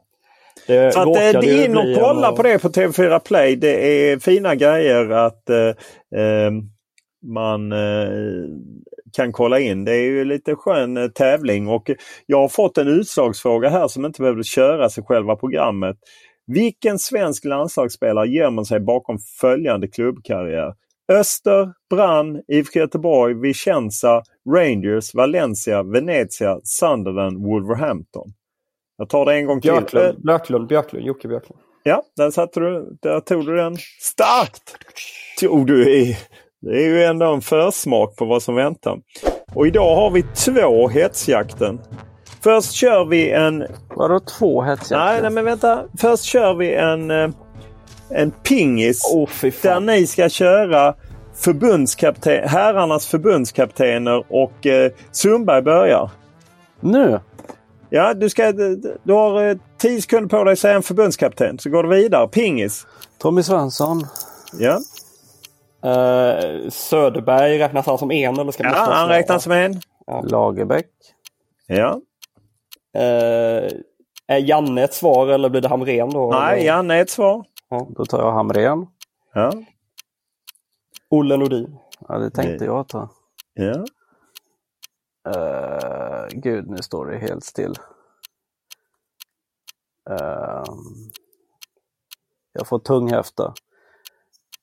Eh, 0.68 0.76
det 0.76 0.92
så 0.92 1.00
att 1.00 1.14
det 1.14 1.50
är 1.50 1.66
in 1.66 1.78
och 1.78 1.86
kolla 2.00 2.32
på 2.32 2.44
det 2.44 2.60
på 2.60 2.70
TV4 2.70 3.20
Play. 3.20 3.56
Det 3.56 4.10
är 4.12 4.20
fina 4.20 4.56
grejer 4.56 5.10
att 5.10 5.50
eh, 5.50 6.52
man 7.26 7.72
eh, 7.72 8.08
kan 9.16 9.32
kolla 9.32 9.60
in. 9.60 9.86
Det 9.86 9.92
är 9.92 10.04
ju 10.04 10.26
lite 10.26 10.56
skön 10.56 11.12
tävling 11.16 11.68
och 11.68 11.92
jag 12.26 12.42
har 12.42 12.48
fått 12.48 12.78
en 12.78 12.88
utslagsfråga 12.88 13.70
här 13.70 13.88
som 13.88 14.06
inte 14.06 14.22
behövde 14.22 14.44
köras 14.44 14.98
i 14.98 15.02
själva 15.02 15.36
programmet. 15.36 15.98
Vilken 16.48 17.00
svensk 17.00 17.46
landslagsspelare 17.46 18.28
gömmer 18.28 18.64
sig 18.64 18.80
bakom 18.80 19.18
följande 19.42 19.88
klubbkarriär? 19.88 20.74
Öster, 21.12 21.74
Brann, 21.90 22.42
IFK 22.48 22.80
Göteborg, 22.80 23.34
Vicenza, 23.34 24.24
Rangers, 24.50 25.14
Valencia, 25.14 25.84
Venezia, 25.84 26.60
Sunderland, 26.64 27.46
Wolverhampton. 27.46 28.34
Jag 28.98 29.10
tar 29.10 29.26
det 29.26 29.34
en 29.34 29.46
gång 29.46 29.62
till. 29.62 29.72
Björklund, 29.72 30.22
Björklund, 30.26 30.68
Björklund, 30.68 31.06
Jocke 31.06 31.28
Björklund. 31.28 31.60
Ja, 31.84 32.04
där, 32.16 32.32
satte 32.32 32.60
du, 32.60 32.98
där 33.02 33.20
tog 33.20 33.46
du 33.46 33.56
den 33.56 33.78
starkt. 34.02 34.76
Tog 35.40 35.68
du 35.68 35.92
i. 35.92 36.18
Det 36.62 36.84
är 36.84 36.88
ju 36.88 37.04
ändå 37.04 37.34
en 37.34 37.42
försmak 37.42 38.16
på 38.16 38.26
vad 38.26 38.44
som 38.44 38.56
väntar. 38.56 39.00
Och 39.56 39.68
idag 39.68 39.96
har 39.96 40.12
vi 40.12 40.24
två 40.24 40.88
hetsjakten. 40.88 41.80
Först 42.44 42.72
kör 42.72 43.06
vi 43.06 43.32
en... 43.32 43.66
Vadå 43.96 44.20
två 44.20 44.62
hetsjakter? 44.62 45.06
Nej, 45.06 45.22
nej, 45.22 45.32
men 45.32 45.46
vänta. 45.46 45.84
Först 45.98 46.24
kör 46.24 46.54
vi 46.54 46.74
en, 46.76 47.12
eh, 47.12 47.30
en 48.10 48.32
pingis. 48.32 49.02
Fy 49.30 49.52
där 49.62 49.80
ni 49.80 50.08
ska 50.08 50.30
köra 50.30 50.96
förbundskapten, 51.36 52.48
herrarnas 52.50 53.08
förbundskaptener 53.08 54.24
och 54.30 54.66
eh, 54.66 54.92
Sundberg 55.12 55.62
börjar. 55.62 56.10
Nu? 56.80 57.20
Ja, 57.90 58.14
du, 58.14 58.30
ska, 58.30 58.52
du 59.04 59.14
har 59.14 59.48
eh, 59.48 59.58
10 59.78 60.02
sekunder 60.02 60.30
på 60.30 60.44
dig 60.44 60.54
att 60.54 60.60
säga 60.60 60.76
en 60.76 60.84
förbundskapten. 60.84 61.60
Så 61.60 61.70
går 61.70 61.84
du 61.84 61.90
vidare. 61.90 62.28
Pingis. 62.28 62.88
Tommy 63.20 63.44
Svensson. 63.44 64.08
Ja, 64.60 64.80
Eh, 65.86 66.70
Söderberg, 66.70 67.60
räknas 67.60 67.86
han 67.86 67.98
som 67.98 68.12
en 68.12 68.40
eller 68.40 68.52
ska 68.52 68.64
ja 68.64 68.70
han 68.70 69.08
vara 69.08 69.18
räknas 69.18 69.44
som 69.44 69.52
en. 69.52 69.82
Lagerbäck. 70.24 70.88
Ja. 71.68 72.02
Eh, 72.98 73.72
är 74.28 74.38
Janne 74.38 74.84
ett 74.84 74.94
svar 74.94 75.28
eller 75.28 75.50
blir 75.50 75.62
det 75.62 75.68
Hamrén 75.68 76.10
då? 76.10 76.32
Nej, 76.32 76.54
eller? 76.54 76.66
Janne 76.66 76.96
är 76.96 77.02
ett 77.02 77.10
svar. 77.10 77.46
Då 77.70 78.06
tar 78.06 78.20
jag 78.20 78.32
Hamrén. 78.32 78.88
Ja. 79.34 79.52
Olle 81.10 81.38
Nordin. 81.38 81.80
Ja, 82.00 82.18
det 82.18 82.30
tänkte 82.30 82.66
jag 82.66 82.88
ta. 82.88 83.10
ja. 83.54 83.86
Uh, 85.28 86.28
gud, 86.32 86.70
nu 86.70 86.78
står 86.78 87.06
det 87.06 87.18
helt 87.18 87.44
still. 87.44 87.76
Ehm, 90.10 91.12
jag 92.54 92.68
får 92.68 92.80
tunghäfta. 92.80 93.54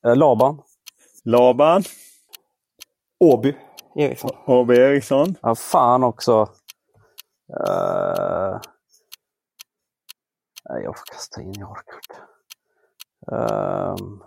Uh, 0.07 0.17
Laban. 0.17 0.63
Laban. 1.25 1.83
Åby 3.21 3.57
Eriksson. 3.97 4.31
H.B. 4.47 4.75
Eriksson. 4.75 5.35
Ja, 5.43 5.55
fan 5.55 6.05
också. 6.05 6.41
Uh, 7.61 8.61
nej, 10.71 10.83
jag 10.83 10.99
får 10.99 11.05
kasta 11.13 11.43
in, 11.43 11.53
jag 11.59 11.71
orkar 11.71 11.95
inte. 11.95 12.23
Ehm, 13.33 14.23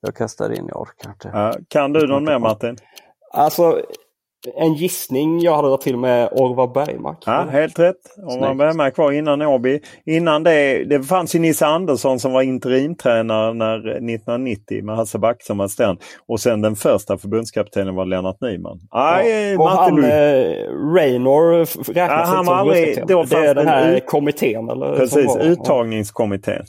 jag 0.00 0.16
kastar 0.16 0.52
in, 0.52 0.66
jag 0.68 0.80
orkar 0.80 1.10
inte. 1.10 1.64
Kan 1.68 1.92
du 1.92 2.06
någon 2.06 2.24
mer 2.24 2.38
Martin? 2.38 2.76
Alltså 3.32 3.82
en 4.56 4.74
gissning 4.74 5.40
jag 5.40 5.56
hade 5.56 5.78
till 5.82 5.96
med 5.96 6.28
Orvar 6.32 6.66
Bergmark. 6.66 7.16
Ja, 7.26 7.46
helt 7.50 7.78
rätt. 7.78 7.96
Om 8.26 8.40
man 8.40 8.58
börjar 8.58 8.72
med 8.74 8.94
kvar 8.94 9.12
innan 9.12 9.42
Åby. 9.42 9.80
Innan 10.06 10.42
det, 10.42 10.84
det 10.84 11.02
fanns 11.02 11.34
ju 11.34 11.38
Nisse 11.38 11.66
Andersson 11.66 12.18
som 12.20 12.32
var 12.32 12.42
interimtränare 12.42 13.54
när 13.54 13.78
1990 13.78 14.84
med 14.84 14.96
Hasse 14.96 15.18
Back 15.18 15.42
som 15.42 15.60
assistent. 15.60 16.00
Och 16.28 16.40
sen 16.40 16.60
den 16.62 16.76
första 16.76 17.18
förbundskaptenen 17.18 17.94
var 17.94 18.04
Lennart 18.04 18.40
Nyman. 18.40 18.80
Nej, 18.94 19.56
och 19.56 19.64
Martin 19.64 20.02
han, 20.02 20.04
eh, 20.04 20.44
Raynor 20.94 21.58
räknas 21.58 21.96
Ja, 21.96 22.02
han 22.04 22.20
inte 22.20 22.36
var 22.36 22.44
som 22.44 22.48
aldrig- 22.48 22.94
förbundskapten. 22.94 23.16
då 23.16 23.24
Det 23.40 23.46
är 23.48 23.54
den 23.54 23.66
här 23.68 23.96
ut- 23.96 24.06
kommittén. 24.06 24.68
Eller, 24.68 24.96
Precis, 24.96 25.26
var- 25.26 25.40
uttagningskommittén. 25.40 26.64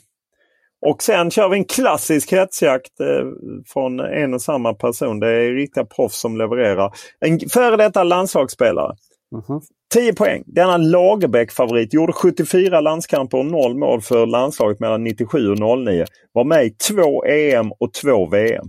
Och 0.86 1.04
sen 1.04 1.32
kör 1.32 1.50
vi 1.50 1.58
en 1.58 1.66
klassisk 1.66 2.32
hetsjakt 2.32 3.00
eh, 3.00 3.26
från 3.68 4.00
en 4.00 4.34
och 4.34 4.42
samma 4.42 4.74
person. 4.74 5.20
Det 5.20 5.28
är 5.28 5.52
riktiga 5.52 5.86
proffs 5.86 6.20
som 6.20 6.38
levererar. 6.38 6.94
En 7.20 7.40
före 7.50 7.78
detta 7.78 8.04
landslagsspelare. 8.04 8.96
Mhm. 9.32 9.62
10 9.94 10.14
poäng. 10.14 10.44
Denna 10.46 10.78
Lagerbäck-favorit 10.78 11.94
gjorde 11.94 12.14
74 12.14 12.82
landskamper 12.82 13.38
och 13.38 13.46
0 13.46 13.78
mål 13.78 14.02
för 14.02 14.26
landslaget 14.26 14.80
mellan 14.80 15.04
97 15.04 15.52
och 15.52 15.60
09. 15.60 16.06
Var 16.32 16.44
med 16.44 16.66
i 16.66 16.70
två 16.70 17.26
EM 17.26 17.72
och 17.72 17.94
två 17.94 18.26
VM. 18.26 18.66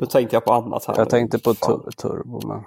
Nu 0.00 0.06
tänkte 0.06 0.36
jag 0.36 0.44
på 0.44 0.52
annat 0.52 0.84
här. 0.84 0.94
Jag 0.98 1.10
tänkte 1.10 1.38
på 1.38 1.54
tur 1.54 1.90
Turbo, 2.02 2.48
men 2.48 2.62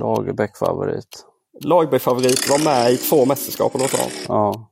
Lagerbäck 0.00 0.56
favorit. 0.56 1.24
Lagerbäck-favorit 1.64 2.50
var 2.50 2.64
med 2.64 2.92
i 2.92 2.96
två 2.96 3.26
mästerskap 3.26 3.74
eller 3.74 3.84
något 3.84 3.90
sånt. 3.90 4.24
Ja. 4.28 4.70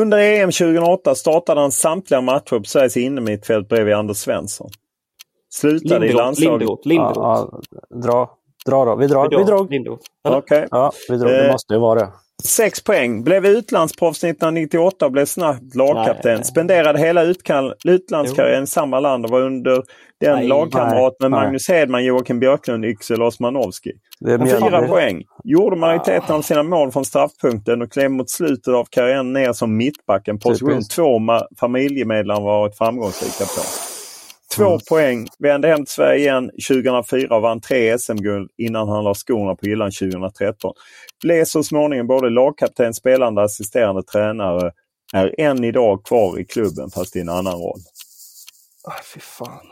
Under 0.00 0.18
EM 0.18 0.50
2008 0.52 1.14
startade 1.14 1.60
han 1.60 1.72
samtliga 1.72 2.20
matcher 2.20 2.58
på 2.58 2.64
Sveriges 2.64 2.96
innermittfält 2.96 3.68
bredvid 3.68 3.94
Anders 3.94 4.16
Svensson. 4.16 4.70
Slutade 5.52 5.96
i 5.96 6.08
Linderoth. 6.08 6.24
landslaget. 6.24 6.60
Linderoth. 6.60 6.88
Linderoth. 6.88 7.18
Ja, 7.20 7.48
ja, 7.90 7.96
dra. 7.98 8.30
Dra 8.66 8.84
då. 8.84 8.96
Vi 8.96 9.06
drar. 9.06 9.38
Vi 9.38 9.44
drog. 9.44 9.70
Linderoth. 9.70 10.02
Eller? 10.26 10.36
Okej. 10.38 10.66
Ja, 10.70 10.92
vi 11.08 11.16
drog. 11.16 11.30
Det 11.30 11.46
Eh, 11.46 11.52
måste 11.52 11.74
ju 11.74 11.80
vara 11.80 12.00
det. 12.00 12.08
Sex 12.46 12.84
poäng. 12.84 13.24
Blev 13.24 13.46
utlandsproffs 13.46 14.24
1998 14.24 15.06
och 15.06 15.12
blev 15.12 15.24
snabbt 15.26 15.74
lagkapten. 15.74 16.44
Spenderade 16.44 16.98
hela 16.98 17.24
utkall- 17.24 17.72
utlandskarriären 17.84 18.64
i 18.64 18.66
samma 18.66 19.00
land 19.00 19.24
och 19.24 19.30
var 19.30 19.40
under 19.40 19.82
den 20.20 20.36
Nej, 20.38 20.48
lagkamrat 20.48 21.16
med 21.20 21.30
nej. 21.30 21.40
Magnus 21.40 21.68
Hedman, 21.68 22.04
Joakim 22.04 22.40
Björklund, 22.40 22.84
Yxel 22.84 23.22
Osmanowski. 23.22 23.90
Fyra 24.50 24.80
poäng. 24.88 25.22
Gjorde 25.44 25.76
majoriteten 25.76 26.36
av 26.36 26.42
sina 26.42 26.62
mål 26.62 26.92
från 26.92 27.04
straffpunkten 27.04 27.82
och 27.82 27.92
klev 27.92 28.10
mot 28.10 28.30
slutet 28.30 28.74
av 28.74 28.86
karriären 28.90 29.32
ner 29.32 29.52
som 29.52 29.76
mittback. 29.76 30.28
En 30.28 30.38
position 30.38 30.68
två 30.96 31.18
ma- 31.18 31.46
familjemedlemmar 31.60 32.40
varit 32.40 32.78
framgångsrika 32.78 33.44
på. 33.44 33.60
Två 34.56 34.64
Mm. 34.68 34.78
poäng. 34.88 35.26
Vände 35.38 35.68
hem 35.68 35.78
till 35.78 35.86
Sverige 35.94 36.18
igen 36.18 36.50
2004 36.68 37.36
och 37.36 37.42
vann 37.42 37.60
tre 37.60 37.98
SM-guld 37.98 38.50
innan 38.58 38.88
han 38.88 39.04
la 39.04 39.14
skorna 39.14 39.54
på 39.54 39.66
hyllan 39.66 39.90
2013. 39.92 40.72
Blev 41.22 41.44
så 41.44 41.62
småningom 41.62 42.06
både 42.06 42.30
lagkapten, 42.30 42.94
spelande, 42.94 43.42
assisterande 43.42 44.02
tränare. 44.02 44.72
Är 45.12 45.40
än 45.40 45.64
idag 45.64 46.04
kvar 46.04 46.38
i 46.40 46.44
klubben 46.44 46.90
fast 46.90 47.16
i 47.16 47.20
en 47.20 47.28
annan 47.28 47.52
roll. 47.52 47.80
Ah, 48.88 49.02
fy 49.14 49.20
fan. 49.20 49.66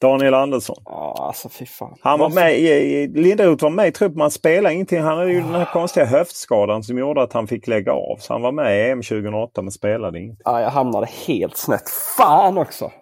Daniel 0.00 0.34
Andersson. 0.34 0.76
Ja, 0.84 1.16
alltså 1.18 1.48
fy 1.48 1.66
fan. 1.66 1.96
Han 2.00 2.18
var 2.18 2.28
med 2.30 2.58
i, 2.58 3.06
Linderoth 3.14 3.62
var 3.62 3.70
med 3.70 3.88
i 3.88 3.92
truppen, 3.92 4.14
men 4.16 4.20
han 4.22 4.30
spelade 4.30 4.74
ingenting. 4.74 5.00
Han 5.00 5.18
hade 5.18 5.32
ju 5.32 5.40
den 5.40 5.54
här 5.54 5.64
konstiga 5.72 6.06
höftskadan 6.06 6.82
som 6.82 6.98
gjorde 6.98 7.22
att 7.22 7.32
han 7.32 7.46
fick 7.46 7.66
lägga 7.66 7.92
av. 7.92 8.16
Så 8.20 8.32
han 8.32 8.42
var 8.42 8.52
med 8.52 8.78
i 8.78 8.90
EM 8.90 9.02
2008 9.02 9.62
men 9.62 9.70
spelade 9.72 10.18
ingenting. 10.18 10.42
Ja, 10.44 10.60
jag 10.60 10.70
hamnade 10.70 11.06
helt 11.26 11.56
snett. 11.56 11.88
Fan 12.16 12.58
också! 12.58 12.92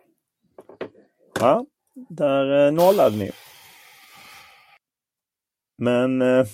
Ja, 1.41 1.65
där 2.09 2.67
eh, 2.67 2.73
nollade 2.73 3.17
ni. 3.17 3.31
Men 5.79 6.23
eh, 6.23 6.47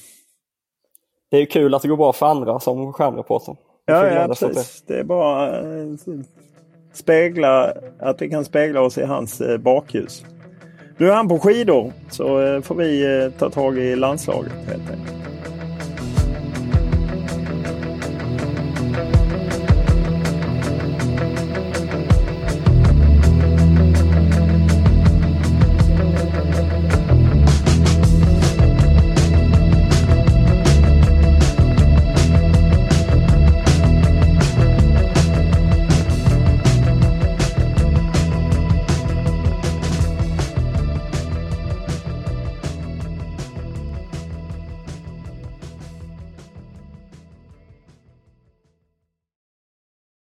Det 1.30 1.36
är 1.36 1.40
ju 1.40 1.46
kul 1.46 1.74
att 1.74 1.82
det 1.82 1.88
går 1.88 1.96
bra 1.96 2.12
för 2.12 2.26
andra 2.26 2.60
som 2.60 2.92
stjärnreporter. 2.92 3.56
Vi 3.86 3.92
ja, 3.92 4.06
ja 4.06 4.28
precis. 4.28 4.82
Det 4.86 4.98
är 4.98 5.04
bara 5.04 5.60
eh, 5.60 5.86
spegla, 6.92 7.72
att 8.00 8.22
vi 8.22 8.30
kan 8.30 8.44
spegla 8.44 8.80
oss 8.80 8.98
i 8.98 9.04
hans 9.04 9.40
eh, 9.40 9.58
bakljus. 9.58 10.24
Nu 10.98 11.08
är 11.10 11.14
han 11.14 11.28
på 11.28 11.38
skidor 11.38 11.92
så 12.10 12.40
eh, 12.40 12.60
får 12.60 12.74
vi 12.74 13.30
ta 13.38 13.50
tag 13.50 13.78
i 13.78 13.96
landslaget 13.96 14.52
helt 14.52 14.90
enkelt. 14.90 15.16